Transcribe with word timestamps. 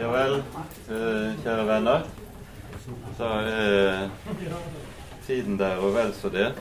Ja 0.00 0.10
vel, 0.12 0.34
eh, 0.88 1.42
kära 1.44 1.64
vänner. 1.64 2.02
Så 3.16 3.40
eh, 3.40 4.08
tiden 5.26 5.56
där 5.56 5.84
och 5.84 5.96
väl 5.96 6.12
så 6.12 6.28
det. 6.28 6.52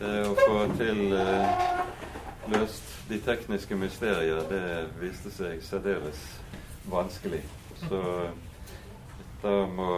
Eh, 0.00 0.30
å 0.30 0.34
få 0.34 0.54
til 0.78 1.12
eh, 1.14 1.82
løst 2.50 2.88
de 3.08 3.18
tekniske 3.22 3.76
mysterier, 3.78 4.40
det 4.50 4.62
viste 4.98 5.30
seg 5.30 5.60
særdeles 5.62 6.18
vanskelig. 6.90 7.42
Så 7.84 8.00
da 9.42 9.52
må 9.66 9.92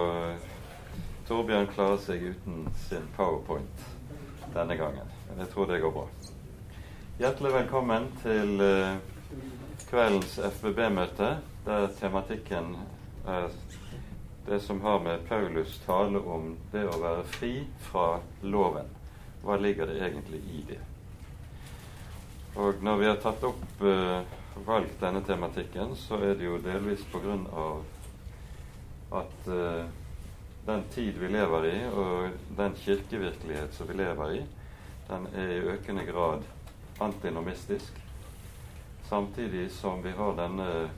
Torbjørn 1.28 1.70
klare 1.72 1.96
seg 2.04 2.26
uten 2.34 2.66
sin 2.84 3.08
powerpoint 3.16 3.88
denne 4.52 4.76
gangen. 4.76 5.08
Men 5.30 5.40
jeg 5.44 5.52
tror 5.54 5.72
det 5.72 5.80
går 5.80 5.94
bra. 5.94 6.06
Hjertelig 7.20 7.52
velkommen 7.54 8.10
til 8.20 8.60
eh, 8.60 9.13
Kvällens 9.90 10.38
FBB-möte, 10.38 11.36
där 11.64 11.86
tematiken 11.86 12.76
är 13.26 13.48
det 14.46 14.60
som 14.60 14.80
har 14.80 15.00
med 15.00 15.28
Paulus 15.28 15.80
tal 15.86 16.16
om 16.16 16.56
det 16.72 16.88
att 16.88 17.00
vara 17.00 17.22
fri 17.22 17.64
från 17.80 18.20
loven. 18.40 18.86
Vad 19.44 19.62
ligger 19.62 19.86
det 19.86 19.98
egentligen 19.98 20.44
i 20.44 20.64
det? 20.68 20.80
Och 22.60 22.82
när 22.82 22.96
vi 22.96 23.06
har 23.06 23.16
tagit 23.16 23.42
upp, 23.42 23.82
uh, 23.82 24.20
valt 24.66 25.00
denna 25.00 25.20
tematiken 25.20 25.96
så 25.96 26.16
är 26.16 26.34
det 26.34 26.44
ju 26.44 26.58
delvis 26.58 27.04
på 27.12 27.18
grund 27.18 27.46
av 27.46 27.84
att 29.10 29.48
uh, 29.48 29.84
den 30.66 30.82
tid 30.94 31.14
vi 31.20 31.28
lever 31.28 31.66
i, 31.66 31.86
och 31.94 32.28
den 32.56 32.72
kirkevirkelighet 32.76 33.74
som 33.74 33.86
vi 33.86 33.94
lever 33.94 34.32
i, 34.34 34.42
den 35.08 35.26
är 35.36 35.48
i 35.48 35.68
ökande 35.68 36.04
grad 36.04 36.42
antinomistisk 36.98 38.03
samtidigt 39.08 39.72
som 39.72 40.02
vi 40.02 40.10
har 40.10 40.36
denne 40.36 40.68
eh, 40.82 40.90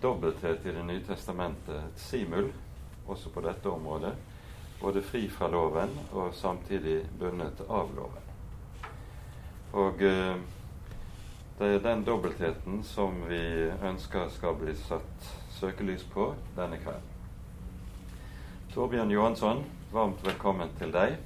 dobbelthet 0.00 0.66
i 0.66 0.72
Det 0.72 0.82
nye 0.82 1.04
testamentet, 1.04 1.74
et 1.74 2.00
simul, 2.00 2.52
også 3.06 3.30
på 3.34 3.40
dette 3.40 3.70
området. 3.70 4.14
Både 4.80 5.02
fri 5.02 5.24
fra 5.30 5.48
loven 5.50 5.90
og 6.12 6.34
samtidig 6.34 7.02
bundet 7.18 7.60
av 7.68 7.90
loven. 7.96 8.28
Og 9.72 10.02
eh, 10.02 10.36
det 11.58 11.74
er 11.74 11.82
den 11.82 12.04
dobbeltheten 12.06 12.82
som 12.86 13.24
vi 13.26 13.42
ønsker 13.82 14.28
skal 14.30 14.54
bli 14.60 14.76
satt 14.78 15.30
søkelys 15.58 16.04
på 16.12 16.30
denne 16.56 16.78
kvelden. 16.78 17.14
Torbjørn 18.74 19.10
Johansson, 19.10 19.64
varmt 19.92 20.22
velkommen 20.22 20.70
til 20.78 20.92
deg. 20.94 21.16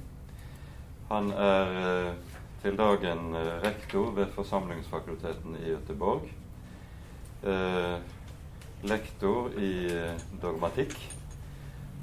Han 1.11 1.29
er 1.37 1.77
eh, 1.83 2.32
till 2.63 2.75
dagen 2.75 3.35
eh, 3.35 3.41
rektor 3.41 4.11
vid 4.11 4.27
församlingsfakulteten 4.27 5.57
i 5.65 5.69
Göteborg. 5.69 6.33
Eh, 7.43 7.97
lektor 8.81 9.53
i 9.53 9.97
eh, 9.97 10.11
dogmatik, 10.41 11.09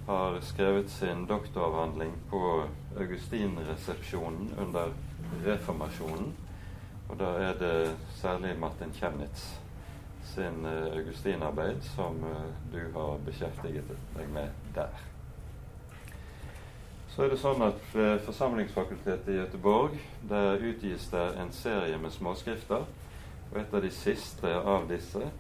Har 0.06 0.40
skrivit 0.40 0.90
sin 0.90 1.26
doktoravhandling 1.26 2.12
på 2.30 2.64
Augustinreceptionen 2.98 4.50
under 4.58 4.92
reformationen. 5.44 6.32
Och 7.08 7.16
där 7.16 7.40
är 7.40 7.54
det 7.54 7.90
särskilt 8.14 8.58
Martin 8.58 8.92
Chemnitz 8.92 9.60
sin 10.24 10.66
Augustinarbete, 10.66 11.88
som 11.96 12.14
du 12.72 12.92
har 12.94 13.18
beskäftigat 13.18 13.84
dig 14.16 14.26
med 14.26 14.48
där. 14.74 14.90
Så 17.14 17.22
är 17.22 17.28
det 17.28 17.36
så 17.36 17.62
att 17.62 17.94
eh, 17.94 18.84
Ved 19.04 19.28
i 19.28 19.32
Göteborg 19.32 19.98
der 20.22 20.56
utgis 20.56 21.10
det 21.10 21.34
en 21.34 21.52
serie 21.52 21.98
med 21.98 22.12
småskrifter. 22.12 22.84
Og 23.52 23.60
et 23.60 23.74
av 23.74 23.82
de 23.82 23.90
siste 23.90 24.52
av 24.56 24.86
disse 24.88 25.30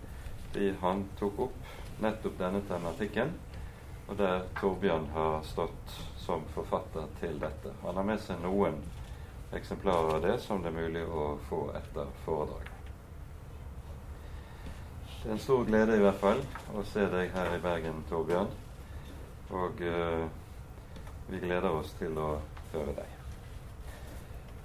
de 0.54 0.72
han 0.80 1.04
tok 1.18 1.38
opp 1.38 2.00
nettopp 2.02 2.38
denne 2.38 2.62
tematikken. 2.66 3.30
Og 4.08 4.18
der 4.18 4.42
Torbjørn 4.58 5.06
har 5.14 5.44
stått 5.46 5.94
som 6.18 6.42
forfatter 6.54 7.06
til 7.20 7.38
dette. 7.38 7.70
Han 7.84 7.94
har 7.94 8.08
med 8.08 8.18
seg 8.18 8.42
noen 8.42 8.80
eksemplarer 9.54 10.16
av 10.16 10.26
det 10.26 10.36
som 10.42 10.62
det 10.62 10.72
er 10.72 10.78
mulig 10.80 11.06
å 11.06 11.36
få 11.46 11.68
etter 11.78 12.10
foredraget. 12.24 12.76
Det 15.22 15.28
er 15.28 15.36
en 15.36 15.46
stor 15.46 15.64
glede 15.68 15.96
i 15.96 16.02
hvert 16.02 16.18
fall 16.18 16.42
å 16.74 16.82
se 16.90 17.06
deg 17.14 17.30
her 17.36 17.54
i 17.54 17.62
Bergen, 17.62 18.02
Torbjørn. 18.10 18.54
Og 19.50 19.82
uh, 19.82 19.88
eh, 19.90 20.39
vi 21.30 21.38
gleder 21.38 21.70
oss 21.70 21.92
til 21.98 22.16
å 22.18 22.28
høre 22.72 22.94
deg. 22.96 23.16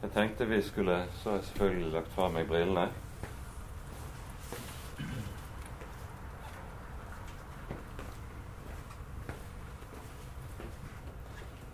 Jeg 0.01 0.13
tenkte 0.13 0.47
vi 0.49 0.61
skulle 0.61 1.03
Så 1.17 1.29
har 1.29 1.37
jeg 1.37 1.47
selvfølgelig 1.49 1.91
lagt 1.93 2.13
fra 2.13 2.29
meg 2.33 2.47
brillene. 2.49 2.87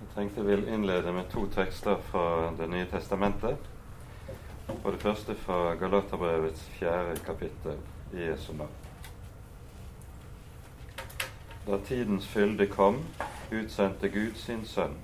Jeg 0.01 0.11
tenkte 0.15 0.43
jeg 0.43 0.49
vil 0.49 0.67
innlede 0.67 1.15
med 1.15 1.31
to 1.31 1.45
tekster 1.55 1.99
fra 2.11 2.51
Det 2.59 2.67
nye 2.69 2.91
testamentet. 2.91 3.71
Og 4.83 4.91
det 4.91 5.01
første 5.01 5.35
fra 5.35 5.73
Galaterbrevets 5.79 6.67
fjerde 6.77 7.19
kapittel 7.25 7.79
i 8.13 8.27
Jesu 8.27 8.53
navn. 8.53 8.80
Da 11.65 11.77
tidens 11.77 12.27
fylde 12.27 12.65
kom, 12.65 13.03
utsendte 13.51 14.09
Gud 14.09 14.35
sin 14.35 14.63
sønn, 14.65 14.95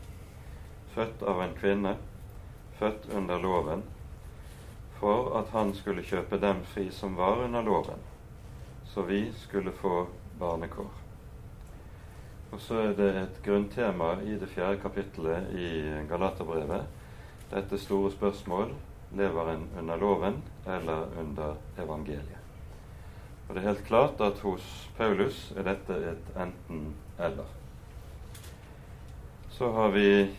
født 0.96 1.22
av 1.22 1.42
en 1.44 1.54
kvinne, 1.60 1.92
født 2.80 3.06
under 3.14 3.38
loven, 3.42 3.84
for 4.98 5.36
at 5.38 5.52
han 5.54 5.76
skulle 5.78 6.06
kjøpe 6.06 6.40
dem 6.42 6.64
fri 6.72 6.88
som 6.92 7.14
var 7.20 7.44
under 7.46 7.62
loven, 7.62 8.02
så 8.90 9.06
vi 9.06 9.28
skulle 9.38 9.72
få 9.72 10.08
barnekår. 10.40 10.90
Og 12.52 12.62
så 12.64 12.82
er 12.88 12.98
det 12.98 13.12
et 13.22 13.40
grunntema 13.46 14.16
i 14.26 14.40
det 14.42 14.50
fjerde 14.50 14.82
kapittelet 14.82 15.54
i 15.54 15.70
Galaterbrevet. 16.10 16.90
Dette 17.52 17.78
store 17.78 18.12
spørsmål 18.16 18.74
lever 19.20 19.54
en 19.54 19.70
under 19.78 20.02
loven 20.02 20.42
eller 20.66 21.06
under 21.20 21.56
evangeliet. 21.78 22.37
Og 23.48 23.56
det 23.56 23.64
er 23.64 23.70
helt 23.70 23.86
klart 23.88 24.22
at 24.22 24.40
hos 24.44 24.66
Paulus 24.98 25.54
er 25.56 25.64
dette 25.64 25.96
et 26.12 26.32
enten-eller. 26.36 27.48
Så 29.56 29.72
har 29.72 29.90
vi 29.96 30.38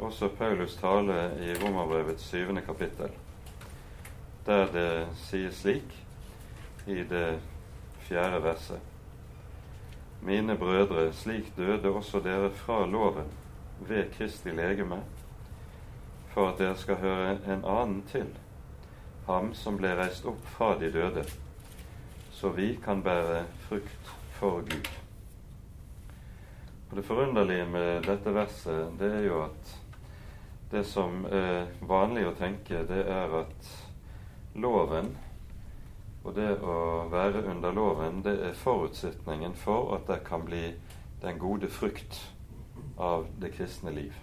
også 0.00 0.28
Paulus 0.38 0.76
tale 0.76 1.18
i 1.44 1.54
Romerbrevets 1.60 2.24
syvende 2.24 2.62
kapittel, 2.66 3.10
der 4.46 4.66
det 4.72 4.92
sies 5.28 5.60
slik 5.60 5.92
i 6.86 7.02
det 7.02 7.38
fjerde 8.08 8.42
verset. 8.42 8.80
Mine 10.22 10.56
brødre, 10.56 11.12
slik 11.12 11.52
døde 11.56 11.88
også 11.88 12.20
dere 12.20 12.50
fra 12.50 12.86
loven 12.86 13.28
ved 13.80 14.10
Kristi 14.16 14.50
legeme, 14.50 15.02
for 16.32 16.48
at 16.48 16.58
dere 16.58 16.76
skal 16.76 16.96
høre 16.96 17.36
en 17.46 17.64
annen 17.64 18.02
til, 18.10 18.32
ham 19.26 19.52
som 19.54 19.76
ble 19.78 19.92
reist 19.98 20.26
opp 20.26 20.40
fra 20.56 20.72
de 20.80 20.90
døde, 20.92 21.24
så 22.38 22.48
vi 22.48 22.78
kan 22.84 23.02
bära 23.02 23.44
frukt 23.68 24.10
for 24.30 24.60
Gud. 24.60 24.88
Og 26.90 26.96
Det 26.96 27.02
forunderlige 27.02 27.64
med 27.66 28.02
dette 28.06 28.34
verset, 28.34 28.92
det 28.98 29.08
er 29.14 29.24
jo 29.26 29.40
at 29.42 29.72
det 30.70 30.84
som 30.86 31.24
er 31.26 31.66
vanlig 31.80 32.28
å 32.28 32.36
tenke, 32.38 32.84
det 32.86 33.00
er 33.10 33.34
at 33.40 33.72
loven 34.54 35.10
og 36.22 36.34
det 36.38 36.52
å 36.62 36.78
være 37.10 37.42
under 37.50 37.74
loven, 37.74 38.22
det 38.22 38.36
er 38.46 38.56
forutsetningen 38.62 39.58
for 39.58 39.96
at 39.98 40.06
det 40.06 40.22
kan 40.30 40.46
bli 40.46 40.76
den 41.22 41.42
gode 41.42 41.66
frukt 41.66 42.22
av 42.98 43.26
det 43.42 43.50
kristne 43.58 43.90
liv. 43.90 44.14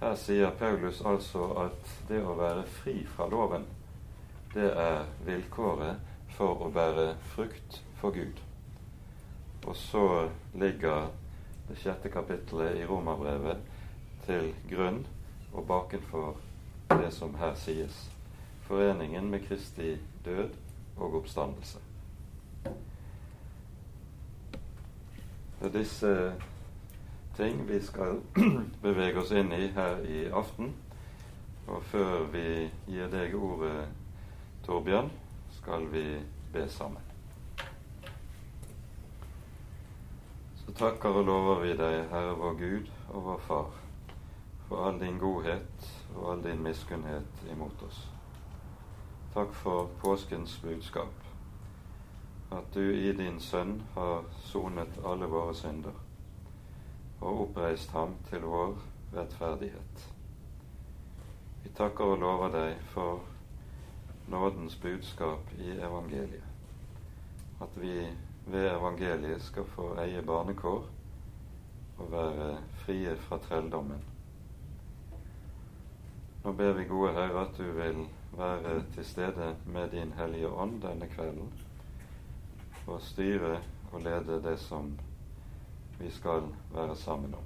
Her 0.00 0.16
sier 0.20 0.52
Paulus 0.60 1.00
altså 1.00 1.54
at 1.64 1.92
det 2.08 2.20
å 2.20 2.36
være 2.36 2.68
fri 2.82 3.00
fra 3.16 3.32
loven, 3.32 3.64
det 4.52 4.74
er 4.76 5.06
vilkåret 5.24 6.11
for 6.36 6.64
å 6.64 6.70
bære 6.72 7.12
frukt 7.34 7.82
for 8.00 8.14
Gud. 8.14 8.40
Og 9.66 9.76
så 9.76 10.28
ligger 10.54 11.10
det 11.68 11.78
sjette 11.78 12.10
kapittelet 12.10 12.80
i 12.80 12.86
Romerbrevet 12.88 13.62
til 14.26 14.50
grunn 14.70 15.04
og 15.52 15.66
bakenfor 15.66 16.36
det 16.90 17.12
som 17.14 17.34
her 17.38 17.54
sies. 17.54 18.10
Foreningen 18.66 19.30
med 19.30 19.46
Kristi 19.46 19.96
død 20.24 20.50
og 20.96 21.14
oppstandelse. 21.14 21.78
Det 25.60 25.68
er 25.68 25.78
disse 25.78 26.32
ting 27.36 27.68
vi 27.68 27.78
skal 27.82 28.18
bevege 28.82 29.20
oss 29.20 29.30
inn 29.30 29.52
i 29.52 29.68
her 29.76 30.02
i 30.02 30.24
aften. 30.34 30.72
Og 31.66 31.84
før 31.86 32.24
vi 32.32 32.70
gir 32.90 33.10
deg 33.12 33.36
ordet, 33.38 33.86
Torbjørn, 34.66 35.10
skal 35.54 35.86
vi 35.92 36.06
be 36.52 36.68
sammen. 36.68 37.02
Så 40.56 40.72
takker 40.72 41.08
og 41.08 41.24
lover 41.24 41.60
vi 41.64 41.72
deg, 41.76 42.04
Herre 42.12 42.36
vår 42.38 42.58
Gud 42.60 42.92
og 43.08 43.24
vår 43.24 43.40
Far, 43.46 43.72
for 44.68 44.86
all 44.86 45.00
din 45.00 45.18
godhet 45.18 45.88
og 46.14 46.30
all 46.32 46.44
din 46.44 46.62
miskunnhet 46.62 47.44
imot 47.52 47.82
oss. 47.88 48.04
Takk 49.34 49.54
for 49.54 49.88
påskens 50.00 50.58
budskap, 50.62 51.14
att 52.50 52.72
du 52.72 52.96
i 52.96 53.12
din 53.12 53.40
Sønn 53.40 53.82
har 53.94 54.24
sonet 54.44 54.98
alle 55.04 55.26
våre 55.26 55.54
synder 55.54 55.92
og 57.20 57.40
oppreist 57.40 57.90
ham 57.90 58.14
til 58.30 58.42
vår 58.42 58.74
rettferdighet. 59.14 60.08
Vi 61.62 61.70
takker 61.76 62.04
og 62.04 62.18
lover 62.18 62.50
deg 62.52 62.80
for 62.92 63.20
nådens 64.32 64.76
budskap 64.76 65.52
i 65.58 65.70
evangeliet. 65.70 66.44
At 67.60 67.74
vi 67.74 68.08
ved 68.44 68.70
evangeliet 68.70 69.42
skal 69.42 69.64
få 69.64 69.92
eie 70.00 70.22
barnekår 70.22 70.86
og 71.98 72.12
være 72.12 72.56
frie 72.84 73.16
fra 73.16 73.38
trelldommen. 73.38 74.00
Nå 76.44 76.52
ber 76.52 76.72
vi, 76.72 76.84
gode 76.84 77.12
Herre, 77.12 77.44
at 77.46 77.58
du 77.58 77.68
vil 77.76 78.06
være 78.32 78.82
til 78.94 79.04
stede 79.04 79.56
med 79.64 79.90
din 79.90 80.12
Hellige 80.12 80.48
Ånd 80.48 80.80
denne 80.82 81.06
kvelden 81.06 81.52
og 82.86 83.02
styre 83.02 83.60
og 83.92 84.00
lede 84.00 84.40
det 84.42 84.58
som 84.58 84.98
vi 85.98 86.10
skal 86.10 86.48
være 86.70 86.96
sammen 86.96 87.34
om. 87.34 87.44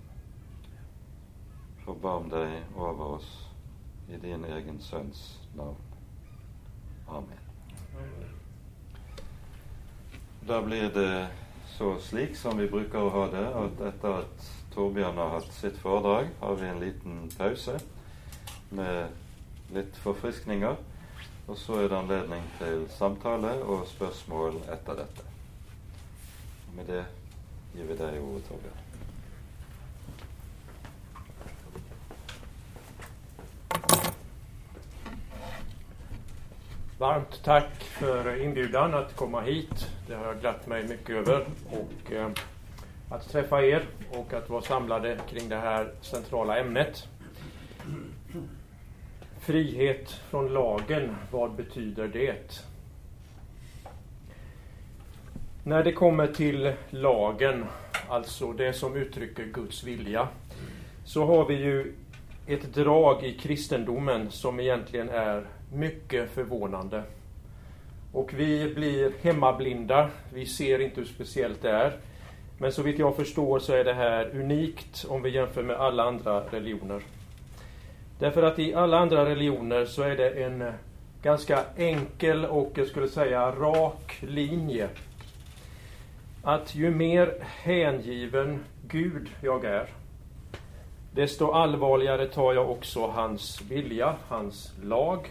Forbarm 1.85 2.31
deg 2.31 2.63
over 2.77 3.19
oss 3.19 3.29
i 4.09 4.17
din 4.23 4.45
egen 4.45 4.81
Sønns 4.81 5.27
navn. 5.55 5.86
Amen. 7.09 7.43
Da 10.47 10.63
blir 10.63 10.91
det 10.95 11.29
så 11.79 11.99
slik 12.01 12.37
som 12.37 12.59
vi 12.59 12.69
bruker 12.71 13.03
å 13.03 13.11
ha 13.11 13.25
det, 13.33 13.47
at 13.63 13.83
etter 13.91 14.21
at 14.23 14.47
Torbjørn 14.75 15.19
har 15.19 15.35
hatt 15.35 15.53
sitt 15.57 15.79
foredrag, 15.83 16.31
har 16.41 16.55
vi 16.61 16.69
en 16.71 16.81
liten 16.81 17.19
pause 17.37 17.79
med 18.71 19.75
litt 19.75 19.99
forfriskninger. 20.05 20.77
Og 21.47 21.59
så 21.59 21.83
er 21.83 21.91
det 21.91 21.99
anledning 21.99 22.47
til 22.59 22.87
samtale 22.95 23.53
og 23.65 23.87
spørsmål 23.91 24.63
etter 24.73 25.03
dette. 25.03 25.29
Med 26.75 26.91
det 26.91 27.05
gir 27.75 27.87
vi 27.87 28.01
deg 28.03 28.19
ordet, 28.23 28.45
Torbjørn. 28.49 28.86
Varmt 36.99 37.45
tack 37.45 37.83
för 37.83 38.43
inbjudan 38.43 38.95
att 38.95 39.17
komma 39.17 39.41
hit. 39.41 39.91
Det 40.09 40.15
har 40.15 40.27
jag 40.27 40.41
glatt 40.41 40.67
mig 40.67 40.89
mycket 40.89 41.11
över. 41.11 41.47
Och 41.71 42.13
eh, 42.13 42.29
att 43.11 43.29
träffa 43.29 43.63
er 43.63 43.85
och 44.13 44.33
att 44.33 44.51
vara 44.51 44.63
samlade 44.63 45.19
kring 45.31 45.49
det 45.49 45.57
här 45.57 45.93
centrala 46.01 46.59
ämnet. 46.59 47.09
Frihet 49.41 50.11
från 50.11 50.53
lagen, 50.53 51.17
vad 51.31 51.53
betyder 51.53 52.09
det? 52.09 52.63
När 55.65 55.85
det 55.85 55.93
kommer 55.93 56.27
till 56.27 56.73
lagen, 56.91 57.67
alltså 58.09 58.53
det 58.53 58.73
som 58.73 58.97
uttrycker 58.97 59.45
Guds 59.45 59.85
vilja, 59.85 60.29
så 61.05 61.27
har 61.27 61.45
vi 61.45 61.55
ju 61.55 61.95
ett 62.47 62.75
drag 62.75 63.25
i 63.25 63.39
kristendomen 63.39 64.31
som 64.31 64.61
egentligen 64.61 65.09
är 65.09 65.47
mycket 65.77 66.31
förvånande. 66.31 67.03
Och 68.13 68.35
vi 68.35 68.75
blir 68.75 69.13
hemmablinda, 69.23 70.11
vi 70.35 70.47
ser 70.47 70.79
inte 70.79 71.01
hur 71.01 71.09
speciellt 71.09 71.63
det 71.63 71.71
är. 71.71 71.97
Men 72.59 72.73
så 72.73 72.83
vitt 72.83 72.99
jag 72.99 73.17
förstår 73.17 73.59
så 73.59 73.73
är 73.73 73.85
det 73.85 73.95
här 73.95 74.31
unikt 74.35 75.05
om 75.09 75.23
vi 75.23 75.31
jämför 75.31 75.63
med 75.63 75.77
alla 75.77 76.03
andra 76.03 76.41
religioner. 76.41 77.03
Därför 78.19 78.43
att 78.43 78.59
i 78.59 78.75
alla 78.75 78.99
andra 78.99 79.25
religioner 79.25 79.85
så 79.85 80.03
är 80.03 80.17
det 80.17 80.31
en 80.31 80.73
ganska 81.23 81.65
enkel 81.77 82.45
och 82.45 82.73
jag 82.75 82.87
skulle 82.87 83.09
säga 83.09 83.53
rak 83.53 84.19
linje. 84.21 84.89
Att 86.43 86.75
ju 86.75 86.91
mer 86.91 87.35
hängiven 87.41 88.65
Gud 88.89 89.29
jag 89.43 89.65
är, 89.65 89.89
desto 91.15 91.51
allvarligare 91.51 92.27
tar 92.27 92.55
jag 92.55 92.71
också 92.71 93.07
hans 93.07 93.63
vilja, 93.63 94.15
hans 94.29 94.73
lag. 94.83 95.29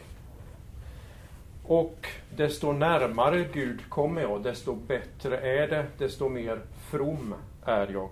Och 1.67 2.07
desto 2.35 2.71
närmare 2.71 3.45
Gud 3.53 3.89
kommer 3.89 4.21
jag, 4.21 4.43
desto 4.43 4.75
bättre 4.75 5.37
är 5.37 5.67
det, 5.67 5.85
desto 5.97 6.29
mer 6.29 6.61
from 6.89 7.33
är 7.65 7.87
jag. 7.91 8.09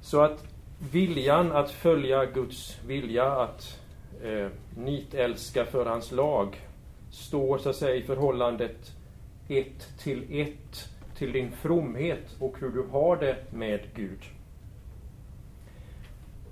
Så 0.00 0.20
att 0.20 0.44
viljan 0.92 1.52
att 1.52 1.70
följa 1.70 2.24
Guds 2.24 2.78
vilja, 2.86 3.32
att 3.32 3.80
eh, 4.24 4.48
nitälska 4.76 5.64
för 5.64 5.86
hans 5.86 6.12
lag, 6.12 6.60
står 7.10 7.58
så 7.58 7.70
att 7.70 7.76
säga 7.76 7.94
i 7.94 8.02
förhållandet 8.02 8.92
ett 9.48 9.98
till 9.98 10.40
ett 10.40 10.88
till 11.16 11.32
din 11.32 11.52
fromhet 11.52 12.36
och 12.38 12.56
hur 12.60 12.70
du 12.70 12.82
har 12.82 13.16
det 13.16 13.36
med 13.50 13.80
Gud. 13.94 14.20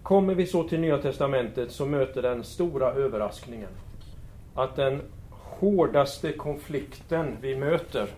Kommer 0.03 0.35
vi 0.35 0.47
så 0.47 0.69
till 0.69 0.81
Nya 0.81 0.99
Testamentet 0.99 1.73
så 1.73 1.87
möter 1.87 2.23
den 2.23 2.45
stora 2.45 2.93
överraskningen 2.93 3.71
att 4.55 4.77
den 4.77 5.03
hårdaste 5.31 6.33
konflikten 6.33 7.37
vi 7.41 7.57
möter 7.57 8.09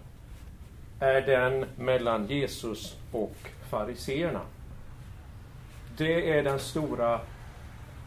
är 1.01 1.21
den 1.21 1.67
mellan 1.77 2.27
Jesus 2.27 2.97
och 3.13 3.37
fariseerna. 3.71 4.41
Det 5.97 6.39
är 6.39 6.43
den 6.43 6.59
stora 6.59 7.21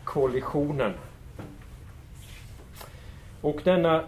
kollisionen. 0.03 0.93
Och 3.41 3.61
denna 3.63 4.03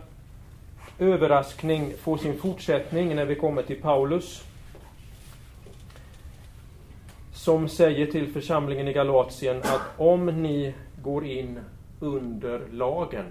överraskning 1.00 1.94
får 1.98 2.18
sin 2.18 2.40
fortsättning 2.40 3.16
när 3.16 3.26
vi 3.26 3.36
kommer 3.36 3.62
till 3.62 3.82
Paulus. 3.82 4.44
Som 7.34 7.70
säger 7.70 8.06
till 8.06 8.34
församlingen 8.34 8.88
i 8.88 8.94
Galatien 8.94 9.58
att 9.58 9.82
om 9.98 10.26
ni 10.26 10.74
går 11.02 11.26
in 11.26 11.60
under 12.00 12.62
lagen 12.72 13.26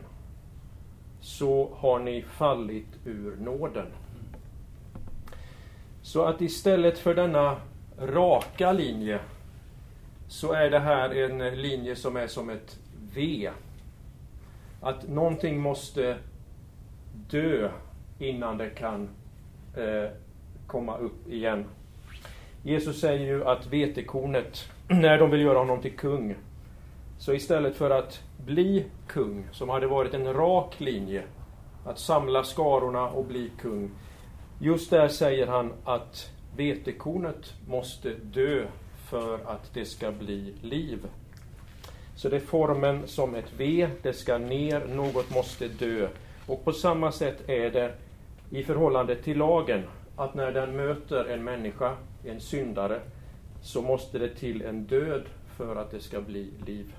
så 1.27 1.71
har 1.75 1.99
ni 1.99 2.23
fallit 2.23 2.87
ur 3.05 3.37
nåden. 3.37 3.87
Så 6.03 6.25
att 6.25 6.41
istället 6.41 6.99
för 6.99 7.15
denna 7.15 7.57
raka 7.99 8.73
linje 8.73 9.21
så 10.29 10.53
är 10.53 10.71
det 10.71 10.79
här 10.79 11.11
en 11.11 11.61
linje 11.61 11.97
som 11.97 12.17
är 12.17 12.27
som 12.27 12.51
ett 12.51 12.79
V. 13.15 13.51
Att 14.81 15.09
någonting 15.09 15.61
måste 15.61 16.17
dö 17.31 17.71
innan 18.19 18.59
det 18.59 18.71
kan 18.71 19.09
eh, 19.77 20.11
komma 20.67 20.97
upp 20.97 21.29
igen. 21.29 21.65
Jesus 22.63 23.01
säger 23.01 23.27
ju 23.27 23.45
att 23.45 23.67
vetekornet, 23.67 24.71
när 24.89 25.19
de 25.19 25.31
vill 25.31 25.41
göra 25.41 25.59
honom 25.59 25.81
till 25.81 25.97
kung, 25.97 26.37
så 27.19 27.33
istället 27.33 27.77
för 27.77 27.91
att 27.91 28.23
bli 28.47 28.85
kung, 29.07 29.49
som 29.53 29.69
hade 29.69 29.87
varit 29.87 30.15
en 30.15 30.35
rak 30.35 30.81
linje, 30.81 31.23
att 31.85 31.99
samla 31.99 32.45
skarorna 32.45 33.09
och 33.09 33.25
bli 33.25 33.51
kung, 33.61 33.91
just 34.61 34.91
där 34.91 35.09
säger 35.09 35.47
han 35.47 35.73
att 35.85 36.31
vetekornet 36.57 37.55
måste 37.69 38.11
dö 38.11 38.67
för 39.11 39.35
att 39.35 39.75
det 39.75 39.85
ska 39.85 40.13
bli 40.13 40.55
liv. 40.63 41.07
Så 42.17 42.29
det 42.29 42.37
är 42.37 42.41
formen 42.41 43.03
som 43.07 43.35
ett 43.35 43.53
V, 43.57 43.89
det 44.03 44.13
ska 44.13 44.39
ner, 44.39 44.87
något 44.87 45.35
måste 45.35 45.69
dö. 45.69 46.09
Och 46.47 46.65
på 46.65 46.73
samma 46.73 47.13
sätt 47.13 47.49
är 47.49 47.71
det 47.71 47.95
i 48.51 48.63
förhållande 48.63 49.17
till 49.17 49.39
lagen, 49.39 49.83
att 50.17 50.35
när 50.35 50.53
den 50.53 50.77
möter 50.77 51.25
en 51.25 51.45
människa, 51.45 51.97
en 52.25 52.41
syndare, 52.41 53.01
så 53.63 53.83
måste 53.83 54.19
det 54.19 54.29
till 54.29 54.63
en 54.63 54.85
död 54.85 55.23
för 55.57 55.77
att 55.77 55.91
det 55.91 56.01
ska 56.01 56.21
bli 56.21 56.51
liv. 56.67 56.95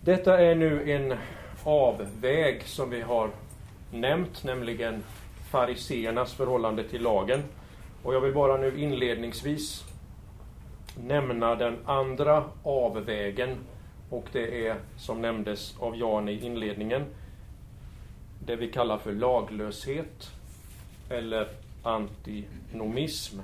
Detta 0.00 0.38
är 0.38 0.54
nu 0.54 0.92
en 0.92 1.18
avväg 1.64 2.62
som 2.62 2.90
vi 2.90 3.00
har 3.00 3.30
nämnt, 3.92 4.44
nämligen 4.44 5.02
fariseernas 5.50 6.34
förhållande 6.34 6.84
till 6.84 7.02
lagen. 7.02 7.42
Och 8.02 8.14
jag 8.14 8.20
vill 8.20 8.34
bara 8.34 8.56
nu 8.56 8.80
inledningsvis 8.80 9.84
nämna 11.00 11.54
den 11.54 11.76
andra 11.84 12.44
avvägen 12.62 13.56
och 14.10 14.24
det 14.32 14.66
är, 14.66 14.76
som 14.96 15.20
nämndes 15.20 15.76
av 15.78 15.96
Jan 15.96 16.28
i 16.28 16.46
inledningen, 16.46 17.04
det 18.46 18.56
vi 18.56 18.72
kallar 18.72 18.98
för 18.98 19.12
laglöshet 19.12 20.30
eller 21.10 21.48
antinomism. 21.82 23.40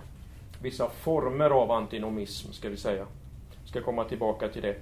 Vissa 0.62 0.90
former 0.90 1.50
av 1.50 1.70
antinomism, 1.70 2.52
ska 2.52 2.68
vi 2.68 2.76
säga. 2.76 3.06
Jag 3.60 3.68
ska 3.68 3.82
komma 3.82 4.04
tillbaka 4.04 4.48
till 4.48 4.62
det. 4.62 4.76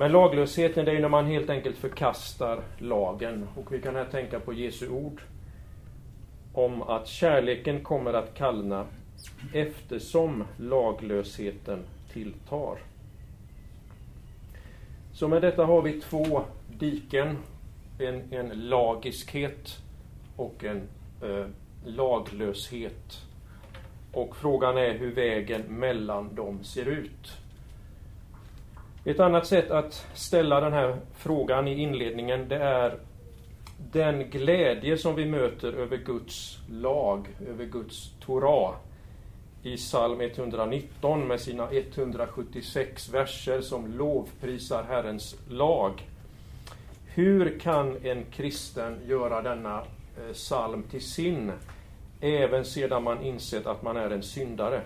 Men 0.00 0.12
laglösheten, 0.12 0.84
det 0.84 0.92
är 0.92 1.00
när 1.00 1.08
man 1.08 1.26
helt 1.26 1.50
enkelt 1.50 1.76
förkastar 1.76 2.62
lagen. 2.78 3.48
Och 3.56 3.72
vi 3.72 3.80
kan 3.80 3.94
här 3.94 4.04
tänka 4.04 4.40
på 4.40 4.52
Jesu 4.52 4.88
ord 4.88 5.22
om 6.52 6.82
att 6.82 7.06
kärleken 7.06 7.84
kommer 7.84 8.12
att 8.12 8.34
kallna 8.34 8.86
eftersom 9.52 10.44
laglösheten 10.56 11.84
tilltar. 12.12 12.78
Så 15.12 15.28
med 15.28 15.42
detta 15.42 15.64
har 15.64 15.82
vi 15.82 16.00
två 16.00 16.42
diken. 16.78 17.38
en, 17.98 18.32
en 18.32 18.48
lagiskhet 18.48 19.78
och 20.36 20.64
en 20.64 20.82
eh, 21.22 21.46
laglöshet. 21.86 23.20
Och 24.12 24.36
frågan 24.36 24.78
är 24.78 24.98
hur 24.98 25.14
vägen 25.14 25.62
mellan 25.62 26.34
dem 26.34 26.64
ser 26.64 26.86
ut. 26.86 27.40
Ett 29.04 29.20
annat 29.20 29.46
sätt 29.46 29.70
att 29.70 30.06
ställa 30.14 30.60
den 30.60 30.72
här 30.72 30.96
frågan 31.16 31.68
i 31.68 31.82
inledningen 31.82 32.48
det 32.48 32.56
är 32.56 32.98
den 33.92 34.30
glädje 34.30 34.98
som 34.98 35.14
vi 35.14 35.26
möter 35.26 35.72
över 35.72 35.96
Guds 35.96 36.58
lag, 36.70 37.28
över 37.48 37.64
Guds 37.64 38.12
Torah 38.20 38.74
i 39.62 39.76
psalm 39.76 40.20
119 40.20 41.28
med 41.28 41.40
sina 41.40 41.68
176 41.70 43.08
verser 43.08 43.60
som 43.60 43.86
lovprisar 43.86 44.84
Herrens 44.88 45.36
lag. 45.48 46.08
Hur 47.06 47.58
kan 47.58 47.96
en 48.02 48.24
kristen 48.24 48.98
göra 49.06 49.42
denna 49.42 49.78
eh, 49.78 50.32
psalm 50.32 50.82
till 50.82 51.04
sin, 51.04 51.52
även 52.20 52.64
sedan 52.64 53.02
man 53.02 53.22
insett 53.22 53.66
att 53.66 53.82
man 53.82 53.96
är 53.96 54.10
en 54.10 54.22
syndare? 54.22 54.82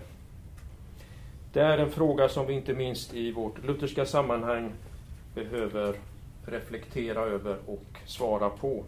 Det 1.54 1.62
är 1.62 1.78
en 1.78 1.90
fråga 1.90 2.28
som 2.28 2.46
vi 2.46 2.54
inte 2.54 2.74
minst 2.74 3.14
i 3.14 3.32
vårt 3.32 3.64
lutherska 3.64 4.06
sammanhang 4.06 4.72
behöver 5.34 5.96
reflektera 6.46 7.20
över 7.20 7.56
och 7.66 7.84
svara 8.06 8.50
på. 8.50 8.84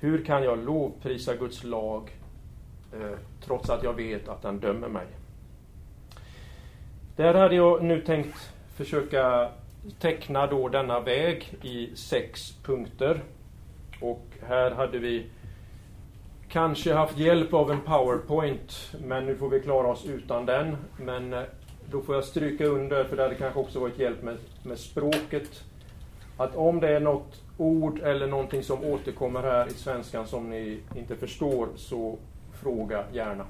Hur 0.00 0.24
kan 0.24 0.42
jag 0.42 0.64
lovprisa 0.64 1.36
Guds 1.36 1.64
lag 1.64 2.10
eh, 2.92 3.18
trots 3.44 3.70
att 3.70 3.82
jag 3.82 3.92
vet 3.92 4.28
att 4.28 4.42
den 4.42 4.58
dömer 4.60 4.88
mig? 4.88 5.06
Där 7.16 7.34
hade 7.34 7.54
jag 7.54 7.84
nu 7.84 8.00
tänkt 8.00 8.52
försöka 8.76 9.50
teckna 9.98 10.46
då 10.46 10.68
denna 10.68 11.00
väg 11.00 11.54
i 11.62 11.96
sex 11.96 12.54
punkter. 12.62 13.20
Och 14.00 14.26
här 14.42 14.70
hade 14.70 14.98
vi 14.98 15.26
kanske 16.48 16.94
haft 16.94 17.18
hjälp 17.18 17.54
av 17.54 17.70
en 17.70 17.80
Powerpoint, 17.80 18.94
men 19.04 19.26
nu 19.26 19.36
får 19.36 19.48
vi 19.48 19.60
klara 19.60 19.88
oss 19.88 20.04
utan 20.06 20.46
den. 20.46 20.76
Men 20.96 21.32
eh, 21.32 21.42
då 21.90 22.00
får 22.00 22.14
jag 22.14 22.24
stryka 22.24 22.66
under, 22.66 23.04
för 23.04 23.16
det 23.16 23.22
hade 23.22 23.34
kanske 23.34 23.60
också 23.60 23.80
varit 23.80 23.98
hjälp 23.98 24.22
med, 24.22 24.36
med 24.62 24.78
språket, 24.78 25.64
att 26.36 26.56
om 26.56 26.80
det 26.80 26.88
är 26.88 27.00
något 27.00 27.42
ord 27.56 27.98
eller 27.98 28.26
någonting 28.26 28.62
som 28.62 28.84
återkommer 28.84 29.42
här 29.42 29.66
i 29.66 29.70
svenskan 29.70 30.26
som 30.26 30.50
ni 30.50 30.80
inte 30.96 31.16
förstår, 31.16 31.68
så 31.76 32.18
fråga 32.62 33.04
gärna. 33.12 33.46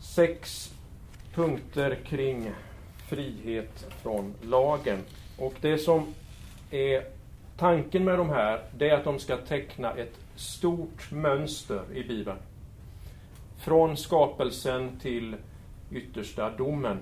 Sex 0.00 0.70
punkter 1.34 1.94
kring 1.94 2.50
frihet 3.08 3.86
från 4.02 4.34
lagen. 4.42 4.98
Och 5.38 5.54
det 5.60 5.78
som 5.78 6.14
är 6.70 7.04
tanken 7.56 8.04
med 8.04 8.18
de 8.18 8.30
här, 8.30 8.60
det 8.78 8.90
är 8.90 8.94
att 8.94 9.04
de 9.04 9.18
ska 9.18 9.36
teckna 9.36 9.92
ett 9.92 10.18
stort 10.36 11.10
mönster 11.10 11.82
i 11.94 12.04
Bibeln. 12.04 12.38
Från 13.58 13.96
skapelsen 13.96 14.98
till 15.00 15.36
yttersta 15.90 16.50
domen. 16.50 16.98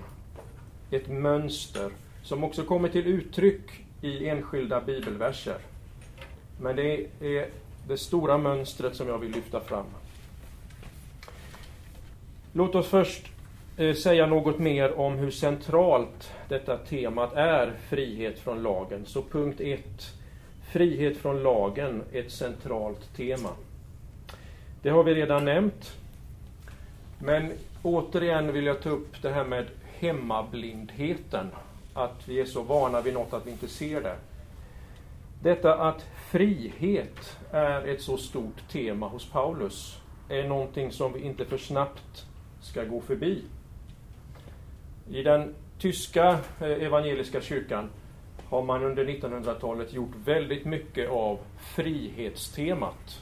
Ett 0.91 1.09
mönster 1.09 1.91
som 2.23 2.45
också 2.45 2.65
kommer 2.65 2.89
till 2.89 3.07
uttryck 3.07 3.71
i 4.01 4.29
enskilda 4.29 4.81
bibelverser. 4.81 5.57
Men 6.61 6.77
det 6.77 7.07
är 7.21 7.49
det 7.89 7.99
stora 7.99 8.39
mönstret 8.39 8.97
som 8.97 9.09
jag 9.09 9.19
vill 9.19 9.33
lyfta 9.33 9.61
fram. 9.61 9.87
Låt 12.53 12.75
oss 12.75 12.89
först 12.89 13.27
eh, 13.77 13.95
säga 13.95 14.27
något 14.27 14.59
mer 14.59 14.99
om 14.99 15.13
hur 15.13 15.31
centralt 15.31 16.33
detta 16.49 16.77
temat 16.77 17.33
är, 17.35 17.73
frihet 17.89 18.39
från 18.39 18.63
lagen. 18.63 19.07
Så 19.07 19.23
punkt 19.23 19.61
1. 19.61 19.81
Frihet 20.73 21.17
från 21.17 21.43
lagen, 21.43 22.02
ett 22.12 22.33
centralt 22.33 23.17
tema. 23.17 23.49
Det 24.83 24.91
har 24.91 25.05
vi 25.05 25.14
redan 25.14 25.45
nämnt. 25.45 25.97
Men 27.19 27.52
återigen 27.83 28.52
vill 28.52 28.67
jag 28.67 28.83
ta 28.83 28.91
upp 28.91 29.23
det 29.23 29.31
här 29.31 29.45
med 29.45 29.67
hemmablindheten. 29.99 31.47
Att 31.95 32.29
vi 32.29 32.41
är 32.41 32.45
så 32.45 32.62
vana 32.62 33.00
vid 33.00 33.14
något 33.14 33.33
att 33.33 33.47
vi 33.47 33.50
inte 33.50 33.69
ser 33.69 34.00
det. 34.00 34.17
Detta 35.43 35.75
att 35.75 36.07
frihet 36.31 37.38
är 37.50 37.88
ett 37.88 38.02
så 38.02 38.17
stort 38.17 38.69
tema 38.71 39.09
hos 39.09 39.31
Paulus 39.31 39.99
är 40.29 40.49
någonting 40.49 40.93
som 40.93 41.12
vi 41.12 41.21
inte 41.21 41.45
för 41.45 41.59
snabbt 41.59 42.26
ska 42.61 42.85
gå 42.85 43.00
förbi. 43.00 43.45
I 45.11 45.23
den 45.23 45.55
tyska 45.79 46.38
eh, 46.61 46.69
evangeliska 46.69 47.41
kyrkan 47.41 47.91
har 48.53 48.63
man 48.63 48.85
under 48.85 49.05
1900-talet 49.05 49.93
gjort 49.93 50.15
väldigt 50.25 50.65
mycket 50.65 51.11
av 51.11 51.39
frihetstemat 51.75 53.21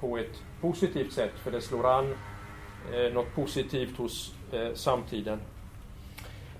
på 0.00 0.18
ett 0.18 0.42
positivt 0.60 1.12
sätt, 1.12 1.32
för 1.44 1.50
det 1.50 1.60
slår 1.60 1.86
an 1.86 2.14
eh, 2.92 3.12
något 3.14 3.34
positivt 3.34 3.96
hos 3.96 4.34
eh, 4.52 4.74
samtiden. 4.74 5.38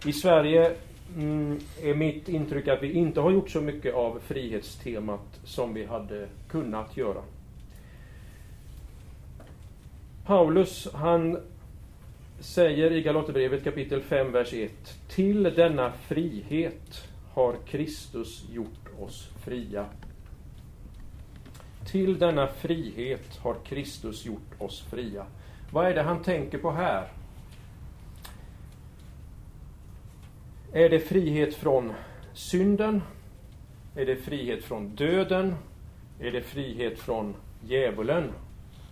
I 0.07 0.12
Sverige 0.12 0.75
mm, 1.17 1.59
är 1.83 1.95
mitt 1.95 2.29
intryck 2.29 2.69
att 2.69 2.83
vi 2.83 2.93
inte 2.93 3.21
har 3.21 3.31
gjort 3.31 3.50
så 3.50 3.61
mycket 3.61 3.95
av 3.95 4.19
frihetstemat 4.19 5.41
som 5.45 5.75
vi 5.75 5.85
hade 5.85 6.29
kunnat 6.50 6.97
göra. 6.97 7.23
Paulus, 10.27 10.88
han 10.95 11.38
säger 12.41 12.93
i 12.93 13.03
Galaterbrevet 13.03 13.65
kapitel 13.65 14.03
5, 14.03 14.33
vers 14.33 14.53
1. 14.53 14.71
Till 15.09 15.43
denna 15.43 15.93
frihet 15.93 17.09
har 17.38 17.57
Kristus 17.66 18.45
gjort 18.50 19.00
oss 19.00 19.30
fria. 19.45 19.87
Till 21.87 22.18
denna 22.18 22.47
frihet 22.47 23.37
har 23.37 23.57
Kristus 23.64 24.26
gjort 24.26 24.54
oss 24.59 24.80
fria. 24.90 25.26
Vad 25.73 25.87
är 25.87 25.95
det 25.95 26.02
han 26.02 26.23
tänker 26.23 26.59
på 26.59 26.71
här? 26.71 27.09
Är 30.73 30.88
det 30.88 31.00
frihet 31.00 31.54
från 31.54 31.92
synden? 32.33 33.02
Är 33.97 34.07
det 34.07 34.16
frihet 34.16 34.64
från 34.64 34.95
döden? 34.95 35.54
Är 36.21 36.30
det 36.30 36.42
frihet 36.42 36.99
från 36.99 37.35
djävulen? 37.66 38.33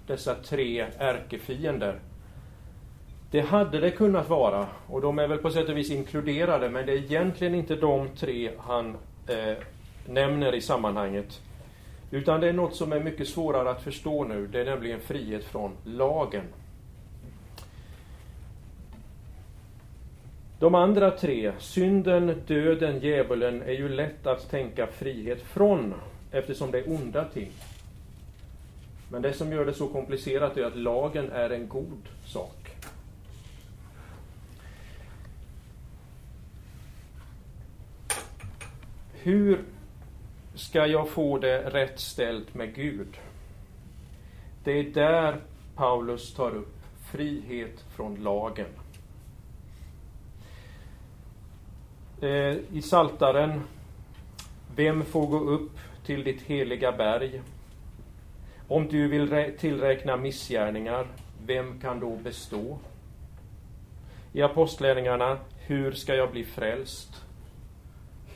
Dessa 0.06 0.34
tre 0.34 0.80
ärkefiender. 0.98 2.00
Det 3.30 3.40
hade 3.40 3.80
det 3.80 3.90
kunnat 3.90 4.28
vara, 4.28 4.66
och 4.86 5.00
de 5.00 5.18
är 5.18 5.28
väl 5.28 5.38
på 5.38 5.50
sätt 5.50 5.68
och 5.68 5.76
vis 5.76 5.90
inkluderade, 5.90 6.70
men 6.70 6.86
det 6.86 6.92
är 6.92 6.96
egentligen 6.96 7.54
inte 7.54 7.76
de 7.76 8.08
tre 8.16 8.50
han 8.58 8.96
eh, 9.28 9.56
nämner 10.08 10.54
i 10.54 10.60
sammanhanget. 10.60 11.40
Utan 12.10 12.40
det 12.40 12.48
är 12.48 12.52
något 12.52 12.76
som 12.76 12.92
är 12.92 13.00
mycket 13.00 13.28
svårare 13.28 13.70
att 13.70 13.82
förstå 13.82 14.24
nu, 14.24 14.46
det 14.46 14.60
är 14.60 14.64
nämligen 14.64 15.00
frihet 15.00 15.44
från 15.44 15.72
lagen. 15.84 16.44
De 20.58 20.74
andra 20.74 21.10
tre, 21.10 21.52
synden, 21.58 22.42
döden, 22.46 23.00
djävulen, 23.00 23.62
är 23.62 23.72
ju 23.72 23.88
lätt 23.88 24.26
att 24.26 24.50
tänka 24.50 24.86
frihet 24.86 25.42
från, 25.42 25.94
eftersom 26.30 26.70
det 26.70 26.78
är 26.78 26.90
onda 26.90 27.24
ting. 27.24 27.50
Men 29.10 29.22
det 29.22 29.32
som 29.32 29.52
gör 29.52 29.66
det 29.66 29.74
så 29.74 29.86
komplicerat 29.86 30.56
är 30.56 30.64
att 30.64 30.76
lagen 30.76 31.30
är 31.30 31.50
en 31.50 31.68
god 31.68 32.08
sak. 32.26 32.75
Hur 39.26 39.64
ska 40.54 40.86
jag 40.86 41.08
få 41.08 41.38
det 41.38 41.70
rätt 41.70 42.00
ställt 42.00 42.54
med 42.54 42.74
Gud? 42.74 43.16
Det 44.64 44.72
är 44.72 44.84
där 44.84 45.40
Paulus 45.74 46.34
tar 46.34 46.50
upp 46.50 46.76
frihet 47.12 47.84
från 47.96 48.14
lagen. 48.14 48.66
Eh, 52.22 52.56
I 52.72 52.82
Saltaren 52.82 53.62
Vem 54.76 55.04
får 55.04 55.26
gå 55.26 55.38
upp 55.38 55.78
till 56.04 56.24
ditt 56.24 56.42
heliga 56.42 56.92
berg? 56.92 57.42
Om 58.68 58.88
du 58.88 59.08
vill 59.08 59.52
tillräkna 59.58 60.16
missgärningar, 60.16 61.06
vem 61.46 61.80
kan 61.80 62.00
då 62.00 62.16
bestå? 62.16 62.78
I 64.32 64.42
Apostlärningarna 64.42 65.38
Hur 65.66 65.92
ska 65.92 66.14
jag 66.14 66.30
bli 66.30 66.44
frälst? 66.44 67.25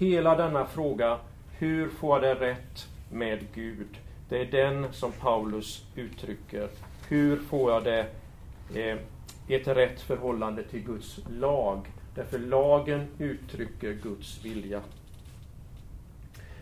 Hela 0.01 0.37
denna 0.37 0.67
fråga, 0.67 1.19
hur 1.59 1.89
får 1.89 2.25
jag 2.25 2.39
det 2.39 2.47
rätt 2.47 2.89
med 3.13 3.39
Gud? 3.55 3.99
Det 4.29 4.41
är 4.41 4.45
den 4.45 4.93
som 4.93 5.13
Paulus 5.13 5.85
uttrycker. 5.97 6.69
Hur 7.09 7.37
får 7.37 7.73
jag 7.73 7.85
det 7.85 8.07
eh, 8.75 8.99
ett 9.49 9.69
rätt 9.69 10.01
förhållande 10.01 10.63
till 10.63 10.81
Guds 10.81 11.21
lag? 11.31 11.87
Därför 12.15 12.39
lagen 12.39 13.07
uttrycker 13.19 13.93
Guds 14.03 14.45
vilja. 14.45 14.81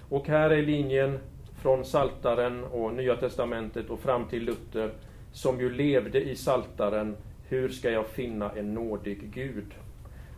Och 0.08 0.28
här 0.28 0.50
är 0.50 0.62
linjen 0.62 1.18
från 1.62 1.84
Saltaren 1.84 2.64
och 2.64 2.94
Nya 2.94 3.16
Testamentet 3.16 3.90
och 3.90 4.00
fram 4.00 4.24
till 4.24 4.44
Luther, 4.44 4.90
som 5.32 5.60
ju 5.60 5.74
levde 5.74 6.20
i 6.20 6.36
Saltaren. 6.36 7.16
Hur 7.48 7.68
ska 7.68 7.90
jag 7.90 8.06
finna 8.06 8.50
en 8.50 8.74
nådig 8.74 9.30
Gud? 9.34 9.74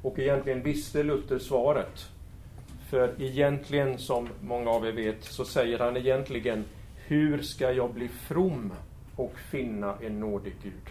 Och 0.02 0.18
egentligen 0.18 0.62
visste 0.62 1.02
Luther 1.02 1.38
svaret. 1.38 2.10
För 2.90 3.14
egentligen, 3.18 3.98
som 3.98 4.28
många 4.40 4.70
av 4.70 4.86
er 4.86 4.92
vet, 4.92 5.24
så 5.24 5.44
säger 5.44 5.78
han 5.78 5.96
egentligen 5.96 6.64
Hur 7.06 7.42
ska 7.42 7.72
jag 7.72 7.94
bli 7.94 8.08
from 8.08 8.72
och 9.16 9.34
finna 9.50 9.94
en 10.00 10.20
nådig 10.20 10.54
Gud? 10.62 10.90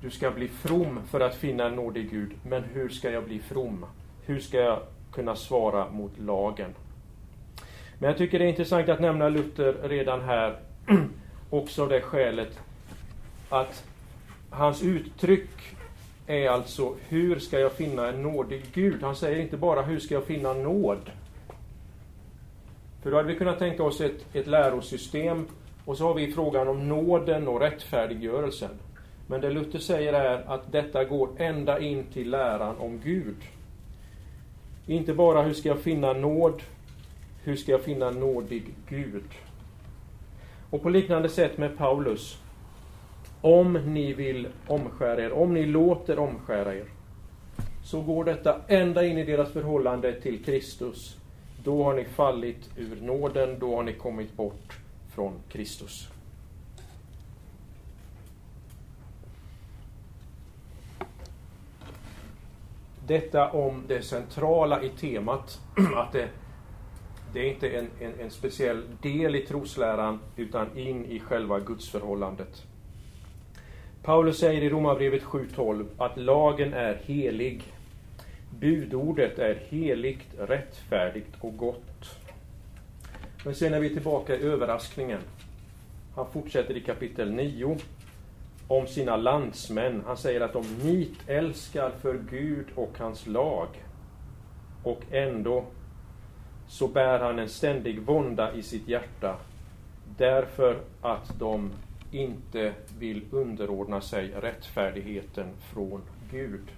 Du 0.00 0.10
ska 0.10 0.30
bli 0.30 0.48
from 0.48 1.00
för 1.10 1.20
att 1.20 1.34
finna 1.34 1.66
en 1.66 1.74
nådig 1.74 2.10
Gud, 2.10 2.30
men 2.42 2.64
hur 2.64 2.88
ska 2.88 3.10
jag 3.10 3.24
bli 3.24 3.38
from? 3.38 3.86
Hur 4.26 4.40
ska 4.40 4.56
jag 4.56 4.80
kunna 5.12 5.36
svara 5.36 5.90
mot 5.90 6.18
lagen? 6.18 6.74
Men 7.98 8.08
jag 8.08 8.18
tycker 8.18 8.38
det 8.38 8.44
är 8.44 8.48
intressant 8.48 8.88
att 8.88 9.00
nämna 9.00 9.28
Luther 9.28 9.88
redan 9.88 10.20
här, 10.20 10.56
också 11.50 11.82
av 11.82 11.88
det 11.88 12.00
skälet 12.00 12.58
att 13.48 13.84
hans 14.50 14.82
uttryck 14.82 15.75
är 16.26 16.48
alltså 16.48 16.94
hur 17.08 17.38
ska 17.38 17.58
jag 17.58 17.72
finna 17.72 18.08
en 18.08 18.22
nådig 18.22 18.64
Gud? 18.74 19.02
Han 19.02 19.16
säger 19.16 19.42
inte 19.42 19.56
bara 19.56 19.82
hur 19.82 19.98
ska 19.98 20.14
jag 20.14 20.24
finna 20.24 20.52
nåd? 20.52 21.10
För 23.02 23.10
då 23.10 23.16
hade 23.16 23.28
vi 23.28 23.38
kunnat 23.38 23.58
tänka 23.58 23.82
oss 23.82 24.00
ett, 24.00 24.26
ett 24.32 24.46
lärosystem 24.46 25.46
och 25.84 25.96
så 25.96 26.06
har 26.06 26.14
vi 26.14 26.32
frågan 26.32 26.68
om 26.68 26.88
nåden 26.88 27.48
och 27.48 27.60
rättfärdiggörelsen. 27.60 28.70
Men 29.26 29.40
det 29.40 29.50
Luther 29.50 29.78
säger 29.78 30.12
är 30.12 30.42
att 30.46 30.72
detta 30.72 31.04
går 31.04 31.28
ända 31.38 31.80
in 31.80 32.04
till 32.12 32.30
läran 32.30 32.76
om 32.76 33.00
Gud. 33.04 33.36
Inte 34.86 35.14
bara 35.14 35.42
hur 35.42 35.54
ska 35.54 35.68
jag 35.68 35.78
finna 35.78 36.12
nåd, 36.12 36.62
hur 37.44 37.56
ska 37.56 37.72
jag 37.72 37.82
finna 37.82 38.10
nådig 38.10 38.74
Gud? 38.88 39.24
Och 40.70 40.82
på 40.82 40.88
liknande 40.88 41.28
sätt 41.28 41.58
med 41.58 41.78
Paulus. 41.78 42.38
Om 43.46 43.72
ni 43.72 44.12
vill 44.12 44.48
omskära 44.66 45.22
er, 45.22 45.32
om 45.32 45.54
ni 45.54 45.66
låter 45.66 46.18
omskära 46.18 46.74
er, 46.74 46.84
så 47.84 48.00
går 48.00 48.24
detta 48.24 48.60
ända 48.68 49.06
in 49.06 49.18
i 49.18 49.24
deras 49.24 49.52
förhållande 49.52 50.20
till 50.20 50.44
Kristus. 50.44 51.16
Då 51.64 51.84
har 51.84 51.94
ni 51.94 52.04
fallit 52.04 52.70
ur 52.76 53.00
nåden, 53.00 53.58
då 53.58 53.76
har 53.76 53.82
ni 53.82 53.92
kommit 53.92 54.36
bort 54.36 54.78
från 55.14 55.32
Kristus. 55.48 56.08
Detta 63.06 63.50
om 63.50 63.82
det 63.88 64.02
centrala 64.02 64.82
i 64.82 64.88
temat, 64.88 65.60
att 65.96 66.12
det, 66.12 66.28
det 67.32 67.40
är 67.40 67.52
inte 67.52 67.68
en, 67.70 67.88
en, 68.00 68.20
en 68.20 68.30
speciell 68.30 68.82
del 69.02 69.36
i 69.36 69.40
trosläran, 69.40 70.18
utan 70.36 70.78
in 70.78 71.04
i 71.04 71.20
själva 71.20 71.60
gudsförhållandet. 71.60 72.66
Paulus 74.06 74.38
säger 74.38 74.62
i 74.62 74.70
Romarbrevet 74.70 75.22
7.12 75.22 75.86
att 75.98 76.16
lagen 76.16 76.74
är 76.74 77.00
helig. 77.04 77.62
Budordet 78.60 79.38
är 79.38 79.54
heligt, 79.68 80.28
rättfärdigt 80.38 81.34
och 81.40 81.56
gott. 81.56 82.18
Men 83.44 83.54
sen 83.54 83.74
är 83.74 83.80
vi 83.80 83.90
tillbaka 83.90 84.36
i 84.36 84.42
överraskningen. 84.42 85.20
Han 86.14 86.26
fortsätter 86.32 86.76
i 86.76 86.80
kapitel 86.80 87.32
9 87.32 87.78
om 88.68 88.86
sina 88.86 89.16
landsmän. 89.16 90.02
Han 90.06 90.16
säger 90.16 90.40
att 90.40 90.52
de 90.52 90.64
nitälskar 90.82 91.90
för 91.90 92.18
Gud 92.30 92.66
och 92.74 92.98
hans 92.98 93.26
lag. 93.26 93.68
Och 94.82 95.00
ändå 95.10 95.64
så 96.68 96.88
bär 96.88 97.18
han 97.18 97.38
en 97.38 97.48
ständig 97.48 98.00
vånda 98.00 98.54
i 98.54 98.62
sitt 98.62 98.88
hjärta 98.88 99.36
därför 100.16 100.78
att 101.00 101.38
de 101.38 101.70
inte 102.10 102.74
vill 102.98 103.24
underordna 103.30 104.00
sig 104.00 104.28
rättfärdigheten 104.28 105.46
från 105.72 106.02
Gud. 106.30 106.70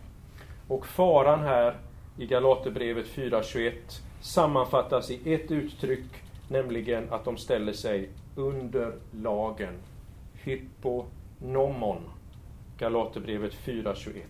Och 0.69 0.87
faran 0.87 1.41
här 1.41 1.77
i 2.19 2.27
Galaterbrevet 2.27 3.07
4.21 3.07 3.73
sammanfattas 4.21 5.11
i 5.11 5.35
ett 5.35 5.51
uttryck, 5.51 6.11
nämligen 6.49 7.13
att 7.13 7.25
de 7.25 7.37
ställer 7.37 7.73
sig 7.73 8.09
under 8.37 8.93
lagen. 9.11 9.75
Hypponomon. 10.35 12.03
Galaterbrevet 12.79 13.53
4.21. 13.55 14.23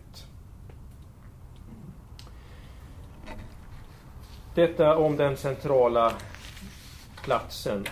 Detta 4.55 4.97
om 4.97 5.17
den 5.17 5.37
centrala 5.37 6.13
platsen. 7.23 7.85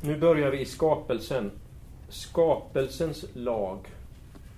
Nu 0.00 0.18
börjar 0.18 0.50
vi 0.50 0.60
i 0.60 0.64
skapelsen. 0.64 1.50
Skapelsens 2.12 3.24
lag 3.34 3.78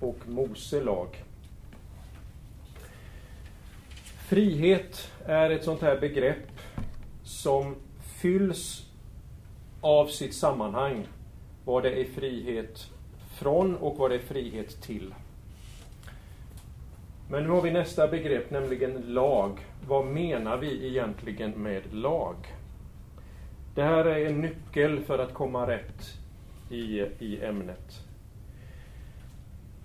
och 0.01 0.29
Mose 0.29 0.81
lag. 0.81 1.25
Frihet 4.29 5.13
är 5.27 5.51
ett 5.51 5.65
sånt 5.65 5.81
här 5.81 6.01
begrepp 6.01 6.61
som 7.23 7.75
fylls 8.21 8.87
av 9.81 10.07
sitt 10.07 10.35
sammanhang. 10.35 11.07
Vad 11.65 11.83
det 11.83 12.01
är 12.01 12.05
frihet 12.05 12.91
från 13.39 13.77
och 13.77 13.97
vad 13.99 14.11
det 14.11 14.15
är 14.15 14.23
frihet 14.23 14.83
till. 14.83 15.15
Men 17.31 17.43
nu 17.43 17.49
har 17.49 17.63
vi 17.63 17.71
nästa 17.71 18.09
begrepp, 18.09 18.51
nämligen 18.51 18.93
lag. 19.07 19.59
Vad 19.89 20.07
menar 20.07 20.57
vi 20.57 20.87
egentligen 20.87 21.51
med 21.51 21.95
lag? 21.95 22.37
Det 23.75 23.83
här 23.83 24.05
är 24.05 24.27
en 24.27 24.41
nyckel 24.41 25.01
för 25.01 25.19
att 25.19 25.35
komma 25.35 25.67
rätt 25.67 26.24
i, 26.71 27.07
i 27.19 27.41
ämnet. 27.45 28.01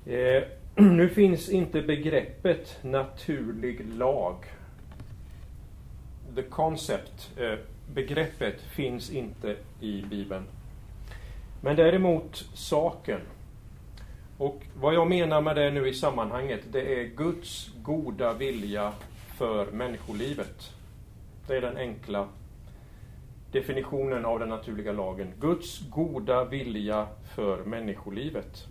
Eh, 0.05 0.43
nu 0.75 1.09
finns 1.09 1.49
inte 1.49 1.81
begreppet 1.81 2.79
naturlig 2.81 3.93
lag. 3.93 4.35
The 6.35 6.43
concept, 6.43 7.31
eh, 7.37 7.57
begreppet, 7.93 8.61
finns 8.61 9.11
inte 9.11 9.55
i 9.81 10.01
Bibeln. 10.01 10.43
Men 11.61 11.75
däremot 11.75 12.35
saken. 12.53 13.21
Och 14.37 14.61
vad 14.75 14.93
jag 14.93 15.09
menar 15.09 15.41
med 15.41 15.55
det 15.55 15.71
nu 15.71 15.87
i 15.87 15.93
sammanhanget, 15.93 16.61
det 16.71 17.01
är 17.01 17.03
Guds 17.03 17.71
goda 17.81 18.33
vilja 18.33 18.93
för 19.37 19.71
människolivet. 19.71 20.73
Det 21.47 21.57
är 21.57 21.61
den 21.61 21.77
enkla 21.77 22.27
definitionen 23.51 24.25
av 24.25 24.39
den 24.39 24.49
naturliga 24.49 24.91
lagen. 24.91 25.33
Guds 25.39 25.79
goda 25.89 26.45
vilja 26.45 27.07
för 27.35 27.63
människolivet. 27.63 28.67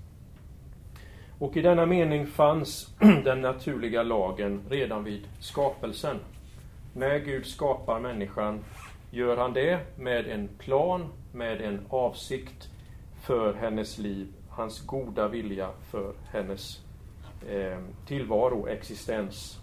Och 1.38 1.56
i 1.56 1.62
denna 1.62 1.86
mening 1.86 2.26
fanns 2.26 2.94
den 3.24 3.40
naturliga 3.40 4.02
lagen 4.02 4.62
redan 4.70 5.04
vid 5.04 5.28
skapelsen. 5.40 6.16
När 6.94 7.18
Gud 7.18 7.46
skapar 7.46 8.00
människan 8.00 8.64
gör 9.10 9.36
han 9.36 9.52
det 9.52 9.80
med 9.96 10.26
en 10.26 10.48
plan, 10.48 11.08
med 11.32 11.60
en 11.60 11.80
avsikt 11.88 12.68
för 13.22 13.54
hennes 13.54 13.98
liv 13.98 14.26
hans 14.58 14.86
goda 14.86 15.28
vilja 15.28 15.70
för 15.90 16.12
hennes 16.32 16.80
eh, 17.48 17.78
tillvaro, 18.06 18.68
existens. 18.68 19.58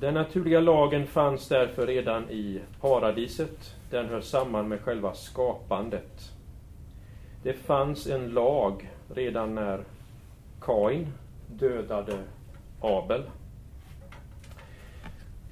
Den 0.00 0.14
naturliga 0.14 0.60
lagen 0.60 1.06
fanns 1.06 1.48
därför 1.48 1.86
redan 1.86 2.30
i 2.30 2.60
paradiset. 2.80 3.74
Den 3.90 4.08
hör 4.08 4.20
samman 4.20 4.68
med 4.68 4.80
själva 4.80 5.14
skapandet. 5.14 6.32
Det 7.42 7.52
fanns 7.52 8.06
en 8.06 8.28
lag 8.28 8.90
redan 9.14 9.54
när 9.54 9.84
Kain 10.60 11.12
dödade 11.46 12.18
Abel. 12.80 13.22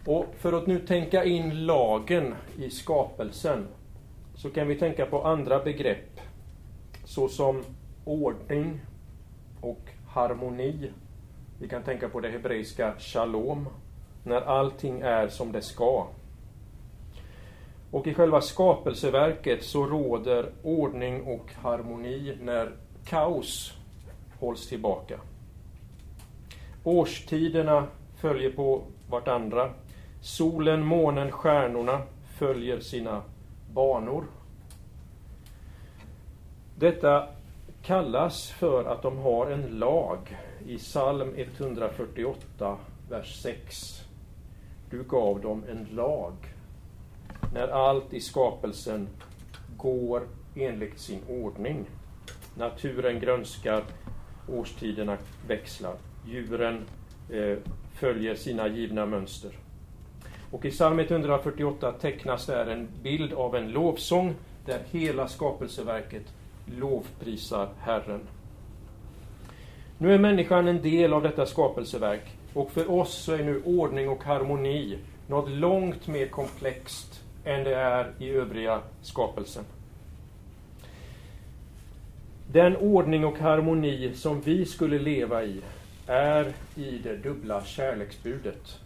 Och 0.06 0.34
för 0.38 0.52
att 0.52 0.66
nu 0.66 0.78
tänka 0.78 1.24
in 1.24 1.66
lagen 1.66 2.34
i 2.58 2.70
skapelsen 2.70 3.66
så 4.34 4.50
kan 4.50 4.68
vi 4.68 4.78
tänka 4.78 5.06
på 5.06 5.22
andra 5.22 5.64
begrepp 5.64 6.20
såsom 7.04 7.64
ordning 8.04 8.80
och 9.60 9.90
harmoni. 10.08 10.90
Vi 11.60 11.68
kan 11.68 11.82
tänka 11.82 12.08
på 12.08 12.20
det 12.20 12.30
hebreiska 12.30 12.94
shalom, 12.98 13.68
när 14.24 14.40
allting 14.40 15.00
är 15.00 15.28
som 15.28 15.52
det 15.52 15.62
ska. 15.62 16.06
Och 17.90 18.06
i 18.06 18.14
själva 18.14 18.40
skapelseverket 18.40 19.64
så 19.64 19.86
råder 19.86 20.52
ordning 20.62 21.22
och 21.22 21.50
harmoni 21.62 22.38
när 22.40 22.72
kaos 23.04 23.72
hålls 24.40 24.68
tillbaka. 24.68 25.20
Årstiderna 26.84 27.86
följer 28.16 28.50
på 28.50 28.82
vartandra. 29.10 29.70
Solen, 30.22 30.86
månen, 30.86 31.30
stjärnorna 31.30 32.02
följer 32.38 32.80
sina 32.80 33.22
banor. 33.72 34.24
Detta 36.78 37.28
kallas 37.82 38.50
för 38.50 38.84
att 38.84 39.02
de 39.02 39.18
har 39.18 39.50
en 39.50 39.78
lag 39.78 40.36
i 40.66 40.78
psalm 40.78 41.34
148, 41.36 42.76
vers 43.10 43.42
6. 43.42 44.03
Du 44.94 45.02
gav 45.02 45.40
dem 45.40 45.64
en 45.70 45.96
lag 45.96 46.32
när 47.54 47.68
allt 47.68 48.12
i 48.12 48.20
skapelsen 48.20 49.08
går 49.76 50.22
enligt 50.56 50.98
sin 50.98 51.20
ordning. 51.28 51.84
Naturen 52.56 53.20
grönskar, 53.20 53.84
årstiderna 54.48 55.16
växlar, 55.46 55.94
djuren 56.26 56.84
eh, 57.30 57.58
följer 57.94 58.34
sina 58.34 58.68
givna 58.68 59.06
mönster. 59.06 59.50
Och 60.50 60.64
i 60.64 60.70
psalm 60.70 60.98
148 60.98 61.92
tecknas 61.92 62.46
där 62.46 62.66
en 62.66 62.88
bild 63.02 63.32
av 63.32 63.56
en 63.56 63.70
lovsång 63.70 64.34
där 64.66 64.80
hela 64.90 65.28
skapelseverket 65.28 66.34
lovprisar 66.66 67.68
Herren. 67.80 68.20
Nu 69.98 70.14
är 70.14 70.18
människan 70.18 70.68
en 70.68 70.82
del 70.82 71.12
av 71.12 71.22
detta 71.22 71.46
skapelseverk 71.46 72.38
och 72.54 72.70
för 72.70 72.90
oss 72.90 73.14
så 73.14 73.32
är 73.32 73.44
nu 73.44 73.62
ordning 73.64 74.08
och 74.08 74.24
harmoni 74.24 74.98
något 75.26 75.50
långt 75.50 76.06
mer 76.06 76.26
komplext 76.26 77.22
än 77.44 77.64
det 77.64 77.74
är 77.74 78.12
i 78.18 78.30
övriga 78.30 78.80
skapelsen. 79.02 79.64
Den 82.52 82.76
ordning 82.76 83.24
och 83.24 83.38
harmoni 83.38 84.14
som 84.14 84.40
vi 84.40 84.66
skulle 84.66 84.98
leva 84.98 85.44
i 85.44 85.60
är 86.06 86.52
i 86.76 86.98
det 86.98 87.16
dubbla 87.16 87.64
kärleksbudet. 87.64 88.78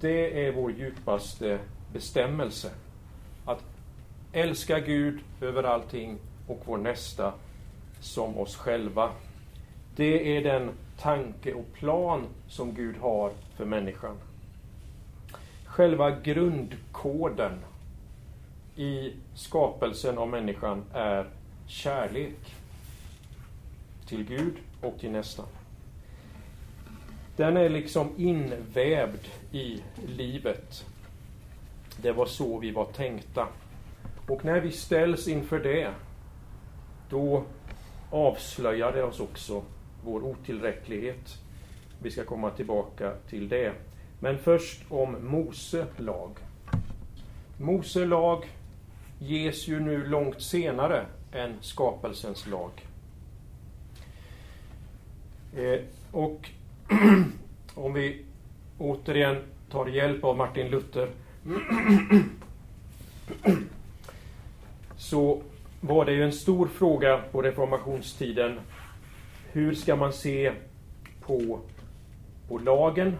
Det 0.00 0.46
är 0.46 0.52
vår 0.52 0.72
djupaste 0.72 1.58
bestämmelse. 1.92 2.70
Att 3.44 3.64
älska 4.32 4.80
Gud 4.80 5.20
över 5.40 5.62
allting 5.62 6.18
och 6.46 6.62
vår 6.64 6.78
nästa 6.78 7.32
som 8.00 8.38
oss 8.38 8.56
själva. 8.56 9.10
Det 9.96 10.36
är 10.36 10.42
den 10.42 10.70
tanke 11.00 11.54
och 11.54 11.72
plan 11.72 12.26
som 12.48 12.74
Gud 12.74 12.96
har 12.96 13.32
för 13.56 13.64
människan. 13.64 14.16
Själva 15.64 16.10
grundkoden 16.10 17.52
i 18.76 19.12
skapelsen 19.34 20.18
av 20.18 20.28
människan 20.28 20.84
är 20.94 21.26
kärlek 21.66 22.54
till 24.06 24.24
Gud 24.24 24.54
och 24.80 24.94
till 25.00 25.10
nästan. 25.10 25.46
Den 27.36 27.56
är 27.56 27.68
liksom 27.68 28.08
invävd 28.16 29.28
i 29.52 29.82
livet. 30.06 30.86
Det 32.02 32.12
var 32.12 32.26
så 32.26 32.58
vi 32.58 32.70
var 32.70 32.84
tänkta. 32.84 33.48
Och 34.28 34.44
när 34.44 34.60
vi 34.60 34.72
ställs 34.72 35.28
inför 35.28 35.58
det, 35.58 35.90
då 37.10 37.44
avslöjar 38.10 38.92
det 38.92 39.02
oss 39.02 39.20
också 39.20 39.62
vår 40.08 40.22
otillräcklighet. 40.22 41.38
Vi 42.02 42.10
ska 42.10 42.24
komma 42.24 42.50
tillbaka 42.50 43.12
till 43.28 43.48
det. 43.48 43.72
Men 44.20 44.38
först 44.38 44.82
om 44.88 45.16
Mose 45.20 45.86
lag. 45.96 46.30
Mose 47.56 48.06
lag 48.06 48.44
ges 49.18 49.68
ju 49.68 49.80
nu 49.80 50.06
långt 50.06 50.42
senare 50.42 51.06
än 51.32 51.54
skapelsens 51.60 52.46
lag. 52.46 52.70
Eh, 55.56 55.80
och 56.12 56.50
om 57.74 57.94
vi 57.94 58.24
återigen 58.78 59.36
tar 59.70 59.86
hjälp 59.86 60.24
av 60.24 60.36
Martin 60.36 60.68
Luther 60.70 61.08
så 64.96 65.42
var 65.80 66.04
det 66.04 66.12
ju 66.12 66.24
en 66.24 66.32
stor 66.32 66.66
fråga 66.66 67.20
på 67.32 67.42
reformationstiden. 67.42 68.60
Hur 69.52 69.74
ska 69.74 69.96
man 69.96 70.12
se 70.12 70.52
på, 71.20 71.60
på 72.48 72.58
lagen? 72.58 73.16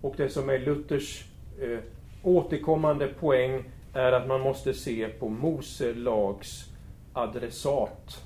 Och 0.00 0.14
det 0.16 0.28
som 0.28 0.48
är 0.50 0.58
Luthers 0.58 1.24
eh, 1.60 1.78
återkommande 2.22 3.08
poäng 3.08 3.64
är 3.94 4.12
att 4.12 4.28
man 4.28 4.40
måste 4.40 4.74
se 4.74 5.08
på 5.08 5.28
Mose 5.28 5.94
lags 5.94 6.64
adressat. 7.12 8.24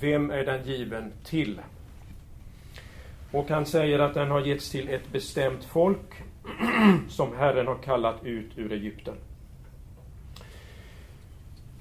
Vem 0.00 0.30
är 0.30 0.44
den 0.44 0.64
given 0.64 1.12
till? 1.24 1.60
Och 3.32 3.48
han 3.48 3.66
säger 3.66 3.98
att 3.98 4.14
den 4.14 4.30
har 4.30 4.40
getts 4.40 4.70
till 4.70 4.88
ett 4.88 5.12
bestämt 5.12 5.64
folk 5.64 6.22
som 7.08 7.36
Herren 7.36 7.66
har 7.66 7.78
kallat 7.82 8.24
ut 8.24 8.58
ur 8.58 8.72
Egypten. 8.72 9.14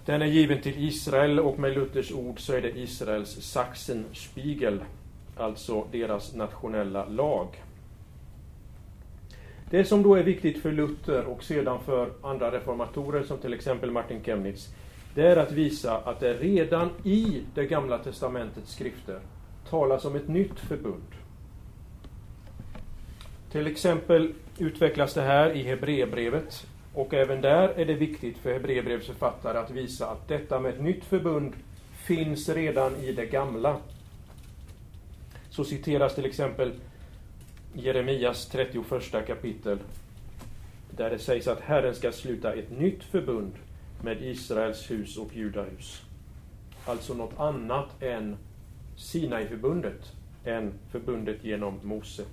Den 0.09 0.21
är 0.21 0.25
given 0.25 0.61
till 0.61 0.83
Israel 0.87 1.39
och 1.39 1.59
med 1.59 1.73
Luthers 1.73 2.11
ord 2.11 2.39
så 2.39 2.53
är 2.53 2.61
det 2.61 2.77
Israels 2.77 3.29
Sachsenspiegel, 3.41 4.83
alltså 5.37 5.87
deras 5.91 6.35
nationella 6.35 7.05
lag. 7.05 7.47
Det 9.69 9.85
som 9.85 10.03
då 10.03 10.15
är 10.15 10.23
viktigt 10.23 10.61
för 10.61 10.71
Luther 10.71 11.25
och 11.25 11.43
sedan 11.43 11.79
för 11.85 12.09
andra 12.21 12.51
reformatorer 12.51 13.23
som 13.23 13.37
till 13.37 13.53
exempel 13.53 13.91
Martin 13.91 14.23
Chemnitz, 14.23 14.69
det 15.15 15.27
är 15.27 15.37
att 15.37 15.51
visa 15.51 15.97
att 15.97 16.19
det 16.19 16.33
redan 16.33 16.89
i 17.03 17.41
det 17.55 17.65
gamla 17.65 17.97
testamentets 17.97 18.73
skrifter 18.73 19.19
talas 19.69 20.05
om 20.05 20.15
ett 20.15 20.27
nytt 20.27 20.59
förbund. 20.59 21.11
Till 23.51 23.67
exempel 23.67 24.33
utvecklas 24.57 25.13
det 25.13 25.21
här 25.21 25.51
i 25.51 25.63
Hebreerbrevet 25.63 26.65
och 26.93 27.13
även 27.13 27.41
där 27.41 27.69
är 27.69 27.85
det 27.85 27.93
viktigt 27.93 28.37
för 28.37 28.53
Hebreerbrevets 28.53 29.07
författare 29.07 29.57
att 29.57 29.71
visa 29.71 30.09
att 30.09 30.27
detta 30.27 30.59
med 30.59 30.73
ett 30.73 30.81
nytt 30.81 31.03
förbund 31.03 31.53
finns 32.07 32.49
redan 32.49 32.95
i 32.95 33.11
det 33.11 33.25
gamla. 33.25 33.77
Så 35.49 35.63
citeras 35.63 36.15
till 36.15 36.25
exempel 36.25 36.71
Jeremias 37.73 38.45
31 38.45 38.85
kapitel 39.27 39.79
där 40.91 41.09
det 41.09 41.19
sägs 41.19 41.47
att 41.47 41.59
Herren 41.59 41.95
ska 41.95 42.11
sluta 42.11 42.53
ett 42.53 42.79
nytt 42.79 43.03
förbund 43.03 43.51
med 44.03 44.21
Israels 44.21 44.91
hus 44.91 45.17
och 45.17 45.35
Judahus. 45.35 46.01
Alltså 46.85 47.13
något 47.13 47.39
annat 47.39 48.03
än 48.03 48.37
Sinai-förbundet, 48.97 50.13
än 50.45 50.73
förbundet 50.91 51.43
genom 51.43 51.79
Mose. 51.83 52.23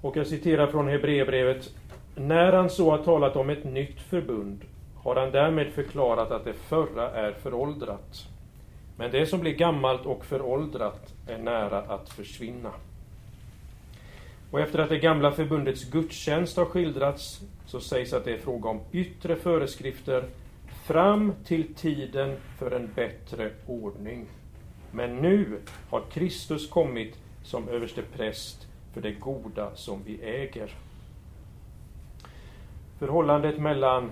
Och 0.00 0.16
jag 0.16 0.26
citerar 0.26 0.66
från 0.66 0.88
Hebreerbrevet. 0.88 1.70
När 2.14 2.52
han 2.52 2.70
så 2.70 2.90
har 2.90 2.98
talat 2.98 3.36
om 3.36 3.50
ett 3.50 3.64
nytt 3.64 4.00
förbund 4.00 4.64
har 4.96 5.16
han 5.16 5.30
därmed 5.30 5.72
förklarat 5.72 6.30
att 6.30 6.44
det 6.44 6.52
förra 6.52 7.10
är 7.10 7.32
föråldrat. 7.32 8.28
Men 8.96 9.10
det 9.10 9.26
som 9.26 9.40
blir 9.40 9.52
gammalt 9.52 10.06
och 10.06 10.24
föråldrat 10.24 11.14
är 11.28 11.38
nära 11.38 11.78
att 11.78 12.08
försvinna. 12.08 12.70
Och 14.50 14.60
efter 14.60 14.78
att 14.78 14.88
det 14.88 14.98
gamla 14.98 15.32
förbundets 15.32 15.84
gudstjänst 15.84 16.56
har 16.56 16.64
skildrats 16.64 17.40
så 17.66 17.80
sägs 17.80 18.12
att 18.12 18.24
det 18.24 18.32
är 18.32 18.38
fråga 18.38 18.70
om 18.70 18.80
yttre 18.92 19.36
föreskrifter 19.36 20.24
fram 20.86 21.32
till 21.44 21.74
tiden 21.74 22.36
för 22.58 22.70
en 22.70 22.90
bättre 22.94 23.50
ordning. 23.66 24.26
Men 24.90 25.16
nu 25.16 25.60
har 25.90 26.02
Kristus 26.12 26.68
kommit 26.68 27.16
som 27.44 27.68
överste 27.68 28.02
präst 28.16 28.66
för 28.94 29.00
det 29.00 29.12
goda 29.12 29.70
som 29.74 30.02
vi 30.04 30.22
äger. 30.22 30.74
Förhållandet 33.02 33.58
mellan 33.58 34.10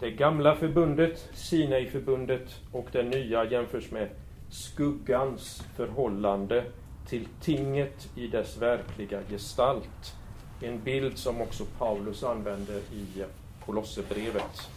det 0.00 0.10
gamla 0.10 0.56
förbundet, 0.56 1.28
Sinai-förbundet, 1.32 2.60
och 2.72 2.86
det 2.92 3.02
nya 3.02 3.44
jämförs 3.44 3.90
med 3.90 4.08
skuggans 4.48 5.62
förhållande 5.76 6.64
till 7.06 7.28
tinget 7.40 8.08
i 8.16 8.26
dess 8.26 8.56
verkliga 8.56 9.20
gestalt. 9.30 10.16
En 10.60 10.80
bild 10.80 11.18
som 11.18 11.40
också 11.40 11.64
Paulus 11.78 12.24
använder 12.24 12.76
i 12.76 13.24
Kolosserbrevet. 13.66 14.70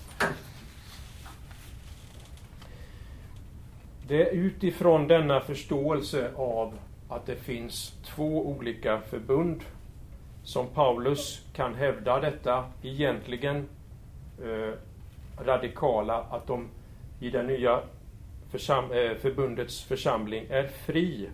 Det 4.08 4.30
är 4.30 4.34
utifrån 4.34 5.08
denna 5.08 5.40
förståelse 5.42 6.32
av 6.36 6.74
att 7.10 7.26
det 7.26 7.36
finns 7.36 7.94
två 8.06 8.48
olika 8.48 9.02
förbund 9.02 9.64
som 10.46 10.68
Paulus 10.68 11.42
kan 11.54 11.76
hävda 11.76 12.20
detta 12.20 12.66
egentligen 12.82 13.68
eh, 14.44 14.74
radikala, 15.46 16.24
att 16.30 16.48
de 16.48 16.68
i 17.20 17.30
det 17.30 17.44
nya 17.44 17.82
försam 18.52 18.92
eh, 18.92 19.16
förbundets 19.16 19.84
församling 19.84 20.46
är 20.50 20.68
fri. 20.68 21.30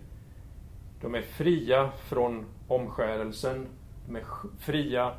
De 1.00 1.14
är 1.14 1.22
fria 1.22 1.90
från 2.08 2.44
omskärelsen, 2.68 3.66
de 4.06 4.16
är 4.16 4.24
fria 4.58 5.12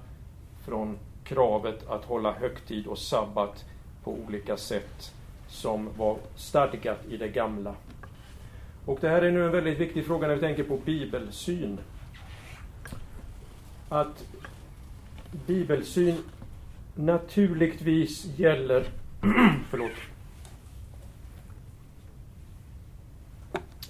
från 0.65 0.97
kravet 1.23 1.87
att 1.87 2.05
hålla 2.05 2.31
högtid 2.31 2.87
och 2.87 2.97
sabbat 2.97 3.65
på 4.03 4.11
olika 4.11 4.57
sätt 4.57 5.13
som 5.47 5.89
var 5.97 6.17
stadgat 6.35 7.05
i 7.09 7.17
det 7.17 7.27
gamla. 7.27 7.75
Och 8.85 8.97
det 9.01 9.09
här 9.09 9.21
är 9.21 9.31
nu 9.31 9.45
en 9.45 9.51
väldigt 9.51 9.79
viktig 9.79 10.05
fråga 10.05 10.27
när 10.27 10.35
vi 10.35 10.41
tänker 10.41 10.63
på 10.63 10.77
bibelsyn. 10.77 11.79
Att 13.93 14.25
bibelsyn 15.47 16.17
naturligtvis 16.95 18.25
gäller 18.37 18.85
förlåt, 19.69 19.91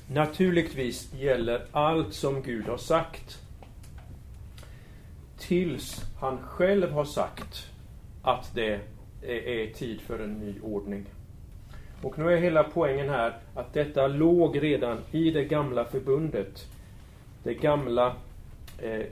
naturligtvis 0.08 1.14
gäller 1.14 1.66
allt 1.72 2.14
som 2.14 2.42
Gud 2.42 2.66
har 2.66 2.78
sagt 2.78 3.42
tills 5.38 6.06
han 6.20 6.38
själv 6.38 6.92
har 6.92 7.06
sagt 7.06 7.68
att 8.22 8.56
det 8.56 8.80
är 9.22 9.74
tid 9.74 10.02
för 10.02 10.20
en 10.20 10.34
ny 10.34 10.60
ordning. 10.62 11.06
Och 12.02 12.20
nu 12.20 12.34
är 12.34 12.38
hela 12.38 12.64
poängen 12.64 13.10
här 13.10 13.38
att 13.56 13.74
detta 13.74 14.08
låg 14.08 14.64
redan 14.64 14.98
i 15.12 15.32
det 15.32 15.44
gamla 15.44 15.86
förbundet. 15.86 16.68
Det 17.44 17.54
gamla 17.54 18.16
eh, 18.78 19.06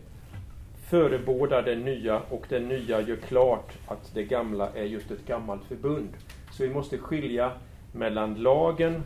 förebådar 0.91 1.61
det 1.61 1.75
nya 1.75 2.21
och 2.29 2.45
det 2.49 2.59
nya 2.59 3.01
gör 3.01 3.15
klart 3.15 3.73
att 3.87 4.11
det 4.13 4.23
gamla 4.23 4.69
är 4.69 4.83
just 4.83 5.11
ett 5.11 5.25
gammalt 5.25 5.63
förbund. 5.63 6.09
Så 6.51 6.63
vi 6.63 6.69
måste 6.69 6.97
skilja 6.97 7.51
mellan 7.93 8.35
lagen, 8.35 9.03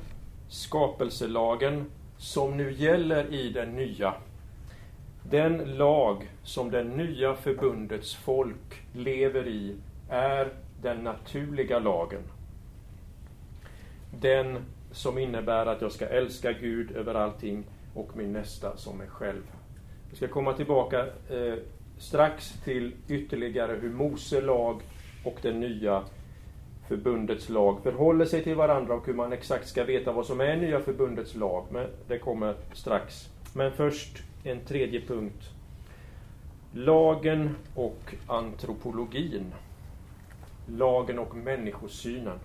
skapelselagen, 0.49 1.85
som 2.17 2.57
nu 2.57 2.73
gäller 2.73 3.33
i 3.33 3.49
den 3.49 3.75
nya. 3.75 4.13
Den 5.29 5.77
lag 5.77 6.29
som 6.43 6.71
det 6.71 6.83
nya 6.83 7.35
förbundets 7.35 8.15
folk 8.15 8.81
lever 8.93 9.47
i 9.47 9.75
är 10.09 10.49
den 10.81 10.97
naturliga 10.97 11.79
lagen. 11.79 12.21
Den 14.19 14.57
som 14.91 15.17
innebär 15.17 15.65
att 15.65 15.81
jag 15.81 15.91
ska 15.91 16.05
älska 16.05 16.51
Gud 16.51 16.91
över 16.91 17.15
allting 17.15 17.63
och 17.93 18.17
min 18.17 18.33
nästa 18.33 18.77
som 18.77 18.97
mig 18.97 19.07
själv. 19.07 19.43
Vi 20.09 20.15
ska 20.15 20.27
komma 20.27 20.53
tillbaka 20.53 20.99
eh, 21.29 21.55
strax 21.97 22.53
till 22.63 22.93
ytterligare 23.07 23.77
hur 23.81 23.89
Mose 23.89 24.41
lag 24.41 24.81
och 25.23 25.37
den 25.41 25.59
nya 25.59 26.03
förbundets 26.87 27.49
lag 27.49 27.79
förhåller 27.83 28.25
sig 28.25 28.43
till 28.43 28.55
varandra 28.55 28.93
och 28.93 29.07
hur 29.07 29.13
man 29.13 29.33
exakt 29.33 29.67
ska 29.67 29.83
veta 29.83 30.11
vad 30.11 30.25
som 30.25 30.41
är 30.41 30.55
nya 30.55 30.79
förbundets 30.79 31.35
lag. 31.35 31.65
Men 31.71 31.87
det 32.07 32.19
kommer 32.19 32.55
strax. 32.73 33.29
Men 33.53 33.71
först 33.71 34.23
en 34.43 34.59
tredje 34.59 35.01
punkt. 35.01 35.49
Lagen 36.73 37.55
och 37.75 38.15
antropologin. 38.27 39.53
Lagen 40.67 41.19
och 41.19 41.35
människosynen. 41.35 42.39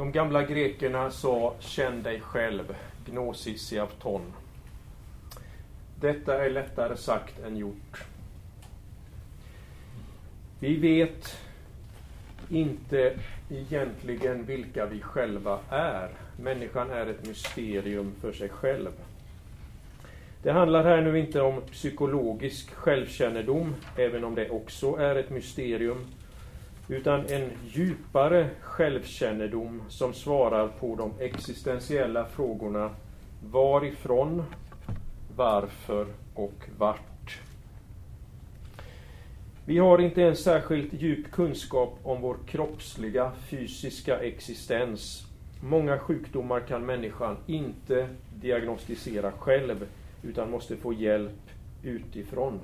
De 0.00 0.12
gamla 0.12 0.42
grekerna 0.42 1.10
sa 1.10 1.54
”känn 1.60 2.02
dig 2.02 2.20
själv”, 2.20 2.76
gnosis 3.06 3.72
i. 3.72 3.80
Detta 6.00 6.44
är 6.44 6.50
lättare 6.50 6.96
sagt 6.96 7.38
än 7.38 7.56
gjort. 7.56 8.04
Vi 10.60 10.76
vet 10.76 11.36
inte 12.48 13.18
egentligen 13.50 14.44
vilka 14.44 14.86
vi 14.86 15.00
själva 15.00 15.58
är. 15.70 16.08
Människan 16.36 16.90
är 16.90 17.06
ett 17.06 17.26
mysterium 17.26 18.12
för 18.20 18.32
sig 18.32 18.48
själv. 18.48 18.90
Det 20.42 20.50
handlar 20.50 20.84
här 20.84 21.00
nu 21.00 21.18
inte 21.18 21.40
om 21.40 21.60
psykologisk 21.72 22.74
självkännedom, 22.74 23.74
även 23.96 24.24
om 24.24 24.34
det 24.34 24.50
också 24.50 24.96
är 24.96 25.16
ett 25.16 25.30
mysterium, 25.30 26.06
utan 26.90 27.26
en 27.26 27.50
djupare 27.68 28.50
självkännedom 28.60 29.82
som 29.88 30.14
svarar 30.14 30.68
på 30.68 30.96
de 30.96 31.12
existentiella 31.24 32.24
frågorna 32.24 32.90
varifrån, 33.52 34.42
varför 35.36 36.06
och 36.34 36.68
vart. 36.78 37.40
Vi 39.64 39.78
har 39.78 39.98
inte 39.98 40.22
en 40.22 40.36
särskilt 40.36 40.92
djup 40.92 41.30
kunskap 41.30 41.98
om 42.02 42.20
vår 42.20 42.36
kroppsliga, 42.46 43.32
fysiska 43.50 44.18
existens. 44.18 45.26
Många 45.62 45.98
sjukdomar 45.98 46.60
kan 46.60 46.86
människan 46.86 47.36
inte 47.46 48.08
diagnostisera 48.34 49.32
själv, 49.32 49.86
utan 50.22 50.50
måste 50.50 50.76
få 50.76 50.92
hjälp 50.92 51.50
utifrån. 51.82 52.60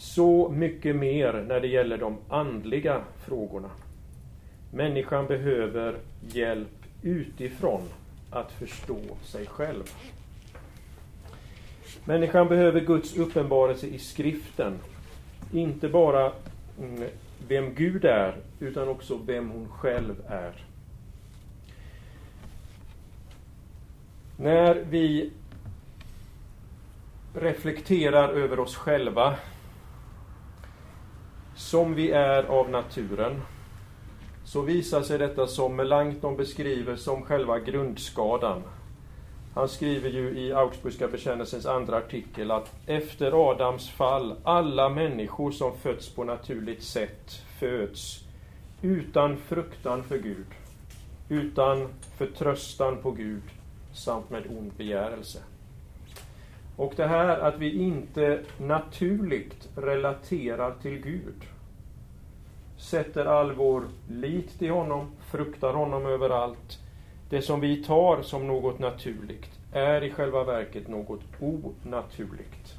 Så 0.00 0.48
mycket 0.48 0.96
mer 0.96 1.44
när 1.48 1.60
det 1.60 1.66
gäller 1.66 1.98
de 1.98 2.16
andliga 2.28 3.02
frågorna. 3.26 3.70
Människan 4.72 5.26
behöver 5.26 5.96
hjälp 6.20 6.84
utifrån 7.02 7.82
att 8.30 8.52
förstå 8.52 9.00
sig 9.22 9.46
själv. 9.46 9.84
Människan 12.04 12.48
behöver 12.48 12.80
Guds 12.80 13.16
uppenbarelse 13.16 13.86
i 13.86 13.98
skriften. 13.98 14.78
Inte 15.52 15.88
bara 15.88 16.32
mm, 16.80 17.08
vem 17.48 17.74
Gud 17.74 18.04
är, 18.04 18.36
utan 18.60 18.88
också 18.88 19.20
vem 19.26 19.48
hon 19.48 19.68
själv 19.68 20.14
är. 20.28 20.52
När 24.36 24.74
vi 24.74 25.32
reflekterar 27.34 28.28
över 28.28 28.60
oss 28.60 28.76
själva 28.76 29.36
som 31.60 31.94
vi 31.94 32.10
är 32.10 32.42
av 32.42 32.70
naturen, 32.70 33.42
så 34.44 34.62
visar 34.62 35.02
sig 35.02 35.18
detta 35.18 35.46
som 35.46 35.76
Melanchthon 35.76 36.36
beskriver 36.36 36.96
som 36.96 37.22
själva 37.22 37.58
grundskadan. 37.58 38.62
Han 39.54 39.68
skriver 39.68 40.10
ju 40.10 40.38
i 40.38 40.52
Augsburgska 40.52 41.08
bekännelsens 41.08 41.66
andra 41.66 41.96
artikel 41.96 42.50
att 42.50 42.72
efter 42.86 43.50
Adams 43.50 43.90
fall, 43.90 44.34
alla 44.44 44.88
människor 44.88 45.50
som 45.50 45.76
fötts 45.76 46.08
på 46.08 46.24
naturligt 46.24 46.82
sätt 46.82 47.42
föds 47.58 48.24
utan 48.82 49.36
fruktan 49.36 50.02
för 50.02 50.18
Gud, 50.18 50.46
utan 51.28 51.88
förtröstan 52.18 52.96
på 52.96 53.10
Gud 53.10 53.42
samt 53.92 54.30
med 54.30 54.42
ond 54.58 54.72
begärelse. 54.72 55.38
Och 56.80 56.92
det 56.96 57.06
här 57.06 57.38
att 57.38 57.58
vi 57.58 57.82
inte 57.82 58.40
naturligt 58.58 59.68
relaterar 59.76 60.74
till 60.82 60.98
Gud, 60.98 61.44
sätter 62.76 63.26
all 63.26 63.52
vår 63.52 63.84
lit 64.08 64.58
till 64.58 64.70
honom, 64.70 65.06
fruktar 65.30 65.74
honom 65.74 66.06
överallt. 66.06 66.78
Det 67.28 67.42
som 67.42 67.60
vi 67.60 67.84
tar 67.84 68.22
som 68.22 68.46
något 68.46 68.78
naturligt 68.78 69.58
är 69.72 70.04
i 70.04 70.10
själva 70.10 70.44
verket 70.44 70.88
något 70.88 71.20
onaturligt. 71.40 72.74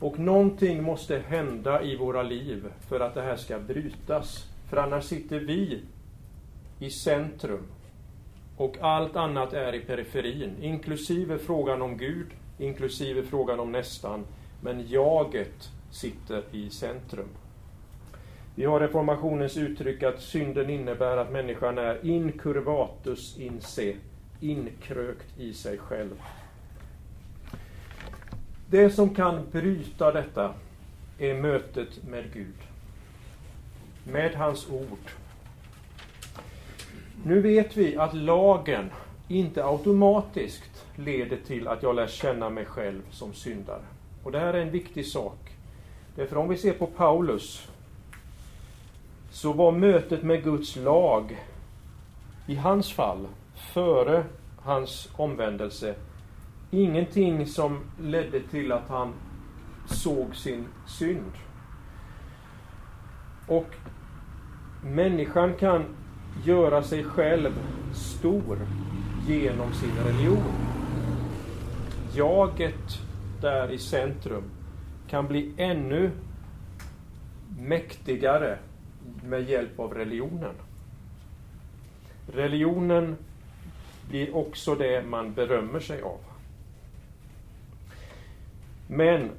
Och 0.00 0.18
någonting 0.18 0.82
måste 0.82 1.18
hända 1.18 1.82
i 1.82 1.96
våra 1.96 2.22
liv 2.22 2.64
för 2.88 3.00
att 3.00 3.14
det 3.14 3.22
här 3.22 3.36
ska 3.36 3.58
brytas. 3.58 4.50
För 4.70 4.76
annars 4.76 5.04
sitter 5.04 5.40
vi 5.40 5.80
i 6.78 6.90
centrum 6.90 7.66
och 8.56 8.76
allt 8.80 9.16
annat 9.16 9.52
är 9.52 9.74
i 9.74 9.80
periferin, 9.80 10.56
inklusive 10.60 11.38
frågan 11.38 11.82
om 11.82 11.96
Gud, 11.98 12.26
inklusive 12.58 13.22
frågan 13.22 13.60
om 13.60 13.72
nästan. 13.72 14.24
Men 14.60 14.88
jaget 14.88 15.70
sitter 15.90 16.42
i 16.52 16.70
centrum. 16.70 17.28
Vi 18.54 18.64
har 18.64 18.80
reformationens 18.80 19.56
uttryck 19.56 20.02
att 20.02 20.22
synden 20.22 20.70
innebär 20.70 21.16
att 21.16 21.32
människan 21.32 21.78
är 21.78 22.06
incurvatus 22.06 23.38
in 23.38 23.60
se, 23.60 23.96
inkrökt 24.40 25.38
i 25.38 25.54
sig 25.54 25.78
själv. 25.78 26.22
Det 28.70 28.90
som 28.90 29.14
kan 29.14 29.50
bryta 29.52 30.12
detta 30.12 30.54
är 31.18 31.34
mötet 31.34 32.04
med 32.08 32.32
Gud, 32.32 32.54
med 34.04 34.34
hans 34.34 34.70
ord. 34.70 35.10
Nu 37.24 37.40
vet 37.40 37.76
vi 37.76 37.96
att 37.96 38.14
lagen 38.14 38.90
inte 39.28 39.64
automatiskt 39.64 40.75
leder 40.98 41.36
till 41.46 41.68
att 41.68 41.82
jag 41.82 41.94
lär 41.94 42.06
känna 42.06 42.50
mig 42.50 42.64
själv 42.64 43.02
som 43.10 43.34
syndare. 43.34 43.82
Och 44.22 44.32
det 44.32 44.38
här 44.38 44.54
är 44.54 44.62
en 44.62 44.70
viktig 44.70 45.06
sak. 45.06 45.38
Därför 46.14 46.36
om 46.36 46.48
vi 46.48 46.56
ser 46.56 46.72
på 46.72 46.86
Paulus 46.86 47.68
så 49.30 49.52
var 49.52 49.72
mötet 49.72 50.22
med 50.22 50.44
Guds 50.44 50.76
lag 50.76 51.36
i 52.46 52.54
hans 52.54 52.92
fall, 52.92 53.26
före 53.74 54.24
hans 54.62 55.08
omvändelse, 55.16 55.94
ingenting 56.70 57.46
som 57.46 57.80
ledde 58.00 58.40
till 58.40 58.72
att 58.72 58.88
han 58.88 59.12
såg 59.86 60.36
sin 60.36 60.64
synd. 60.86 61.32
Och 63.48 63.74
människan 64.84 65.54
kan 65.54 65.84
göra 66.44 66.82
sig 66.82 67.04
själv 67.04 67.52
stor 67.92 68.58
genom 69.26 69.72
sin 69.72 69.96
religion. 70.06 70.75
Jaget 72.16 73.00
där 73.40 73.70
i 73.70 73.78
centrum 73.78 74.50
kan 75.06 75.26
bli 75.26 75.54
ännu 75.56 76.10
mäktigare 77.58 78.58
med 79.24 79.48
hjälp 79.50 79.80
av 79.80 79.94
religionen. 79.94 80.54
Religionen 82.26 83.16
blir 84.08 84.36
också 84.36 84.74
det 84.74 85.06
man 85.06 85.34
berömmer 85.34 85.80
sig 85.80 86.02
av. 86.02 86.20
Men 88.86 89.30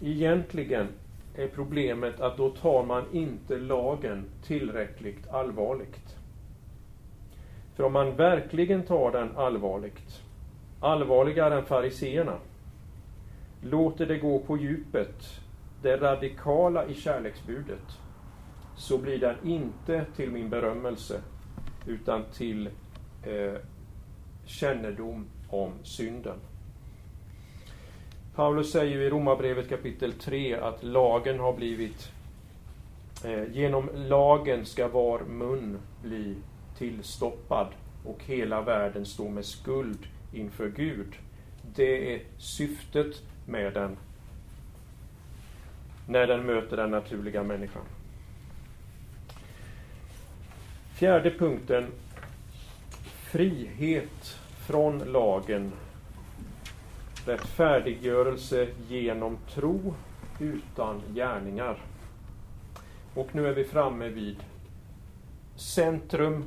egentligen 0.00 0.88
är 1.34 1.48
problemet 1.48 2.20
att 2.20 2.36
då 2.36 2.50
tar 2.50 2.84
man 2.84 3.04
inte 3.12 3.58
lagen 3.58 4.24
tillräckligt 4.46 5.28
allvarligt. 5.28 6.16
För 7.76 7.84
om 7.84 7.92
man 7.92 8.16
verkligen 8.16 8.82
tar 8.82 9.12
den 9.12 9.36
allvarligt, 9.36 10.23
allvarligare 10.84 11.54
än 11.54 11.64
fariseerna, 11.64 12.38
låter 13.60 14.06
det 14.06 14.18
gå 14.18 14.38
på 14.38 14.56
djupet, 14.56 15.40
det 15.82 15.96
radikala 15.96 16.86
i 16.86 16.94
kärleksbudet, 16.94 17.98
så 18.76 18.98
blir 18.98 19.18
den 19.18 19.36
inte 19.44 20.04
till 20.16 20.30
min 20.30 20.50
berömmelse 20.50 21.20
utan 21.86 22.24
till 22.32 22.66
eh, 23.22 23.54
kännedom 24.46 25.26
om 25.48 25.72
synden. 25.82 26.36
Paulus 28.34 28.72
säger 28.72 29.00
i 29.00 29.10
Romarbrevet 29.10 29.68
kapitel 29.68 30.12
3 30.12 30.54
att 30.54 30.82
lagen 30.82 31.40
har 31.40 31.52
blivit 31.52 32.12
eh, 33.24 33.52
Genom 33.52 33.90
lagen 33.94 34.66
ska 34.66 34.88
var 34.88 35.20
mun 35.20 35.78
bli 36.02 36.34
tillstoppad 36.78 37.68
och 38.04 38.24
hela 38.24 38.62
världen 38.62 39.06
stå 39.06 39.28
med 39.28 39.44
skuld 39.44 39.98
inför 40.34 40.68
Gud. 40.68 41.14
Det 41.74 42.14
är 42.14 42.22
syftet 42.38 43.22
med 43.46 43.74
den 43.74 43.96
när 46.06 46.26
den 46.26 46.46
möter 46.46 46.76
den 46.76 46.90
naturliga 46.90 47.42
människan. 47.42 47.82
Fjärde 50.94 51.30
punkten. 51.30 51.86
Frihet 53.32 54.38
från 54.66 54.98
lagen. 54.98 55.72
Rättfärdiggörelse 57.26 58.68
genom 58.88 59.38
tro 59.50 59.94
utan 60.40 61.02
gärningar. 61.14 61.78
Och 63.14 63.34
nu 63.34 63.46
är 63.46 63.52
vi 63.54 63.64
framme 63.64 64.08
vid 64.08 64.36
centrum. 65.56 66.44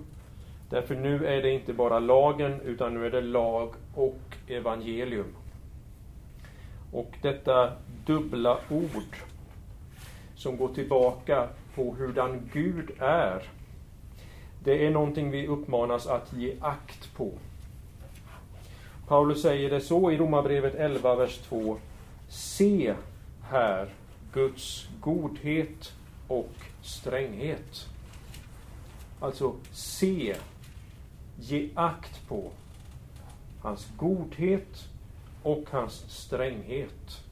Därför 0.70 0.96
nu 0.96 1.26
är 1.26 1.42
det 1.42 1.52
inte 1.52 1.74
bara 1.74 2.00
lagen, 2.00 2.62
utan 2.62 2.94
nu 2.94 3.06
är 3.06 3.12
det 3.12 3.22
lag 3.22 3.74
och 3.96 4.20
evangelium. 4.48 5.36
Och 6.92 7.18
detta 7.22 7.72
dubbla 8.06 8.58
ord 8.70 9.18
som 10.36 10.58
går 10.58 10.74
tillbaka 10.74 11.48
på 11.76 11.96
hurdan 11.96 12.50
Gud 12.54 12.92
är. 13.00 13.44
Det 14.64 14.86
är 14.86 14.92
någonting 14.92 15.32
vi 15.32 15.48
uppmanas 15.48 16.08
att 16.08 16.34
ge 16.34 16.56
akt 16.62 17.16
på. 17.16 17.32
Paulus 19.08 19.42
säger 19.42 19.70
det 19.70 19.82
så 19.82 20.12
i 20.12 20.18
Romarbrevet 20.18 20.76
11, 20.76 21.16
vers 21.16 21.38
2. 21.38 21.78
Se 22.28 22.94
här 23.42 23.90
Guds 24.34 24.88
godhet 25.02 25.94
och 26.28 26.54
stränghet. 26.82 27.88
Alltså, 29.20 29.56
se, 29.72 30.36
ge 31.40 31.70
akt 31.76 32.28
på 32.28 32.52
hans 33.62 33.88
godhet 33.98 34.90
och 35.44 35.64
hans 35.70 36.06
stränghet. 36.08 37.24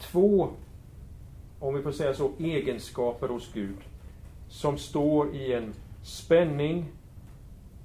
Två 0.00 0.50
om 1.58 1.74
vi 1.74 1.82
får 1.82 1.92
säga 1.92 2.14
så, 2.14 2.32
egenskaper 2.38 3.28
hos 3.28 3.52
Gud 3.52 3.76
som 4.48 4.78
står 4.78 5.34
i 5.34 5.52
en 5.52 5.74
spänning 6.02 6.86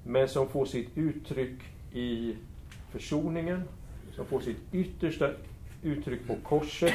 men 0.04 0.30
som 0.30 0.50
får 0.50 0.66
sitt 0.66 0.98
uttryck 0.98 1.60
i 1.94 2.36
försoningen, 2.92 3.64
som 4.16 4.26
får 4.26 4.40
sitt 4.40 4.62
yttersta 4.72 5.32
uttryck 5.84 6.28
på 6.28 6.36
korset. 6.36 6.94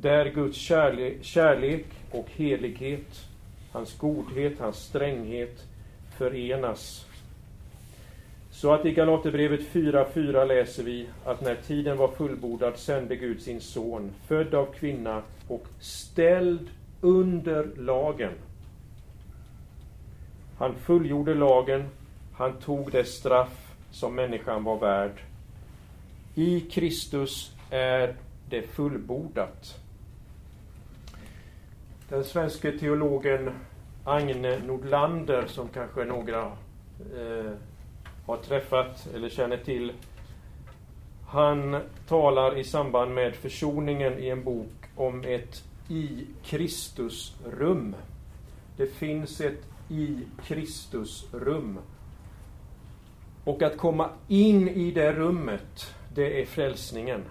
Där 0.00 0.26
Guds 0.26 0.58
kärlek, 0.58 1.24
kärlek 1.24 1.86
och 2.10 2.26
helighet, 2.30 3.28
hans 3.72 3.98
godhet, 3.98 4.58
hans 4.58 4.76
stränghet 4.76 5.64
förenas 6.18 7.06
så 8.56 8.72
att 8.72 8.86
i 8.86 8.92
Galaterbrevet 8.92 9.60
4.4 9.60 10.46
läser 10.46 10.82
vi 10.82 11.08
att 11.24 11.40
när 11.40 11.54
tiden 11.54 11.96
var 11.96 12.08
fullbordad 12.08 12.78
sände 12.78 13.16
Gud 13.16 13.42
sin 13.42 13.60
son, 13.60 14.12
född 14.26 14.54
av 14.54 14.66
kvinna 14.66 15.22
och 15.48 15.66
ställd 15.80 16.70
under 17.00 17.68
lagen. 17.76 18.32
Han 20.58 20.74
fullgjorde 20.74 21.34
lagen, 21.34 21.88
han 22.34 22.52
tog 22.52 22.92
det 22.92 23.04
straff 23.04 23.74
som 23.90 24.14
människan 24.14 24.64
var 24.64 24.78
värd. 24.78 25.20
I 26.34 26.60
Kristus 26.60 27.52
är 27.70 28.14
det 28.50 28.62
fullbordat. 28.62 29.80
Den 32.08 32.24
svenske 32.24 32.78
teologen 32.78 33.50
Agne 34.08 34.58
Nordlander, 34.58 35.46
som 35.46 35.68
kanske 35.68 36.04
några 36.04 36.42
eh, 37.16 37.52
har 38.26 38.36
träffat 38.36 39.08
eller 39.14 39.28
känner 39.28 39.56
till. 39.56 39.92
Han 41.28 41.80
talar 42.08 42.58
i 42.58 42.64
samband 42.64 43.14
med 43.14 43.34
försoningen 43.34 44.18
i 44.18 44.28
en 44.28 44.44
bok 44.44 44.72
om 44.96 45.24
ett 45.24 45.64
i 45.88 46.26
Kristus-rum. 46.44 47.94
Det 48.76 48.86
finns 48.86 49.40
ett 49.40 49.62
i 49.88 50.18
Kristus-rum. 50.44 51.78
Och 53.44 53.62
att 53.62 53.76
komma 53.76 54.10
in 54.28 54.68
i 54.68 54.90
det 54.90 55.12
rummet, 55.12 55.94
det 56.14 56.42
är 56.42 56.46
frälsningen. 56.46 57.24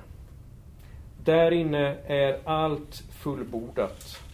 Där 1.24 1.52
inne 1.52 1.98
är 2.06 2.40
allt 2.44 3.04
fullbordat. 3.12 4.25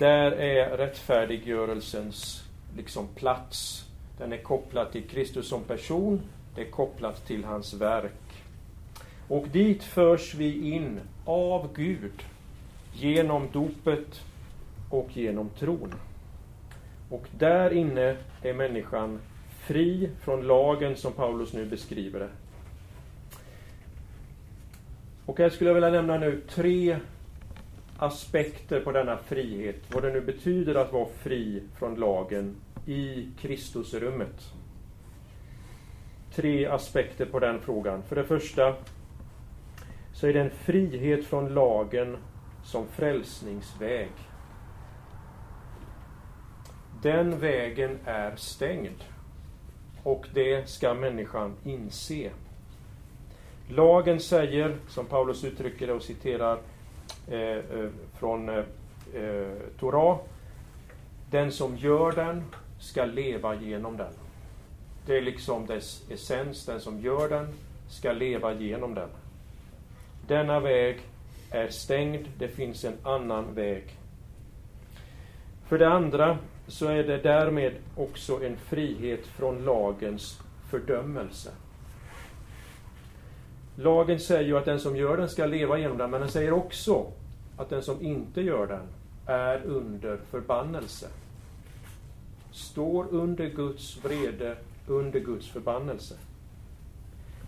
Där 0.00 0.32
är 0.32 0.76
rättfärdiggörelsens 0.76 2.44
liksom 2.76 3.08
plats. 3.14 3.86
Den 4.18 4.32
är 4.32 4.42
kopplad 4.42 4.92
till 4.92 5.08
Kristus 5.08 5.48
som 5.48 5.64
person, 5.64 6.20
det 6.54 6.60
är 6.60 6.70
kopplat 6.70 7.26
till 7.26 7.44
hans 7.44 7.74
verk. 7.74 8.44
Och 9.28 9.48
dit 9.48 9.82
förs 9.82 10.34
vi 10.34 10.72
in 10.74 11.00
av 11.24 11.68
Gud 11.74 12.22
genom 12.92 13.48
dopet 13.52 14.20
och 14.90 15.16
genom 15.16 15.48
tron. 15.48 15.94
Och 17.10 17.26
där 17.38 17.70
inne 17.70 18.16
är 18.42 18.54
människan 18.54 19.20
fri 19.48 20.10
från 20.20 20.46
lagen 20.46 20.96
som 20.96 21.12
Paulus 21.12 21.52
nu 21.52 21.66
beskriver 21.66 22.20
det. 22.20 22.30
Och 25.26 25.38
här 25.38 25.50
skulle 25.50 25.70
jag 25.70 25.74
vilja 25.74 25.90
nämna 25.90 26.18
nu 26.18 26.42
tre 26.48 26.98
aspekter 28.00 28.80
på 28.80 28.92
denna 28.92 29.16
frihet. 29.16 29.76
Vad 29.88 30.02
det 30.02 30.12
nu 30.12 30.20
betyder 30.20 30.74
att 30.74 30.92
vara 30.92 31.08
fri 31.22 31.62
från 31.78 31.94
lagen 31.94 32.56
i 32.86 33.28
Kristusrummet. 33.40 34.52
Tre 36.34 36.66
aspekter 36.66 37.26
på 37.26 37.38
den 37.38 37.60
frågan. 37.60 38.02
För 38.02 38.16
det 38.16 38.24
första 38.24 38.74
så 40.12 40.26
är 40.26 40.32
det 40.32 40.40
en 40.40 40.50
frihet 40.50 41.26
från 41.26 41.54
lagen 41.54 42.16
som 42.64 42.86
frälsningsväg. 42.86 44.10
Den 47.02 47.38
vägen 47.38 47.98
är 48.04 48.36
stängd. 48.36 49.04
Och 50.02 50.26
det 50.34 50.68
ska 50.68 50.94
människan 50.94 51.56
inse. 51.64 52.30
Lagen 53.68 54.20
säger, 54.20 54.76
som 54.88 55.06
Paulus 55.06 55.44
uttrycker 55.44 55.86
det 55.86 55.92
och 55.92 56.02
citerar 56.02 56.58
Eh, 57.30 57.38
eh, 57.38 57.90
från 58.18 58.48
eh, 58.48 58.64
eh 59.14 59.52
Torah, 59.78 60.18
den 61.30 61.52
som 61.52 61.76
gör 61.76 62.12
den 62.12 62.44
ska 62.78 63.04
leva 63.04 63.54
genom 63.54 63.96
den. 63.96 64.12
Det 65.06 65.16
är 65.16 65.22
liksom 65.22 65.66
dess 65.66 66.10
essens, 66.10 66.66
den 66.66 66.80
som 66.80 67.00
gör 67.00 67.28
den 67.28 67.48
ska 67.88 68.12
leva 68.12 68.54
genom 68.54 68.94
den. 68.94 69.08
Denna 70.26 70.60
väg 70.60 71.00
är 71.50 71.68
stängd, 71.68 72.26
det 72.38 72.48
finns 72.48 72.84
en 72.84 72.96
annan 73.02 73.54
väg. 73.54 73.84
För 75.66 75.78
det 75.78 75.88
andra 75.88 76.38
så 76.66 76.86
är 76.86 77.04
det 77.04 77.18
därmed 77.18 77.72
också 77.96 78.44
en 78.44 78.56
frihet 78.56 79.26
från 79.26 79.64
lagens 79.64 80.40
fördömelse. 80.70 81.50
Lagen 83.76 84.20
säger 84.20 84.44
ju 84.44 84.58
att 84.58 84.64
den 84.64 84.80
som 84.80 84.96
gör 84.96 85.16
den 85.16 85.28
ska 85.28 85.46
leva 85.46 85.78
genom 85.78 85.98
den, 85.98 86.10
men 86.10 86.20
den 86.20 86.30
säger 86.30 86.52
också 86.52 87.12
att 87.60 87.70
den 87.70 87.82
som 87.82 88.02
inte 88.02 88.40
gör 88.40 88.66
den 88.66 88.86
är 89.26 89.62
under 89.64 90.16
förbannelse 90.16 91.08
står 92.52 93.06
under 93.10 93.48
Guds 93.48 94.04
vrede, 94.04 94.56
under 94.86 95.20
Guds 95.20 95.48
förbannelse. 95.48 96.14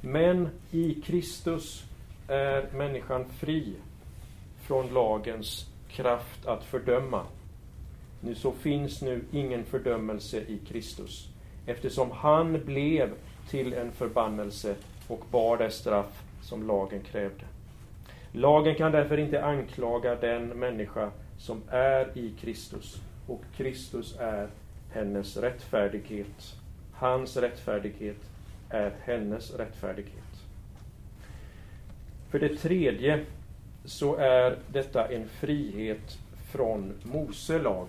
Men 0.01 0.49
i 0.71 0.95
Kristus 0.95 1.85
är 2.29 2.69
människan 2.73 3.25
fri 3.25 3.75
från 4.63 4.95
lagens 4.95 5.67
kraft 5.89 6.47
att 6.47 6.65
fördöma. 6.65 7.27
Nu 8.21 8.35
så 8.35 8.53
finns 8.53 9.03
nu 9.03 9.25
ingen 9.31 9.65
fördömelse 9.65 10.41
i 10.41 10.59
Kristus, 10.59 11.29
eftersom 11.67 12.11
han 12.11 12.65
blev 12.65 13.11
till 13.51 13.73
en 13.73 13.93
förbannelse 13.93 14.77
och 15.09 15.25
bar 15.31 15.57
det 15.57 15.71
straff 15.71 16.23
som 16.43 16.67
lagen 16.67 17.01
krävde. 17.01 17.45
Lagen 18.33 18.75
kan 18.75 18.93
därför 18.93 19.19
inte 19.19 19.45
anklaga 19.45 20.15
den 20.15 20.49
människa 20.49 21.11
som 21.39 21.63
är 21.69 22.19
i 22.19 22.33
Kristus, 22.41 23.03
och 23.27 23.43
Kristus 23.57 24.17
är 24.19 24.49
hennes 24.93 25.37
rättfärdighet. 25.37 26.57
Hans 26.93 27.37
rättfärdighet 27.37 28.17
är 28.69 28.93
hennes 29.05 29.55
rättfärdighet. 29.55 30.45
För 32.31 32.39
det 32.39 32.57
tredje 32.57 33.25
så 33.85 34.17
är 34.17 34.59
detta 34.73 35.09
en 35.09 35.29
frihet 35.29 36.19
från 36.53 36.93
Mose 37.03 37.59
lag. 37.59 37.87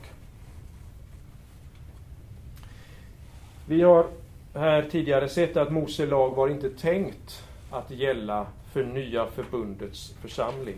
Vi 3.67 3.81
har 3.81 4.07
här 4.53 4.89
tidigare 4.91 5.29
sett 5.29 5.57
att 5.57 5.71
Mose 5.71 6.05
lag 6.05 6.35
var 6.35 6.49
inte 6.49 6.69
tänkt 6.69 7.43
att 7.71 7.91
gälla 7.91 8.47
för 8.73 8.83
nya 8.83 9.27
förbundets 9.27 10.15
församling. 10.21 10.77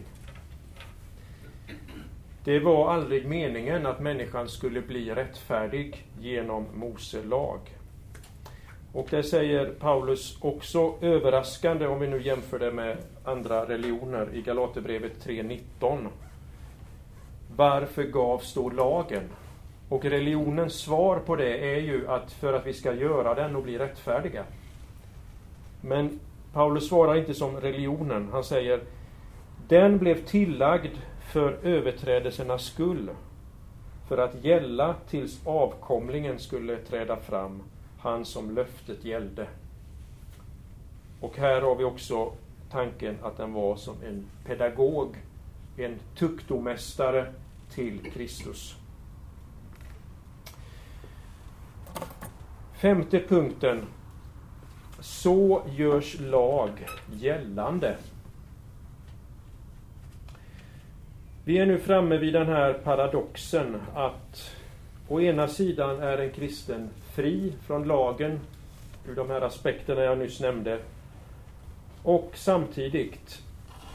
Det 2.44 2.60
var 2.60 2.94
aldrig 2.94 3.28
meningen 3.28 3.86
att 3.86 4.00
människan 4.00 4.50
skulle 4.50 4.82
bli 4.82 5.12
rättfärdig 5.12 6.06
genom 6.20 6.66
Mose 6.74 7.24
lag. 7.24 7.60
Och 8.94 9.08
det 9.10 9.24
säger 9.24 9.66
Paulus 9.66 10.38
också 10.42 10.96
överraskande 11.02 11.88
om 11.88 12.00
vi 12.00 12.08
nu 12.08 12.22
jämför 12.22 12.60
det 12.60 12.72
med 12.72 12.98
andra 13.24 13.70
religioner 13.70 14.28
i 14.34 14.42
Galaterbrevet 14.42 15.26
3.19. 15.26 16.08
Varför 17.56 18.04
gavs 18.04 18.54
då 18.54 18.70
lagen? 18.70 19.24
Och 19.90 20.06
religionens 20.06 20.74
svar 20.74 21.20
på 21.20 21.36
det 21.36 21.76
är 21.76 21.80
ju 21.80 22.08
att 22.08 22.32
för 22.32 22.54
att 22.54 22.66
vi 22.66 22.74
ska 22.74 22.94
göra 22.94 23.34
den 23.34 23.56
och 23.56 23.64
bli 23.64 23.78
rättfärdiga. 23.78 24.44
Men 25.82 26.20
Paulus 26.56 26.88
svarar 26.88 27.16
inte 27.16 27.34
som 27.34 27.56
religionen. 27.62 28.30
Han 28.32 28.44
säger 28.44 28.84
den 29.68 29.98
blev 29.98 30.26
tillagd 30.26 30.96
för 31.32 31.52
överträdelsernas 31.64 32.66
skull, 32.66 33.10
för 34.08 34.18
att 34.18 34.44
gälla 34.44 34.96
tills 35.10 35.48
avkomlingen 35.48 36.40
skulle 36.40 36.78
träda 36.78 37.16
fram, 37.16 37.64
han 38.00 38.26
som 38.26 38.56
löftet 38.56 39.06
gällde. 39.06 39.48
Och 41.22 41.38
här 41.38 41.62
har 41.62 41.76
vi 41.76 41.84
också 41.84 42.32
tanken 42.72 43.18
att 43.22 43.38
den 43.38 43.54
var 43.54 43.76
som 43.76 43.96
en 44.06 44.26
pedagog, 44.46 45.16
en 45.78 46.00
tuktomästare 46.18 47.34
till 47.70 48.12
Kristus. 48.14 48.76
Femte 52.74 53.20
punkten. 53.20 53.86
Så 55.06 55.62
görs 55.78 56.20
lag 56.20 56.70
gällande. 57.20 57.98
Vi 61.44 61.58
är 61.58 61.66
nu 61.66 61.80
framme 61.80 62.18
vid 62.18 62.34
den 62.34 62.48
här 62.48 62.74
paradoxen 62.74 63.82
att 63.94 64.52
å 65.08 65.22
ena 65.22 65.48
sidan 65.48 66.00
är 66.00 66.18
en 66.18 66.32
kristen 66.32 66.90
fri 67.16 67.54
från 67.68 67.88
lagen 67.88 68.40
ur 69.08 69.16
de 69.16 69.30
här 69.30 69.42
aspekterna 69.42 70.02
jag 70.02 70.18
nyss 70.18 70.40
nämnde. 70.40 70.80
Och 72.04 72.32
samtidigt 72.34 73.42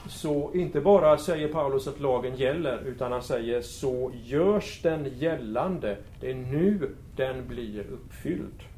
så 0.09 0.51
inte 0.55 0.81
bara 0.81 1.19
säger 1.19 1.49
Paulus 1.49 1.89
att 1.89 2.01
lagen 2.01 2.37
gäller, 2.37 2.79
utan 2.87 3.13
han 3.13 3.23
säger 3.23 3.63
så 3.63 4.13
görs 4.25 4.81
den 4.83 5.13
gällande. 5.19 5.97
Det 6.21 6.31
är 6.31 6.35
nu 6.35 6.95
den 7.17 7.49
blir 7.49 7.81
uppfylld. 7.81 8.70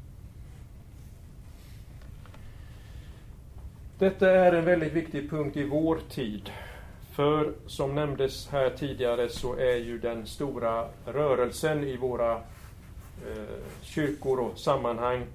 Detta 3.99 4.31
är 4.31 4.53
en 4.53 4.65
väldigt 4.65 4.93
viktig 4.93 5.29
punkt 5.29 5.57
i 5.57 5.63
vår 5.63 5.99
tid. 6.09 6.49
För 7.11 7.53
som 7.67 7.95
nämndes 7.95 8.47
här 8.47 8.69
tidigare 8.69 9.29
så 9.29 9.55
är 9.55 9.75
ju 9.75 9.99
den 9.99 10.27
stora 10.27 10.87
rörelsen 11.05 11.83
i 11.83 11.97
våra 11.97 12.31
eh, 12.31 13.55
kyrkor 13.81 14.39
och 14.39 14.57
sammanhang 14.57 15.25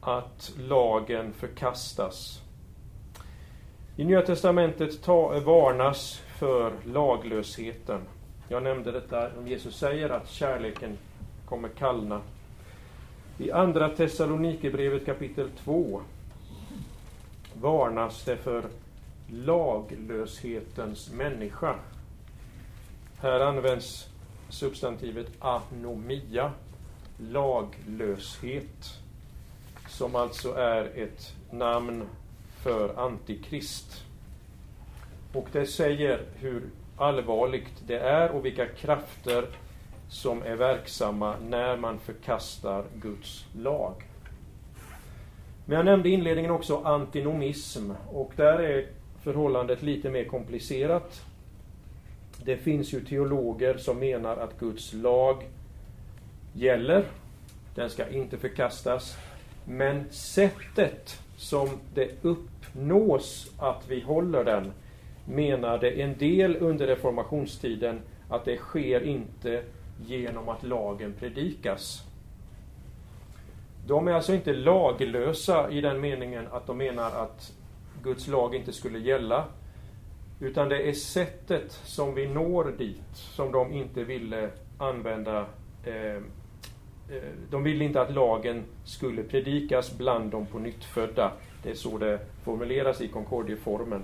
att 0.00 0.52
lagen 0.58 1.32
förkastas. 1.32 2.42
I 3.96 4.04
Nya 4.04 4.22
Testamentet 4.22 5.02
ta, 5.02 5.40
varnas 5.40 6.22
för 6.38 6.72
laglösheten. 6.84 8.00
Jag 8.48 8.62
nämnde 8.62 8.92
detta 8.92 9.30
om 9.38 9.48
Jesus 9.48 9.76
säger 9.78 10.10
att 10.10 10.30
kärleken 10.30 10.98
kommer 11.44 11.68
kallna. 11.68 12.20
I 13.38 13.50
Andra 13.50 13.88
Thessalonikerbrevet 13.88 15.06
kapitel 15.06 15.48
2 15.64 16.00
varnas 17.60 18.24
det 18.24 18.36
för 18.36 18.64
laglöshetens 19.32 21.10
människa. 21.12 21.74
Här 23.18 23.40
används 23.40 24.08
substantivet 24.48 25.26
anomia, 25.38 26.52
laglöshet, 27.18 29.00
som 29.88 30.16
alltså 30.16 30.54
är 30.54 30.84
ett 30.84 31.34
namn 31.50 32.08
för 32.62 32.98
Antikrist. 32.98 34.04
Och 35.32 35.48
det 35.52 35.66
säger 35.66 36.24
hur 36.34 36.62
allvarligt 36.96 37.82
det 37.86 37.98
är 37.98 38.30
och 38.30 38.44
vilka 38.44 38.66
krafter 38.66 39.46
som 40.08 40.42
är 40.42 40.56
verksamma 40.56 41.36
när 41.48 41.76
man 41.76 41.98
förkastar 41.98 42.84
Guds 42.94 43.44
lag. 43.52 44.09
Men 45.70 45.76
jag 45.76 45.84
nämnde 45.84 46.08
i 46.08 46.12
inledningen 46.12 46.50
också 46.50 46.76
antinomism 46.76 47.90
och 48.12 48.32
där 48.36 48.58
är 48.58 48.86
förhållandet 49.22 49.82
lite 49.82 50.10
mer 50.10 50.24
komplicerat. 50.24 51.24
Det 52.44 52.56
finns 52.56 52.92
ju 52.94 53.00
teologer 53.00 53.76
som 53.76 53.98
menar 53.98 54.36
att 54.36 54.58
Guds 54.60 54.92
lag 54.92 55.44
gäller. 56.52 57.04
Den 57.74 57.90
ska 57.90 58.08
inte 58.08 58.38
förkastas. 58.38 59.16
Men 59.64 60.04
sättet 60.10 61.22
som 61.36 61.68
det 61.94 62.10
uppnås 62.22 63.50
att 63.58 63.84
vi 63.88 64.00
håller 64.00 64.44
den 64.44 64.72
menade 65.24 65.90
en 65.90 66.18
del 66.18 66.56
under 66.56 66.86
reformationstiden 66.86 68.00
att 68.28 68.44
det 68.44 68.56
sker 68.56 69.00
inte 69.00 69.62
genom 70.06 70.48
att 70.48 70.62
lagen 70.62 71.14
predikas. 71.18 72.09
De 73.90 74.08
är 74.08 74.12
alltså 74.12 74.34
inte 74.34 74.52
laglösa 74.52 75.70
i 75.70 75.80
den 75.80 76.00
meningen 76.00 76.46
att 76.52 76.66
de 76.66 76.78
menar 76.78 77.10
att 77.10 77.52
Guds 78.02 78.28
lag 78.28 78.54
inte 78.54 78.72
skulle 78.72 78.98
gälla. 78.98 79.44
Utan 80.40 80.68
det 80.68 80.88
är 80.88 80.92
sättet 80.92 81.72
som 81.72 82.14
vi 82.14 82.26
når 82.26 82.74
dit 82.78 83.02
som 83.12 83.52
de 83.52 83.72
inte 83.72 84.04
ville 84.04 84.50
använda. 84.78 85.46
Eh, 85.84 86.14
eh 86.14 86.20
de 87.50 87.62
ville 87.62 87.84
inte 87.84 88.00
att 88.00 88.14
lagen 88.14 88.64
skulle 88.84 89.22
predikas 89.22 89.98
bland 89.98 90.30
de 90.30 90.46
på 90.46 90.58
nyttfödda. 90.58 91.32
Det 91.62 91.70
är 91.70 91.74
så 91.74 91.98
det 91.98 92.18
formuleras 92.44 93.00
i 93.00 93.08
Concordieformen. 93.08 94.02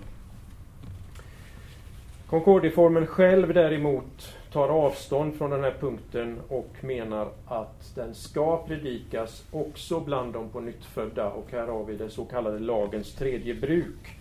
Concordieformen 2.26 3.06
själv 3.06 3.54
däremot 3.54 4.36
tar 4.56 4.68
avstånd 4.68 5.34
från 5.34 5.50
den 5.50 5.64
här 5.64 5.74
punkten 5.80 6.40
och 6.48 6.76
menar 6.80 7.28
att 7.46 7.94
den 7.94 8.14
ska 8.14 8.66
predikas 8.66 9.44
också 9.50 10.00
bland 10.00 10.32
de 10.32 10.48
på 10.48 10.60
nyttfödda. 10.60 11.30
Och 11.30 11.52
här 11.52 11.66
har 11.66 11.84
vi 11.84 11.96
det 11.96 12.10
så 12.10 12.24
kallade 12.24 12.58
lagens 12.58 13.14
tredje 13.14 13.54
bruk, 13.54 14.18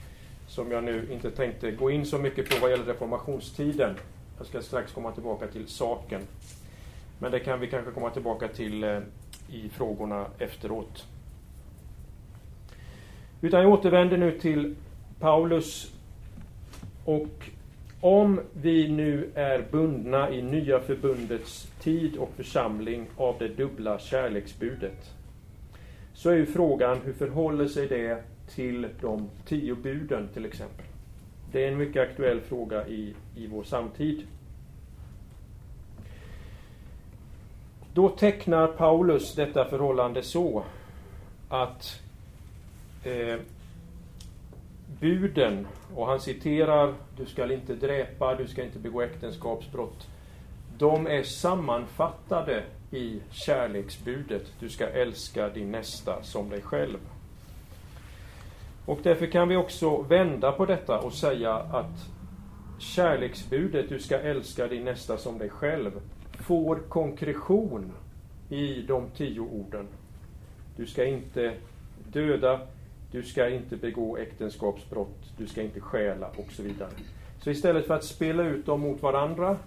som 0.48 0.72
jag 0.72 0.84
nu 0.84 1.08
inte 1.12 1.32
tänkte 1.32 1.72
gå 1.72 1.92
in 1.92 2.06
så 2.06 2.18
mycket 2.18 2.50
på 2.50 2.56
vad 2.62 2.72
gäller 2.72 2.86
reformationstiden. 2.86 3.96
Jag 4.38 4.48
ska 4.48 4.62
strax 4.62 4.92
komma 4.92 5.12
tillbaka 5.12 5.48
till 5.48 5.68
saken. 5.68 6.22
Men 7.20 7.32
det 7.32 7.40
kan 7.40 7.60
vi 7.60 7.68
kanske 7.68 7.92
komma 7.92 8.10
tillbaka 8.10 8.48
till 8.48 8.84
eh, 8.84 9.00
i 9.50 9.70
frågorna 9.70 10.26
efteråt. 10.40 11.06
Utan 13.42 13.62
jag 13.62 13.72
återvänder 13.72 14.18
nu 14.18 14.40
till 14.40 14.76
Paulus 15.20 15.92
och 17.06 17.50
om 18.02 18.42
vi 18.54 18.88
nu 18.88 19.32
är 19.36 19.66
bundna 19.72 20.30
i 20.30 20.42
nya 20.42 20.80
förbundets 20.80 21.68
tid 21.80 22.18
och 22.18 22.32
församling 22.36 23.08
av 23.18 23.36
det 23.40 23.48
dubbla 23.48 24.00
kärleksbudet, 24.00 25.14
så 26.14 26.30
är 26.30 26.36
ju 26.36 26.46
frågan 26.46 26.98
hur 27.06 27.14
förhåller 27.14 27.68
sig 27.68 27.88
det 27.88 28.24
till 28.50 28.88
de 29.02 29.30
tio 29.46 29.76
buden 29.76 30.28
till 30.34 30.46
exempel? 30.46 30.86
Det 31.52 31.66
är 31.66 31.72
en 31.72 31.78
mycket 31.78 32.10
aktuell 32.10 32.42
fråga 32.42 32.88
i, 32.88 33.16
i 33.36 33.48
vår 33.48 33.64
samtid. 33.64 34.28
Då 37.94 38.10
tecknar 38.10 38.68
Paulus 38.68 39.36
detta 39.36 39.66
förhållande 39.66 40.24
så 40.24 40.64
att 41.50 42.02
eh, 43.04 43.40
buden, 45.00 45.68
och 45.96 46.08
han 46.08 46.20
citerar 46.20 46.94
Du 47.18 47.26
skall 47.26 47.52
inte 47.52 47.76
dräpa, 47.76 48.36
du 48.36 48.48
ska 48.48 48.64
inte 48.64 48.80
begå 48.80 49.02
äktenskapsbrott. 49.02 50.08
De 50.78 51.08
är 51.08 51.24
sammanfattade 51.24 52.64
i 52.92 53.22
kärleksbudet. 53.32 54.52
Du 54.60 54.70
ska 54.70 54.88
älska 54.88 55.50
din 55.50 55.72
nästa 55.72 56.24
som 56.24 56.50
dig 56.50 56.62
själv. 56.62 56.98
Och 58.86 59.00
därför 59.04 59.26
kan 59.26 59.48
vi 59.48 59.56
också 59.56 60.02
vända 60.02 60.52
på 60.52 60.66
detta 60.66 61.00
och 61.00 61.14
säga 61.14 61.54
att 61.54 62.10
kärleksbudet, 62.80 63.90
du 63.90 64.00
ska 64.00 64.20
älska 64.20 64.68
din 64.68 64.84
nästa 64.84 65.18
som 65.18 65.38
dig 65.38 65.50
själv, 65.50 65.92
får 66.40 66.76
konkretion 66.76 67.92
i 68.50 68.82
de 68.82 69.10
tio 69.18 69.40
orden. 69.40 69.88
Du 70.78 70.86
ska 70.86 71.06
inte 71.06 71.54
döda, 72.12 72.60
du 73.16 73.24
ska 73.24 73.50
inte 73.50 73.76
begå 73.76 74.18
äktenskapsbrott, 74.18 75.38
du 75.38 75.48
ska 75.48 75.62
inte 75.62 75.80
stjäla 75.80 76.28
och 76.28 76.52
så 76.52 76.64
vidare. 76.64 76.90
Så 77.42 77.50
istället 77.50 77.88
för 77.88 77.94
att 77.94 78.04
spela 78.04 78.44
ut 78.44 78.66
dem 78.66 78.82
mot 78.82 79.02
varandra 79.02 79.58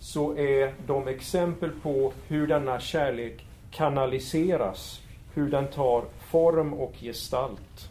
så 0.00 0.36
är 0.36 0.74
de 0.86 1.08
exempel 1.08 1.70
på 1.82 2.12
hur 2.28 2.46
denna 2.46 2.80
kärlek 2.80 3.46
kanaliseras, 3.70 5.00
hur 5.34 5.50
den 5.50 5.66
tar 5.66 6.04
form 6.30 6.74
och 6.74 6.94
gestalt. 7.00 7.88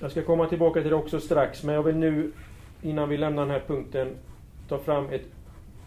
Jag 0.00 0.10
ska 0.10 0.22
komma 0.22 0.46
tillbaka 0.48 0.80
till 0.80 0.90
det 0.90 0.96
också 0.96 1.20
strax, 1.20 1.62
men 1.62 1.74
jag 1.74 1.82
vill 1.82 1.96
nu, 1.96 2.32
innan 2.82 3.08
vi 3.08 3.16
lämnar 3.16 3.42
den 3.42 3.50
här 3.50 3.64
punkten, 3.66 4.16
ta 4.68 4.78
fram 4.78 5.08
ett, 5.08 5.26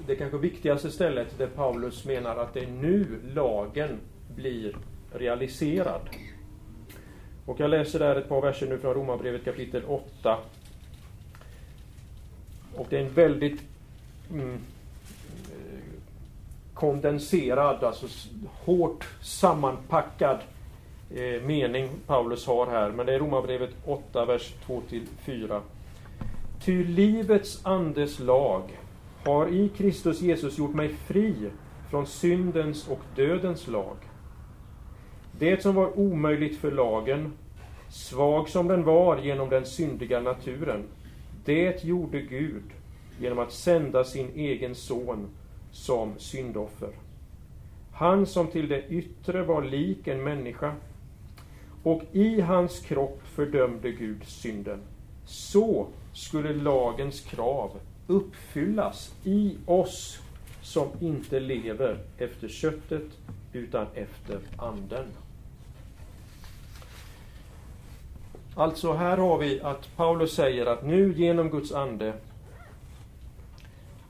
det 0.05 0.15
kanske 0.15 0.37
viktigaste 0.37 0.91
stället 0.91 1.37
där 1.37 1.47
Paulus 1.47 2.05
menar 2.05 2.35
att 2.37 2.53
det 2.53 2.59
är 2.59 2.67
nu 2.67 3.05
lagen 3.33 3.99
blir 4.35 4.77
realiserad. 5.11 6.01
Och 7.45 7.59
jag 7.59 7.69
läser 7.69 7.99
där 7.99 8.15
ett 8.15 8.29
par 8.29 8.41
verser 8.41 8.67
nu 8.67 8.77
från 8.77 8.93
Romarbrevet 8.93 9.45
kapitel 9.45 9.83
8. 9.85 10.37
Och 12.75 12.87
det 12.89 12.97
är 12.97 13.01
en 13.01 13.13
väldigt 13.13 13.61
mm, 14.31 14.53
eh, 14.53 15.79
kondenserad, 16.73 17.83
alltså 17.83 18.07
hårt 18.65 19.07
sammanpackad 19.21 20.39
eh, 21.15 21.41
mening 21.41 21.89
Paulus 22.07 22.47
har 22.47 22.67
här. 22.67 22.91
Men 22.91 23.05
det 23.05 23.13
är 23.13 23.19
Romarbrevet 23.19 23.71
8, 23.85 24.25
vers 24.25 24.53
2-4. 24.67 25.61
Ty 26.65 26.83
livets 26.83 27.65
andes 27.65 28.19
lag 28.19 28.63
har 29.25 29.47
i 29.47 29.69
Kristus 29.69 30.21
Jesus 30.21 30.57
gjort 30.57 30.73
mig 30.73 30.89
fri 30.89 31.35
från 31.89 32.07
syndens 32.07 32.87
och 32.87 33.01
dödens 33.15 33.67
lag. 33.67 33.97
Det 35.39 35.61
som 35.61 35.75
var 35.75 35.99
omöjligt 35.99 36.57
för 36.57 36.71
lagen, 36.71 37.33
svag 37.89 38.49
som 38.49 38.67
den 38.67 38.83
var 38.83 39.17
genom 39.17 39.49
den 39.49 39.65
syndiga 39.65 40.19
naturen, 40.19 40.83
det 41.45 41.83
gjorde 41.83 42.21
Gud 42.21 42.63
genom 43.19 43.39
att 43.39 43.51
sända 43.51 44.03
sin 44.03 44.29
egen 44.35 44.75
son 44.75 45.27
som 45.71 46.13
syndoffer. 46.17 46.89
Han 47.93 48.25
som 48.25 48.47
till 48.47 48.67
det 48.67 48.87
yttre 48.87 49.43
var 49.43 49.63
lik 49.63 50.07
en 50.07 50.23
människa, 50.23 50.73
och 51.83 52.01
i 52.11 52.41
hans 52.41 52.79
kropp 52.79 53.21
fördömde 53.23 53.91
Gud 53.91 54.23
synden. 54.23 54.79
Så 55.25 55.87
skulle 56.13 56.53
lagens 56.53 57.21
krav 57.21 57.71
uppfyllas 58.07 59.15
i 59.23 59.57
oss 59.65 60.19
som 60.61 60.87
inte 60.99 61.39
lever 61.39 61.99
efter 62.17 62.47
köttet 62.47 63.05
utan 63.53 63.87
efter 63.93 64.39
anden. 64.57 65.05
Alltså 68.55 68.93
här 68.93 69.17
har 69.17 69.37
vi 69.37 69.61
att 69.61 69.95
Paulus 69.95 70.33
säger 70.33 70.65
att 70.65 70.85
nu 70.85 71.13
genom 71.13 71.49
Guds 71.49 71.71
ande 71.71 72.13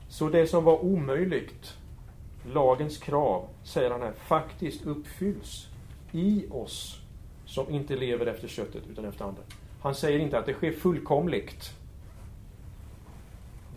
så 0.08 0.28
det 0.28 0.46
som 0.46 0.64
var 0.64 0.84
omöjligt, 0.84 1.76
lagens 2.52 2.98
krav, 2.98 3.48
säger 3.64 3.90
han 3.90 4.02
här, 4.02 4.12
faktiskt 4.12 4.86
uppfylls 4.86 5.66
i 6.12 6.46
oss 6.50 7.00
som 7.46 7.70
inte 7.70 7.96
lever 7.96 8.26
efter 8.26 8.48
köttet 8.48 8.82
utan 8.90 9.04
efter 9.04 9.24
anden. 9.24 9.44
Han 9.80 9.94
säger 9.94 10.18
inte 10.18 10.38
att 10.38 10.46
det 10.46 10.54
sker 10.54 10.72
fullkomligt. 10.72 11.77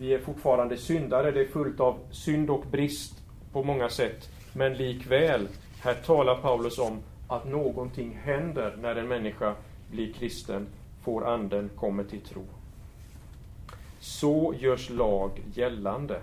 Vi 0.01 0.13
är 0.13 0.19
fortfarande 0.19 0.77
syndare, 0.77 1.31
det 1.31 1.41
är 1.41 1.45
fullt 1.45 1.79
av 1.79 1.99
synd 2.11 2.49
och 2.49 2.65
brist 2.71 3.13
på 3.51 3.63
många 3.63 3.89
sätt. 3.89 4.29
Men 4.53 4.73
likväl, 4.73 5.47
här 5.81 5.93
talar 5.93 6.35
Paulus 6.35 6.79
om 6.79 6.99
att 7.27 7.47
någonting 7.47 8.19
händer 8.23 8.77
när 8.81 8.95
en 8.95 9.07
människa 9.07 9.55
blir 9.91 10.13
kristen, 10.13 10.67
får 11.03 11.27
anden, 11.27 11.69
kommer 11.75 12.03
till 12.03 12.21
tro. 12.21 12.43
Så 13.99 14.53
görs 14.59 14.89
lag 14.89 15.41
gällande. 15.53 16.21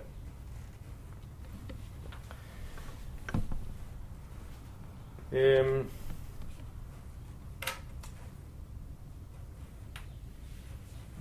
Ehm. 5.33 5.85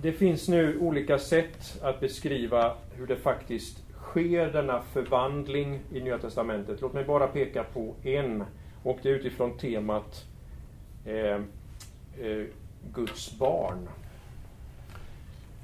Det 0.02 0.12
finns 0.12 0.48
nu 0.48 0.78
olika 0.78 1.18
sätt 1.18 1.78
att 1.82 2.00
beskriva 2.00 2.74
hur 2.96 3.06
det 3.06 3.16
faktiskt 3.16 3.82
sker 3.92 4.52
denna 4.52 4.82
förvandling 4.82 5.80
i 5.92 6.00
Nya 6.00 6.18
Testamentet. 6.18 6.80
Låt 6.80 6.92
mig 6.92 7.04
bara 7.04 7.26
peka 7.26 7.64
på 7.64 7.94
en, 8.02 8.44
och 8.82 8.98
det 9.02 9.08
är 9.08 9.14
utifrån 9.14 9.58
temat 9.58 10.24
eh, 11.04 11.40
eh, 12.20 12.44
Guds 12.92 13.38
barn. 13.38 13.88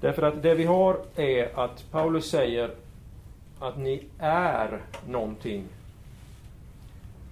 Därför 0.00 0.22
att 0.22 0.42
det 0.42 0.54
vi 0.54 0.64
har 0.64 1.00
är 1.16 1.58
att 1.58 1.84
Paulus 1.90 2.30
säger 2.30 2.70
att 3.58 3.78
ni 3.78 4.04
är 4.18 4.80
någonting. 5.08 5.64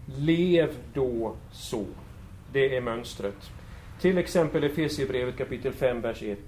Lev 0.07 0.75
då 0.95 1.35
så. 1.53 1.85
Det 2.53 2.77
är 2.77 2.81
mönstret. 2.81 3.51
Till 4.01 4.19
exempel 4.19 4.65
Efesierbrevet 4.65 5.37
kapitel 5.37 5.73
5, 5.73 6.01
vers 6.01 6.23
1. 6.23 6.39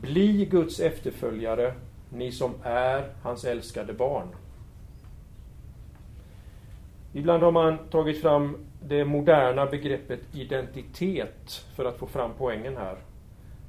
Bli 0.00 0.44
Guds 0.44 0.80
efterföljare, 0.80 1.74
ni 2.10 2.32
som 2.32 2.54
är 2.62 3.08
hans 3.22 3.44
älskade 3.44 3.92
barn. 3.92 4.28
Ibland 7.12 7.42
har 7.42 7.52
man 7.52 7.78
tagit 7.90 8.20
fram 8.22 8.56
det 8.82 9.04
moderna 9.04 9.66
begreppet 9.66 10.20
identitet 10.32 11.64
för 11.76 11.84
att 11.84 11.98
få 11.98 12.06
fram 12.06 12.30
poängen 12.38 12.76
här. 12.76 12.96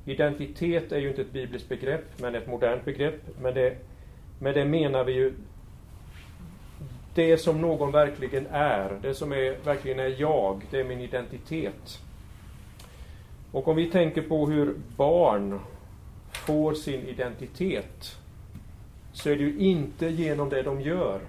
Identitet 0.05 0.91
är 0.91 0.99
ju 0.99 1.09
inte 1.09 1.21
ett 1.21 1.31
bibliskt 1.31 1.69
begrepp, 1.69 2.05
men 2.21 2.35
ett 2.35 2.47
modernt 2.47 2.85
begrepp. 2.85 3.21
Men 3.41 3.53
det, 3.53 3.77
med 4.39 4.55
det 4.55 4.65
menar 4.65 5.03
vi 5.03 5.13
ju 5.13 5.33
det 7.15 7.37
som 7.37 7.61
någon 7.61 7.91
verkligen 7.91 8.47
är, 8.51 8.99
det 9.01 9.13
som 9.13 9.31
är, 9.31 9.57
verkligen 9.65 9.99
är 9.99 10.15
jag, 10.21 10.61
det 10.71 10.79
är 10.79 10.83
min 10.83 11.01
identitet. 11.01 12.01
Och 13.51 13.67
om 13.67 13.75
vi 13.75 13.91
tänker 13.91 14.21
på 14.21 14.47
hur 14.47 14.75
barn 14.97 15.59
får 16.47 16.73
sin 16.73 17.07
identitet, 17.07 18.17
så 19.13 19.29
är 19.29 19.35
det 19.35 19.43
ju 19.43 19.57
inte 19.57 20.07
genom 20.07 20.49
det 20.49 20.61
de 20.61 20.81
gör, 20.81 21.19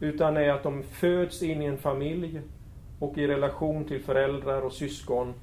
utan 0.00 0.36
är 0.36 0.48
att 0.48 0.62
de 0.62 0.82
föds 0.82 1.42
in 1.42 1.62
i 1.62 1.64
en 1.64 1.78
familj 1.78 2.40
och 2.98 3.18
i 3.18 3.26
relation 3.26 3.84
till 3.84 4.02
föräldrar 4.02 4.62
och 4.62 4.72
syskon, 4.72 5.34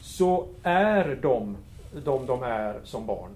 så 0.00 0.46
är 0.62 1.18
de 1.22 1.56
de 2.04 2.26
de 2.26 2.42
är 2.42 2.80
som 2.84 3.06
barn. 3.06 3.30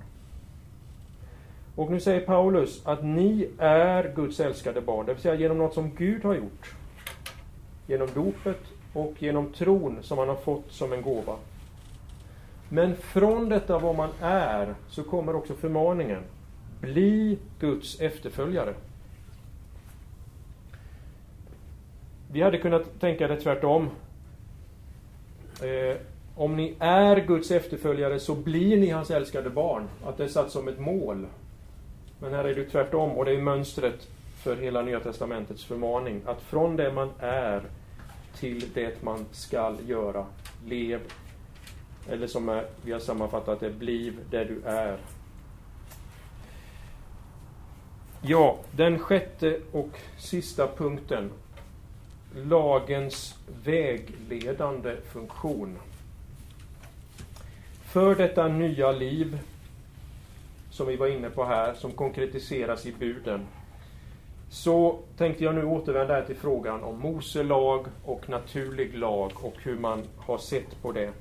Och 1.76 1.90
nu 1.90 2.00
säger 2.00 2.20
Paulus 2.20 2.86
att 2.86 3.04
ni 3.04 3.48
är 3.58 4.12
Guds 4.16 4.40
älskade 4.40 4.80
barn, 4.80 5.06
det 5.06 5.14
vill 5.14 5.22
säga 5.22 5.34
genom 5.34 5.58
något 5.58 5.74
som 5.74 5.90
Gud 5.94 6.24
har 6.24 6.34
gjort. 6.34 6.74
Genom 7.86 8.08
dopet 8.14 8.60
och 8.92 9.14
genom 9.18 9.52
tron 9.52 9.98
som 10.02 10.18
han 10.18 10.28
har 10.28 10.36
fått 10.36 10.72
som 10.72 10.92
en 10.92 11.02
gåva. 11.02 11.36
Men 12.74 12.96
från 12.96 13.48
detta 13.48 13.78
vad 13.78 13.94
man 13.94 14.10
är, 14.20 14.74
så 14.88 15.02
kommer 15.02 15.36
också 15.36 15.54
förmaningen. 15.54 16.22
Bli 16.80 17.38
Guds 17.60 18.00
efterföljare. 18.00 18.74
Vi 22.32 22.42
hade 22.42 22.58
kunnat 22.58 23.00
tänka 23.00 23.28
det 23.28 23.40
tvärtom. 23.40 23.90
Eh, 25.62 25.96
om 26.36 26.56
ni 26.56 26.76
är 26.78 27.16
Guds 27.26 27.50
efterföljare 27.50 28.20
så 28.20 28.34
blir 28.34 28.76
ni 28.76 28.90
hans 28.90 29.10
älskade 29.10 29.50
barn. 29.50 29.88
Att 30.04 30.16
det 30.16 30.24
är 30.24 30.28
satt 30.28 30.50
som 30.50 30.68
ett 30.68 30.80
mål. 30.80 31.26
Men 32.20 32.32
här 32.32 32.44
är 32.44 32.54
det 32.54 32.64
tvärtom 32.64 33.10
och 33.10 33.24
det 33.24 33.32
är 33.32 33.40
mönstret 33.40 34.08
för 34.36 34.56
hela 34.56 34.82
Nya 34.82 35.00
Testamentets 35.00 35.64
förmaning. 35.64 36.22
Att 36.26 36.42
från 36.42 36.76
det 36.76 36.92
man 36.92 37.10
är 37.18 37.62
till 38.38 38.64
det 38.74 39.02
man 39.02 39.26
skall 39.32 39.76
göra. 39.86 40.26
Lev, 40.66 41.00
eller 42.10 42.26
som 42.26 42.62
vi 42.82 42.92
har 42.92 43.00
sammanfattat 43.00 43.60
det, 43.60 43.70
bliv 43.70 44.20
det 44.30 44.44
du 44.44 44.62
är. 44.64 44.98
Ja, 48.22 48.58
den 48.70 48.98
sjätte 48.98 49.60
och 49.72 49.90
sista 50.18 50.68
punkten. 50.76 51.30
Lagens 52.36 53.38
vägledande 53.64 54.96
funktion. 55.12 55.78
För 57.84 58.14
detta 58.14 58.48
nya 58.48 58.92
liv 58.92 59.38
som 60.70 60.86
vi 60.86 60.96
var 60.96 61.06
inne 61.06 61.30
på 61.30 61.44
här, 61.44 61.74
som 61.74 61.92
konkretiseras 61.92 62.86
i 62.86 62.92
buden, 62.92 63.46
så 64.50 64.98
tänkte 65.16 65.44
jag 65.44 65.54
nu 65.54 65.64
återvända 65.64 66.22
till 66.22 66.36
frågan 66.36 66.84
om 66.84 66.98
Mose 66.98 67.42
lag 67.42 67.86
och 68.04 68.28
naturlig 68.28 68.98
lag 68.98 69.32
och 69.34 69.54
hur 69.62 69.78
man 69.78 70.02
har 70.16 70.38
sett 70.38 70.82
på 70.82 70.92
det. 70.92 71.12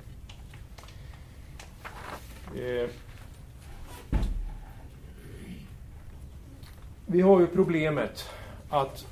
Eh, 2.55 2.89
vi 7.05 7.21
har 7.21 7.39
ju 7.39 7.47
problemet 7.47 8.29
att 8.69 9.05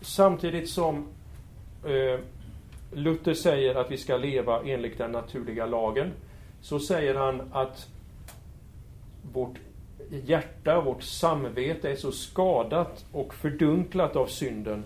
samtidigt 0.00 0.70
som 0.70 1.06
eh, 1.84 2.20
Luther 2.92 3.34
säger 3.34 3.74
att 3.74 3.90
vi 3.90 3.96
ska 3.96 4.16
leva 4.16 4.62
enligt 4.64 4.98
den 4.98 5.12
naturliga 5.12 5.66
lagen, 5.66 6.12
så 6.60 6.80
säger 6.80 7.14
han 7.14 7.42
att 7.52 7.88
vårt 9.32 9.58
hjärta, 10.10 10.80
vårt 10.80 11.02
samvete 11.02 11.90
är 11.90 11.96
så 11.96 12.12
skadat 12.12 13.04
och 13.12 13.34
fördunklat 13.34 14.16
av 14.16 14.26
synden 14.26 14.84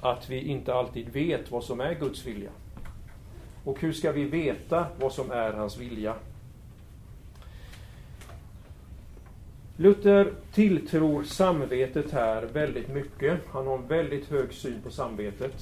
att 0.00 0.30
vi 0.30 0.40
inte 0.40 0.74
alltid 0.74 1.08
vet 1.08 1.50
vad 1.50 1.64
som 1.64 1.80
är 1.80 1.94
Guds 1.94 2.26
vilja. 2.26 2.50
Och 3.64 3.80
hur 3.80 3.92
ska 3.92 4.12
vi 4.12 4.24
veta 4.24 4.86
vad 5.00 5.12
som 5.12 5.30
är 5.30 5.52
hans 5.52 5.78
vilja? 5.78 6.14
Luther 9.80 10.32
tilltror 10.52 11.22
samvetet 11.22 12.10
här 12.12 12.42
väldigt 12.42 12.88
mycket. 12.88 13.40
Han 13.52 13.66
har 13.66 13.78
en 13.78 13.86
väldigt 13.86 14.30
hög 14.30 14.52
syn 14.52 14.82
på 14.82 14.90
samvetet. 14.90 15.54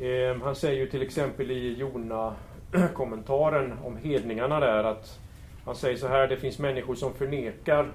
Ehm, 0.00 0.40
han 0.40 0.56
säger 0.56 0.80
ju 0.80 0.86
till 0.86 1.02
exempel 1.02 1.50
i 1.50 1.74
Jona-kommentaren 1.78 3.72
om 3.84 3.96
hedningarna 3.96 4.60
där 4.60 4.84
att 4.84 5.20
han 5.64 5.76
säger 5.76 5.96
så 5.96 6.08
här, 6.08 6.28
det 6.28 6.36
finns 6.36 6.58
människor 6.58 6.94
som 6.94 7.14
förnekar 7.14 7.92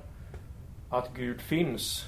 att 0.90 1.14
Gud 1.16 1.42
finns, 1.42 2.06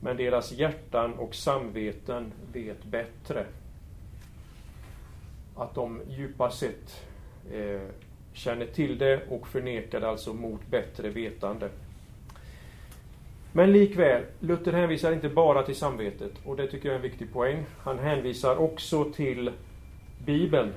men 0.00 0.16
deras 0.16 0.52
hjärtan 0.52 1.14
och 1.14 1.34
samveten 1.34 2.32
vet 2.52 2.84
bättre. 2.84 3.46
Att 5.56 5.74
de 5.74 6.00
djupast 6.08 6.58
sett 6.58 7.04
eh, 7.52 7.80
känner 8.36 8.66
till 8.66 8.98
det 8.98 9.20
och 9.28 9.48
förnekar 9.48 10.00
det 10.00 10.08
alltså 10.08 10.34
mot 10.34 10.66
bättre 10.66 11.08
vetande. 11.08 11.68
Men 13.52 13.72
likväl, 13.72 14.22
Luther 14.40 14.72
hänvisar 14.72 15.12
inte 15.12 15.28
bara 15.28 15.62
till 15.62 15.76
samvetet, 15.76 16.32
och 16.44 16.56
det 16.56 16.66
tycker 16.66 16.88
jag 16.88 16.92
är 16.92 16.96
en 16.96 17.02
viktig 17.02 17.32
poäng. 17.32 17.66
Han 17.78 17.98
hänvisar 17.98 18.56
också 18.56 19.04
till 19.04 19.50
Bibeln. 20.24 20.72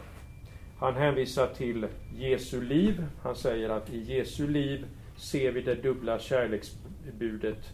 Han 0.78 0.96
hänvisar 0.96 1.48
till 1.48 1.88
Jesu 2.18 2.62
liv. 2.62 3.06
Han 3.24 3.36
säger 3.36 3.70
att 3.70 3.90
i 3.90 4.00
Jesu 4.00 4.48
liv 4.48 4.86
ser 5.18 5.52
vi 5.52 5.62
det 5.62 5.76
dubbla 5.76 6.20
kärleksbudet 6.20 7.74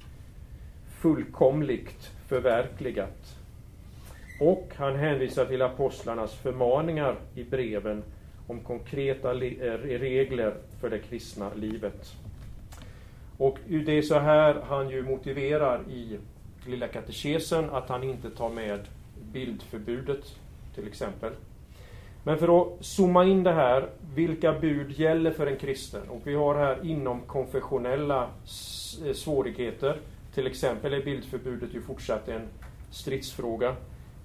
fullkomligt 1.01 2.11
förverkligat. 2.27 3.35
Och 4.39 4.71
han 4.75 4.95
hänvisar 4.95 5.45
till 5.45 5.61
apostlarnas 5.61 6.35
förmaningar 6.35 7.15
i 7.35 7.43
breven 7.43 8.03
om 8.47 8.59
konkreta 8.59 9.31
eh, 9.31 9.73
regler 9.79 10.53
för 10.81 10.89
det 10.89 10.99
kristna 10.99 11.53
livet. 11.55 12.15
Och 13.37 13.59
det 13.67 13.91
är 13.91 14.01
så 14.01 14.19
här 14.19 14.61
han 14.69 14.89
ju 14.89 15.03
motiverar 15.03 15.81
i 15.89 16.17
Lilla 16.67 16.87
katekesen 16.87 17.69
att 17.69 17.89
han 17.89 18.03
inte 18.03 18.29
tar 18.29 18.49
med 18.49 18.79
bildförbudet, 19.33 20.35
till 20.75 20.87
exempel. 20.87 21.31
Men 22.23 22.37
för 22.37 22.61
att 22.61 22.85
zooma 22.85 23.25
in 23.25 23.43
det 23.43 23.51
här, 23.51 23.89
vilka 24.15 24.53
bud 24.53 24.99
gäller 24.99 25.31
för 25.31 25.47
en 25.47 25.57
kristen? 25.57 26.09
Och 26.09 26.21
vi 26.23 26.35
har 26.35 26.55
här 26.55 26.85
inom 26.85 27.21
konfessionella 27.21 28.29
eh, 29.05 29.13
svårigheter. 29.13 29.97
Till 30.33 30.47
exempel 30.47 30.93
är 30.93 31.03
bildförbudet 31.03 31.73
ju 31.73 31.81
fortsatt 31.81 32.27
en 32.27 32.47
stridsfråga. 32.91 33.75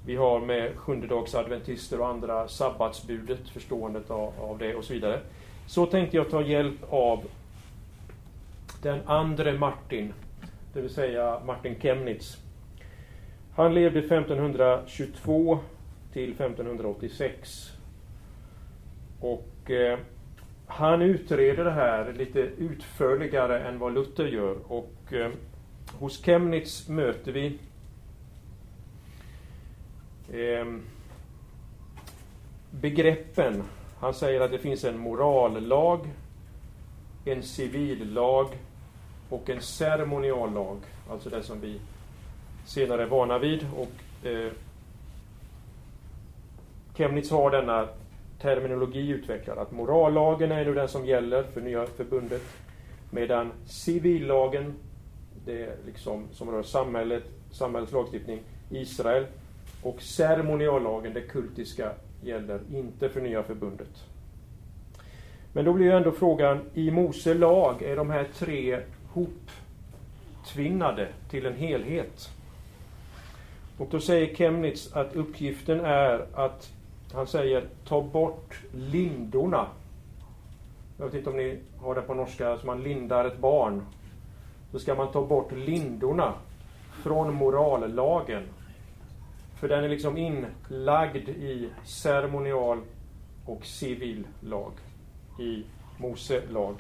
Vi 0.07 0.17
har 0.17 0.41
med 0.41 0.77
sjundedagsadventister 0.77 2.01
och 2.01 2.09
andra 2.09 2.49
sabbatsbudet, 2.49 3.49
förståendet 3.49 4.11
av, 4.11 4.33
av 4.41 4.59
det 4.59 4.75
och 4.75 4.85
så 4.85 4.93
vidare. 4.93 5.21
Så 5.67 5.87
tänkte 5.87 6.17
jag 6.17 6.31
ta 6.31 6.43
hjälp 6.43 6.93
av 6.93 7.25
den 8.83 9.01
andre 9.07 9.59
Martin, 9.59 10.13
det 10.73 10.81
vill 10.81 10.95
säga 10.95 11.41
Martin 11.47 11.81
Chemnitz. 11.81 12.37
Han 13.55 13.75
levde 13.75 13.99
1522 13.99 15.59
till 16.13 16.31
1586. 16.31 17.71
Och 19.21 19.71
eh, 19.71 19.99
han 20.67 21.03
utreder 21.03 21.65
det 21.65 21.71
här 21.71 22.13
lite 22.13 22.39
utförligare 22.41 23.61
än 23.61 23.79
vad 23.79 23.95
Luther 23.95 24.27
gör. 24.27 24.57
Och 24.73 25.13
eh, 25.13 25.31
hos 25.93 26.25
Chemnitz 26.25 26.89
möter 26.89 27.33
vi 27.33 27.59
Ehm, 30.35 30.83
begreppen. 32.71 33.63
Han 34.01 34.15
säger 34.15 34.41
att 34.41 34.51
det 34.51 34.59
finns 34.59 34.85
en 34.85 34.99
morallag, 34.99 36.09
en 37.25 37.43
civillag 37.43 38.47
och 39.29 39.51
en 39.51 39.61
ceremoniallag, 39.61 40.77
alltså 41.11 41.31
det 41.31 41.43
som 41.43 41.61
vi 41.61 41.81
senare 42.67 43.03
är 43.03 43.07
vana 43.07 43.39
vid. 43.39 43.67
Och, 43.77 44.27
eh, 44.27 44.53
Chemnitz 46.95 47.31
har 47.31 47.51
denna 47.51 47.89
terminologi 48.41 49.09
utvecklad, 49.09 49.59
att 49.59 49.73
morallagen 49.73 50.53
är 50.53 50.65
nu 50.65 50.75
den 50.75 50.89
som 50.89 51.07
gäller 51.07 51.43
för 51.43 51.61
nya 51.61 51.87
förbundet, 51.87 52.43
medan 53.11 53.53
civillagen, 53.67 54.75
det 55.45 55.87
liksom, 55.87 56.29
som 56.33 56.51
rör 56.51 56.63
samhället, 56.63 57.25
samhällets 57.53 57.93
lagstiftning, 57.93 58.41
Israel, 58.71 59.27
och 59.83 60.03
ceremoniallagen, 60.03 61.15
det 61.15 61.21
kultiska, 61.21 61.93
gäller 62.23 62.61
inte 62.73 63.09
för 63.09 63.21
nya 63.21 63.43
förbundet. 63.43 64.05
Men 65.53 65.65
då 65.65 65.73
blir 65.73 65.87
ju 65.87 65.93
ändå 65.93 66.13
frågan, 66.13 66.61
i 66.75 66.91
Mose 66.91 67.35
lag, 67.35 67.83
är 67.83 67.97
de 67.97 68.11
här 68.11 68.27
tre 68.35 68.81
hoptvinnade 69.09 71.09
till 71.31 71.47
en 71.47 71.57
helhet? 71.57 72.29
Och 73.79 73.89
då 73.91 74.01
säger 74.01 74.35
Chemnitz 74.35 74.93
att 74.93 75.17
uppgiften 75.17 75.81
är 75.81 76.27
att, 76.35 76.73
han 77.13 77.27
säger, 77.27 77.65
ta 77.85 78.03
bort 78.03 78.61
lindorna. 78.75 79.67
Jag 80.99 81.05
vet 81.05 81.15
inte 81.15 81.31
om 81.31 81.37
ni 81.37 81.59
har 81.81 81.95
det 81.95 82.03
på 82.03 82.15
norska, 82.15 82.59
som 82.59 82.67
man 82.67 82.83
lindar 82.83 83.25
ett 83.25 83.39
barn. 83.39 83.87
Så 84.73 84.79
ska 84.79 84.95
man 84.95 85.13
ta 85.13 85.27
bort 85.27 85.53
lindorna 85.53 86.35
från 87.03 87.35
morallagen. 87.35 88.43
För 89.61 89.69
den 89.69 89.85
är 89.85 89.89
liksom 89.89 90.17
inlagd 90.17 91.29
i 91.29 91.69
ceremonial 91.85 92.81
och 93.45 93.67
civil 93.67 94.27
lag. 94.41 94.73
I 95.41 95.65
Mose 95.99 96.43
lag. 96.51 96.75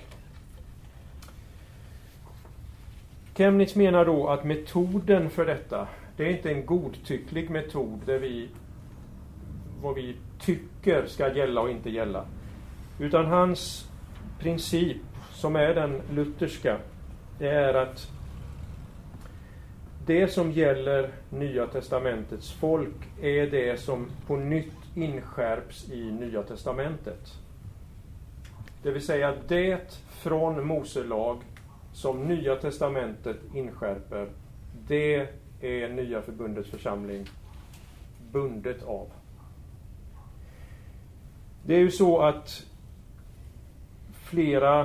Chemnitz 3.35 3.75
menar 3.75 4.05
då 4.05 4.29
att 4.29 4.45
metoden 4.45 5.31
för 5.31 5.47
detta, 5.47 5.89
det 6.17 6.25
är 6.25 6.31
inte 6.31 6.51
en 6.51 6.67
godtycklig 6.67 7.51
metod 7.51 8.01
där 8.07 8.19
vi 8.19 8.49
vad 9.83 9.95
vi 9.95 10.17
tycker 10.39 11.07
ska 11.07 11.35
gälla 11.35 11.61
och 11.61 11.71
inte 11.71 11.91
gälla. 11.91 12.25
Utan 12.99 13.27
hans 13.27 13.91
princip, 14.39 15.03
som 15.33 15.57
är 15.57 15.75
den 15.75 16.01
lutherska, 16.11 16.77
det 17.39 17.49
är 17.49 17.75
att 17.75 18.11
det 20.07 20.29
som 20.29 20.53
gäller 20.53 21.11
Nya 21.31 21.67
Testamentets 21.67 22.53
folk 22.53 22.95
är 23.23 23.47
det 23.47 23.81
som 23.81 24.11
på 24.27 24.37
nytt 24.37 24.73
inskärps 24.95 25.91
i 25.91 26.13
Nya 26.13 26.43
Testamentet. 26.43 27.35
Det 28.83 28.91
vill 28.91 29.07
säga 29.07 29.35
det 29.49 30.01
från 30.11 30.67
Mose 30.67 31.05
lag 31.05 31.39
som 31.93 32.29
Nya 32.29 32.57
Testamentet 32.57 33.37
inskärper, 33.55 34.29
det 34.89 35.29
är 35.61 35.89
Nya 35.89 36.23
Förbundets 36.23 36.71
församling 36.71 37.27
bundet 38.33 38.83
av. 38.83 39.09
Det 41.67 41.75
är 41.75 41.79
ju 41.79 41.91
så 41.91 42.19
att 42.19 42.67
flera 44.13 44.81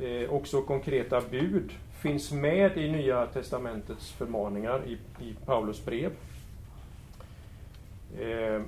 eh, 0.00 0.30
också 0.30 0.62
konkreta 0.62 1.20
bud 1.30 1.72
finns 2.06 2.32
med 2.32 2.78
i 2.78 2.90
Nya 2.90 3.26
Testamentets 3.26 4.12
förmaningar 4.12 4.82
i, 4.86 4.92
i 5.24 5.34
Paulus 5.46 5.84
brev. 5.84 6.12
Eh, 8.20 8.62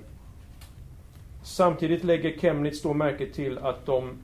samtidigt 1.43 2.05
lägger 2.05 2.39
Chemnitz 2.39 2.83
då 2.83 2.95
märke 2.95 3.27
till 3.27 3.59
att 3.59 3.87
de 3.87 4.19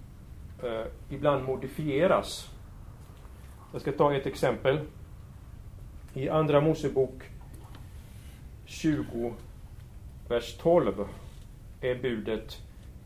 eh, 0.63 0.87
ibland 1.11 1.45
modifieras. 1.45 2.51
Jag 3.73 3.81
ska 3.81 3.93
ta 3.93 4.15
ett 4.15 4.27
exempel. 4.27 4.81
I 6.15 6.29
Andra 6.29 6.61
Mosebok 6.61 7.23
20, 8.65 9.35
vers 10.29 10.57
12 10.57 11.05
är 11.81 11.95
budet 11.95 12.59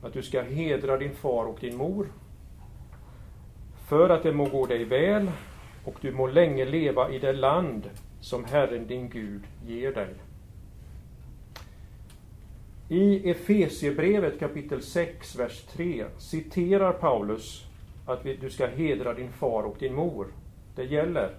att 0.03 0.13
du 0.13 0.23
ska 0.23 0.43
hedra 0.43 0.99
din 0.99 1.15
far 1.15 1.45
och 1.45 1.59
din 1.61 1.77
mor 1.77 2.07
för 3.89 4.11
att 4.11 4.23
det 4.23 4.33
må 4.33 4.45
gå 4.45 4.67
dig 4.67 4.85
väl 4.85 5.31
och 5.89 5.95
du 6.01 6.13
må 6.13 6.27
länge 6.27 6.65
leva 6.65 7.11
i 7.11 7.19
det 7.19 7.33
land 7.33 7.91
som 8.21 8.45
Herren 8.45 8.87
din 8.87 9.09
Gud 9.09 9.43
ger 9.67 9.93
dig. 9.93 10.15
I 12.89 13.31
Efesiebrevet 13.31 14.39
kapitel 14.39 14.83
6, 14.83 15.37
vers 15.37 15.63
3 15.63 16.05
citerar 16.19 16.93
Paulus 16.93 17.65
att 18.07 18.23
du 18.41 18.51
ska 18.51 18.67
hedra 18.67 19.15
din 19.15 19.33
far 19.33 19.63
och 19.63 19.77
din 19.79 19.95
mor. 19.95 20.27
Det 20.75 20.85
gäller. 20.85 21.35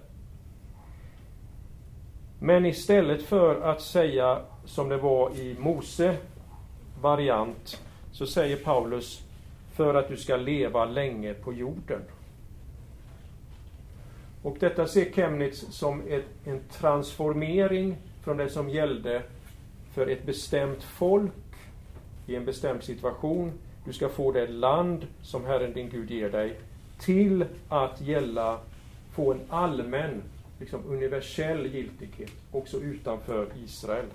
Men 2.40 2.66
istället 2.66 3.22
för 3.22 3.60
att 3.60 3.82
säga 3.82 4.42
som 4.64 4.88
det 4.88 4.96
var 4.96 5.30
i 5.30 5.56
Mose 5.58 6.16
variant, 7.00 7.82
så 8.12 8.26
säger 8.26 8.56
Paulus 8.56 9.22
för 9.72 9.94
att 9.94 10.08
du 10.08 10.16
ska 10.16 10.36
leva 10.36 10.84
länge 10.84 11.34
på 11.34 11.52
jorden. 11.52 12.02
Och 14.42 14.56
detta 14.60 14.86
ser 14.86 15.12
Chemnitz 15.12 15.66
som 15.70 16.02
ett, 16.08 16.24
en 16.44 16.60
transformering 16.70 17.96
från 18.24 18.36
det 18.36 18.48
som 18.48 18.70
gällde 18.70 19.22
för 19.94 20.06
ett 20.06 20.26
bestämt 20.26 20.82
folk 20.82 21.32
i 22.26 22.36
en 22.36 22.44
bestämd 22.44 22.82
situation. 22.82 23.52
Du 23.84 23.92
ska 23.92 24.08
få 24.08 24.32
det 24.32 24.46
land 24.46 25.06
som 25.22 25.44
Herren 25.44 25.72
din 25.72 25.90
Gud 25.90 26.10
ger 26.10 26.30
dig 26.30 26.60
till 26.98 27.44
att 27.68 28.00
gälla, 28.00 28.58
få 29.12 29.32
en 29.32 29.40
allmän, 29.48 30.22
liksom 30.60 30.80
universell 30.88 31.66
giltighet 31.66 32.32
också 32.52 32.76
utanför 32.76 33.46
Israel. 33.64 34.06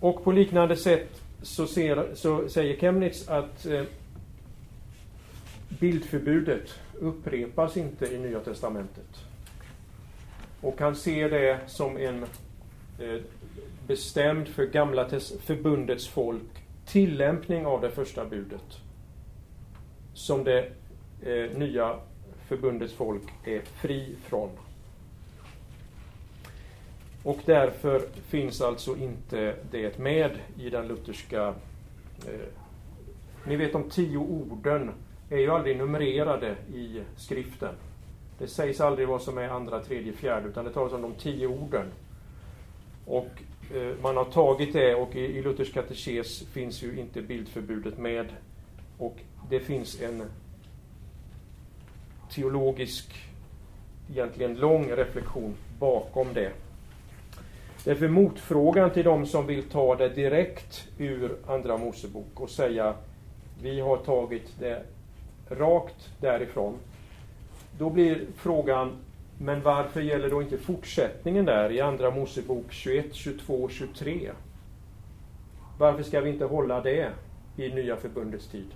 Och 0.00 0.24
på 0.24 0.32
liknande 0.32 0.76
sätt 0.76 1.22
så, 1.42 1.66
ser, 1.66 2.14
så 2.14 2.48
säger 2.48 2.76
Chemnitz 2.76 3.28
att 3.28 3.66
eh, 3.66 3.82
bildförbudet 5.80 6.74
upprepas 7.00 7.76
inte 7.76 8.06
i 8.06 8.18
Nya 8.18 8.40
Testamentet. 8.40 9.24
Och 10.60 10.80
han 10.80 10.96
ser 10.96 11.30
det 11.30 11.60
som 11.66 11.96
en 11.96 12.22
eh, 12.98 13.20
bestämd 13.86 14.48
för 14.48 14.66
Gamla 14.66 15.08
förbundets 15.40 16.08
folk 16.08 16.62
tillämpning 16.86 17.66
av 17.66 17.80
det 17.80 17.90
första 17.90 18.24
budet. 18.24 18.78
Som 20.14 20.44
det 20.44 20.72
eh, 21.22 21.58
nya 21.58 21.96
förbundets 22.48 22.94
folk 22.94 23.22
är 23.44 23.60
fri 23.60 24.16
från. 24.24 24.50
Och 27.22 27.38
därför 27.44 28.02
finns 28.28 28.60
alltså 28.60 28.96
inte 28.96 29.56
det 29.70 29.98
med 29.98 30.30
i 30.58 30.70
den 30.70 30.88
lutherska... 30.88 31.54
Eh, 32.26 32.48
ni 33.46 33.56
vet 33.56 33.72
de 33.72 33.90
tio 33.90 34.18
orden 34.18 34.90
är 35.32 35.38
ju 35.38 35.50
aldrig 35.50 35.76
numrerade 35.76 36.56
i 36.74 37.00
skriften. 37.16 37.74
Det 38.38 38.46
sägs 38.46 38.80
aldrig 38.80 39.08
vad 39.08 39.22
som 39.22 39.38
är 39.38 39.48
andra, 39.48 39.80
tredje, 39.80 40.12
fjärde, 40.12 40.48
utan 40.48 40.64
det 40.64 40.72
talas 40.72 40.92
om 40.92 41.02
de 41.02 41.14
tio 41.14 41.46
orden. 41.46 41.86
Och 43.06 43.30
eh, 43.74 43.96
man 44.02 44.16
har 44.16 44.24
tagit 44.24 44.72
det 44.72 44.94
och 44.94 45.16
i, 45.16 45.20
i 45.20 45.42
Luthers 45.42 45.72
katekes 45.72 46.42
finns 46.42 46.82
ju 46.82 46.98
inte 46.98 47.22
bildförbudet 47.22 47.98
med. 47.98 48.26
Och 48.98 49.16
det 49.50 49.60
finns 49.60 50.00
en 50.00 50.22
teologisk, 52.30 53.14
egentligen 54.10 54.54
lång 54.54 54.90
reflektion 54.90 55.54
bakom 55.78 56.28
det. 56.34 56.52
Därför 57.84 58.08
motfrågan 58.08 58.90
till 58.90 59.04
de 59.04 59.26
som 59.26 59.46
vill 59.46 59.62
ta 59.62 59.96
det 59.96 60.08
direkt 60.08 60.88
ur 60.98 61.36
Andra 61.46 61.76
Mosebok 61.76 62.40
och 62.40 62.50
säga 62.50 62.94
vi 63.62 63.80
har 63.80 63.96
tagit 63.96 64.54
det 64.58 64.82
rakt 65.54 66.10
därifrån. 66.20 66.74
Då 67.78 67.90
blir 67.90 68.26
frågan, 68.36 68.92
men 69.38 69.62
varför 69.62 70.00
gäller 70.00 70.30
då 70.30 70.42
inte 70.42 70.58
fortsättningen 70.58 71.44
där 71.44 71.72
i 71.72 71.80
Andra 71.80 72.10
Mosebok 72.10 72.72
21, 72.72 73.14
22, 73.14 73.68
23? 73.68 74.30
Varför 75.78 76.02
ska 76.02 76.20
vi 76.20 76.30
inte 76.30 76.44
hålla 76.44 76.80
det 76.80 77.10
i 77.56 77.68
Nya 77.68 77.96
Förbundets 77.96 78.46
tid? 78.46 78.68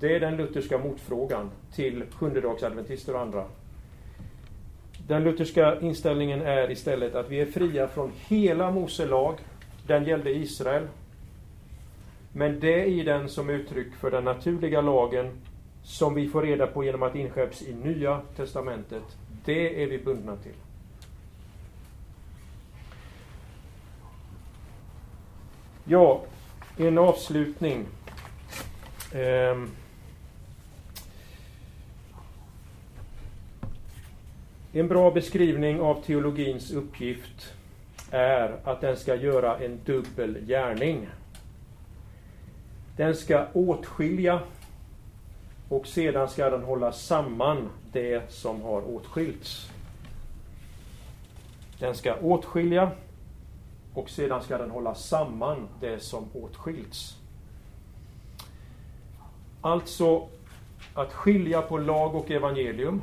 Det 0.00 0.16
är 0.16 0.20
den 0.20 0.36
lutherska 0.36 0.78
motfrågan 0.78 1.50
till 1.74 2.04
sjundedagsadventister 2.10 3.14
och 3.14 3.20
andra. 3.20 3.44
Den 5.06 5.24
lutherska 5.24 5.80
inställningen 5.80 6.42
är 6.42 6.70
istället 6.70 7.14
att 7.14 7.30
vi 7.30 7.40
är 7.40 7.46
fria 7.46 7.88
från 7.88 8.12
hela 8.28 8.70
Mose 8.70 9.06
lag. 9.06 9.34
Den 9.86 10.04
gällde 10.04 10.30
Israel. 10.30 10.86
Men 12.32 12.60
det 12.60 12.84
i 12.84 13.02
den 13.02 13.28
som 13.28 13.50
uttryck 13.50 13.94
för 13.94 14.10
den 14.10 14.24
naturliga 14.24 14.80
lagen 14.80 15.30
som 15.82 16.14
vi 16.14 16.28
får 16.28 16.42
reda 16.42 16.66
på 16.66 16.84
genom 16.84 17.02
att 17.02 17.14
inskärps 17.14 17.62
i 17.62 17.74
Nya 17.74 18.20
Testamentet, 18.36 19.16
det 19.44 19.82
är 19.82 19.86
vi 19.86 19.98
bundna 19.98 20.36
till. 20.36 20.54
Ja, 25.84 26.22
en 26.76 26.98
avslutning. 26.98 27.86
Um, 29.14 29.70
En 34.74 34.88
bra 34.88 35.10
beskrivning 35.10 35.80
av 35.80 36.02
teologins 36.02 36.70
uppgift 36.70 37.54
är 38.10 38.56
att 38.64 38.80
den 38.80 38.96
ska 38.96 39.14
göra 39.14 39.58
en 39.58 39.80
dubbel 39.84 40.38
gärning. 40.46 41.08
Den 42.96 43.16
ska 43.16 43.46
åtskilja 43.52 44.40
och 45.68 45.86
sedan 45.86 46.28
ska 46.28 46.50
den 46.50 46.62
hålla 46.62 46.92
samman 46.92 47.68
det 47.92 48.32
som 48.32 48.62
har 48.62 48.96
åtskilts. 48.96 49.70
Den 51.78 51.94
ska 51.94 52.14
åtskilja 52.14 52.90
och 53.94 54.10
sedan 54.10 54.42
ska 54.42 54.58
den 54.58 54.70
hålla 54.70 54.94
samman 54.94 55.68
det 55.80 56.02
som 56.02 56.28
åtskilts. 56.34 57.16
Alltså 59.60 60.28
att 60.94 61.12
skilja 61.12 61.62
på 61.62 61.78
lag 61.78 62.14
och 62.14 62.30
evangelium 62.30 63.02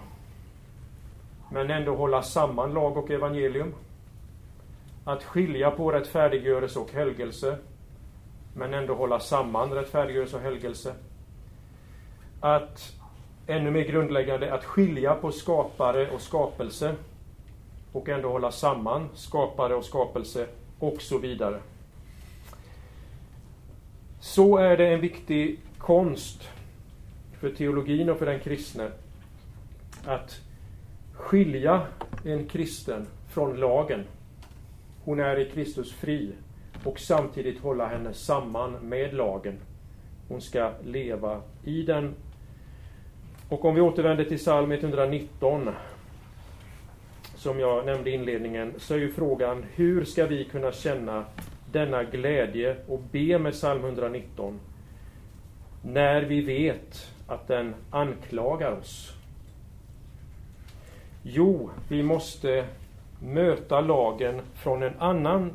men 1.51 1.71
ändå 1.71 1.95
hålla 1.95 2.23
samman 2.23 2.73
lag 2.73 2.97
och 2.97 3.11
evangelium. 3.11 3.73
Att 5.03 5.23
skilja 5.23 5.71
på 5.71 5.91
rättfärdiggörelse 5.91 6.79
och 6.79 6.91
helgelse, 6.91 7.57
men 8.53 8.73
ändå 8.73 8.95
hålla 8.95 9.19
samman 9.19 9.71
rättfärdiggörelse 9.71 10.35
och 10.35 10.41
helgelse. 10.41 10.93
Att, 12.39 12.93
ännu 13.47 13.71
mer 13.71 13.83
grundläggande, 13.83 14.53
att 14.53 14.65
skilja 14.65 15.15
på 15.15 15.31
skapare 15.31 16.11
och 16.11 16.21
skapelse 16.21 16.95
och 17.91 18.09
ändå 18.09 18.29
hålla 18.29 18.51
samman 18.51 19.09
skapare 19.13 19.75
och 19.75 19.85
skapelse 19.85 20.47
och 20.79 21.01
så 21.01 21.17
vidare. 21.17 21.59
Så 24.19 24.57
är 24.57 24.77
det 24.77 24.87
en 24.87 25.01
viktig 25.01 25.59
konst 25.77 26.49
för 27.39 27.49
teologin 27.49 28.09
och 28.09 28.17
för 28.17 28.25
den 28.25 28.39
kristne 28.39 28.91
att 30.05 30.41
skilja 31.13 31.87
en 32.25 32.47
kristen 32.47 33.07
från 33.29 33.59
lagen. 33.59 34.03
Hon 35.03 35.19
är 35.19 35.39
i 35.39 35.51
Kristus 35.51 35.93
fri 35.93 36.33
och 36.83 36.99
samtidigt 36.99 37.61
hålla 37.61 37.87
henne 37.87 38.13
samman 38.13 38.71
med 38.71 39.13
lagen. 39.13 39.59
Hon 40.27 40.41
ska 40.41 40.71
leva 40.83 41.41
i 41.63 41.83
den. 41.83 42.13
Och 43.49 43.65
om 43.65 43.75
vi 43.75 43.81
återvänder 43.81 44.25
till 44.25 44.37
psalm 44.37 44.71
119 44.71 45.69
som 47.35 47.59
jag 47.59 47.85
nämnde 47.85 48.09
i 48.09 48.13
inledningen, 48.13 48.73
så 48.77 48.93
är 48.93 48.97
ju 48.97 49.11
frågan 49.11 49.65
hur 49.75 50.05
ska 50.05 50.25
vi 50.25 50.45
kunna 50.45 50.71
känna 50.71 51.25
denna 51.71 52.03
glädje 52.03 52.75
och 52.87 52.99
be 52.99 53.39
med 53.39 53.53
psalm 53.53 53.85
119 53.85 54.59
när 55.83 56.21
vi 56.21 56.41
vet 56.41 57.13
att 57.27 57.47
den 57.47 57.75
anklagar 57.89 58.71
oss? 58.71 59.13
Jo, 61.23 61.69
vi 61.89 62.03
måste 62.03 62.65
möta 63.19 63.81
lagen 63.81 64.41
från, 64.53 64.83
en 64.83 64.99
annan, 64.99 65.51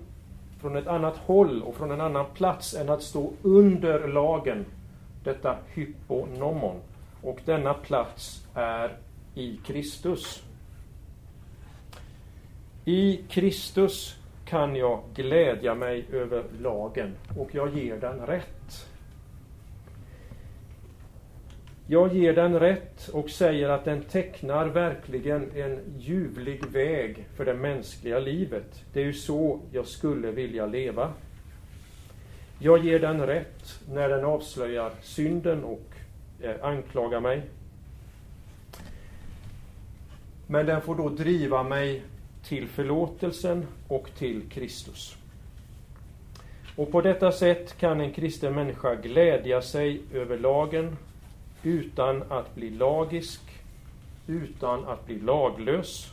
från 0.64 0.76
ett 0.76 0.86
annat 0.86 1.16
håll 1.16 1.62
och 1.62 1.76
från 1.76 1.90
en 1.90 2.00
annan 2.00 2.26
plats 2.34 2.74
än 2.74 2.88
att 2.88 3.02
stå 3.02 3.32
under 3.42 4.08
lagen. 4.08 4.64
Detta 5.24 5.56
hyponomon. 5.74 6.80
Och 7.22 7.40
denna 7.44 7.74
plats 7.74 8.46
är 8.54 8.96
i 9.34 9.56
Kristus. 9.56 10.42
I 12.84 13.16
Kristus 13.16 14.16
kan 14.44 14.76
jag 14.76 15.00
glädja 15.14 15.74
mig 15.74 16.06
över 16.12 16.44
lagen 16.60 17.14
och 17.38 17.54
jag 17.54 17.76
ger 17.76 17.96
den 17.96 18.26
rätt. 18.26 18.53
Jag 21.87 22.14
ger 22.14 22.32
den 22.32 22.61
rätt 22.61 23.09
och 23.09 23.30
säger 23.30 23.68
att 23.68 23.85
den 23.85 24.03
tecknar 24.03 24.66
verkligen 24.66 25.51
en 25.57 25.80
ljuvlig 25.99 26.64
väg 26.64 27.26
för 27.37 27.45
det 27.45 27.55
mänskliga 27.55 28.18
livet. 28.18 28.85
Det 28.93 29.01
är 29.01 29.05
ju 29.05 29.12
så 29.12 29.61
jag 29.72 29.87
skulle 29.87 30.30
vilja 30.30 30.66
leva. 30.66 31.12
Jag 32.59 32.85
ger 32.85 32.99
den 32.99 33.26
rätt 33.26 33.80
när 33.89 34.09
den 34.09 34.24
avslöjar 34.24 34.93
synden 35.03 35.64
och 35.64 35.87
eh, 36.41 36.55
anklagar 36.62 37.20
mig. 37.20 37.43
Men 40.47 40.66
den 40.66 40.80
får 40.80 40.95
då 40.95 41.09
driva 41.09 41.62
mig 41.62 42.03
till 42.45 42.68
förlåtelsen 42.68 43.66
och 43.89 44.11
till 44.18 44.43
Kristus. 44.51 45.16
Och 46.76 46.93
på 46.93 47.01
detta 47.01 47.32
sätt 47.32 47.78
kan 47.78 48.01
en 48.01 48.12
kristen 48.12 48.55
människa 48.55 48.95
glädja 48.95 49.62
sig 49.62 50.03
över 50.12 50.39
lagen 50.39 50.97
utan 51.64 52.32
att 52.32 52.54
bli 52.54 52.70
lagisk, 52.70 53.40
utan 54.26 54.84
att 54.84 55.06
bli 55.06 55.20
laglös. 55.20 56.10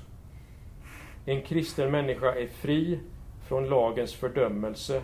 En 1.25 1.41
kristen 1.41 1.91
människa 1.91 2.35
är 2.35 2.47
fri 2.47 2.99
från 3.47 3.69
lagens 3.69 4.13
fördömelse, 4.13 5.01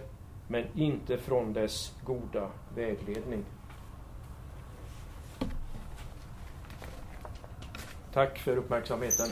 men 0.48 0.64
inte 0.76 1.18
från 1.18 1.54
dess 1.54 1.96
goda 2.06 2.50
vägledning. 2.76 3.44
Tack 8.14 8.40
för 8.40 8.58
uppmärksamheten. 8.58 9.28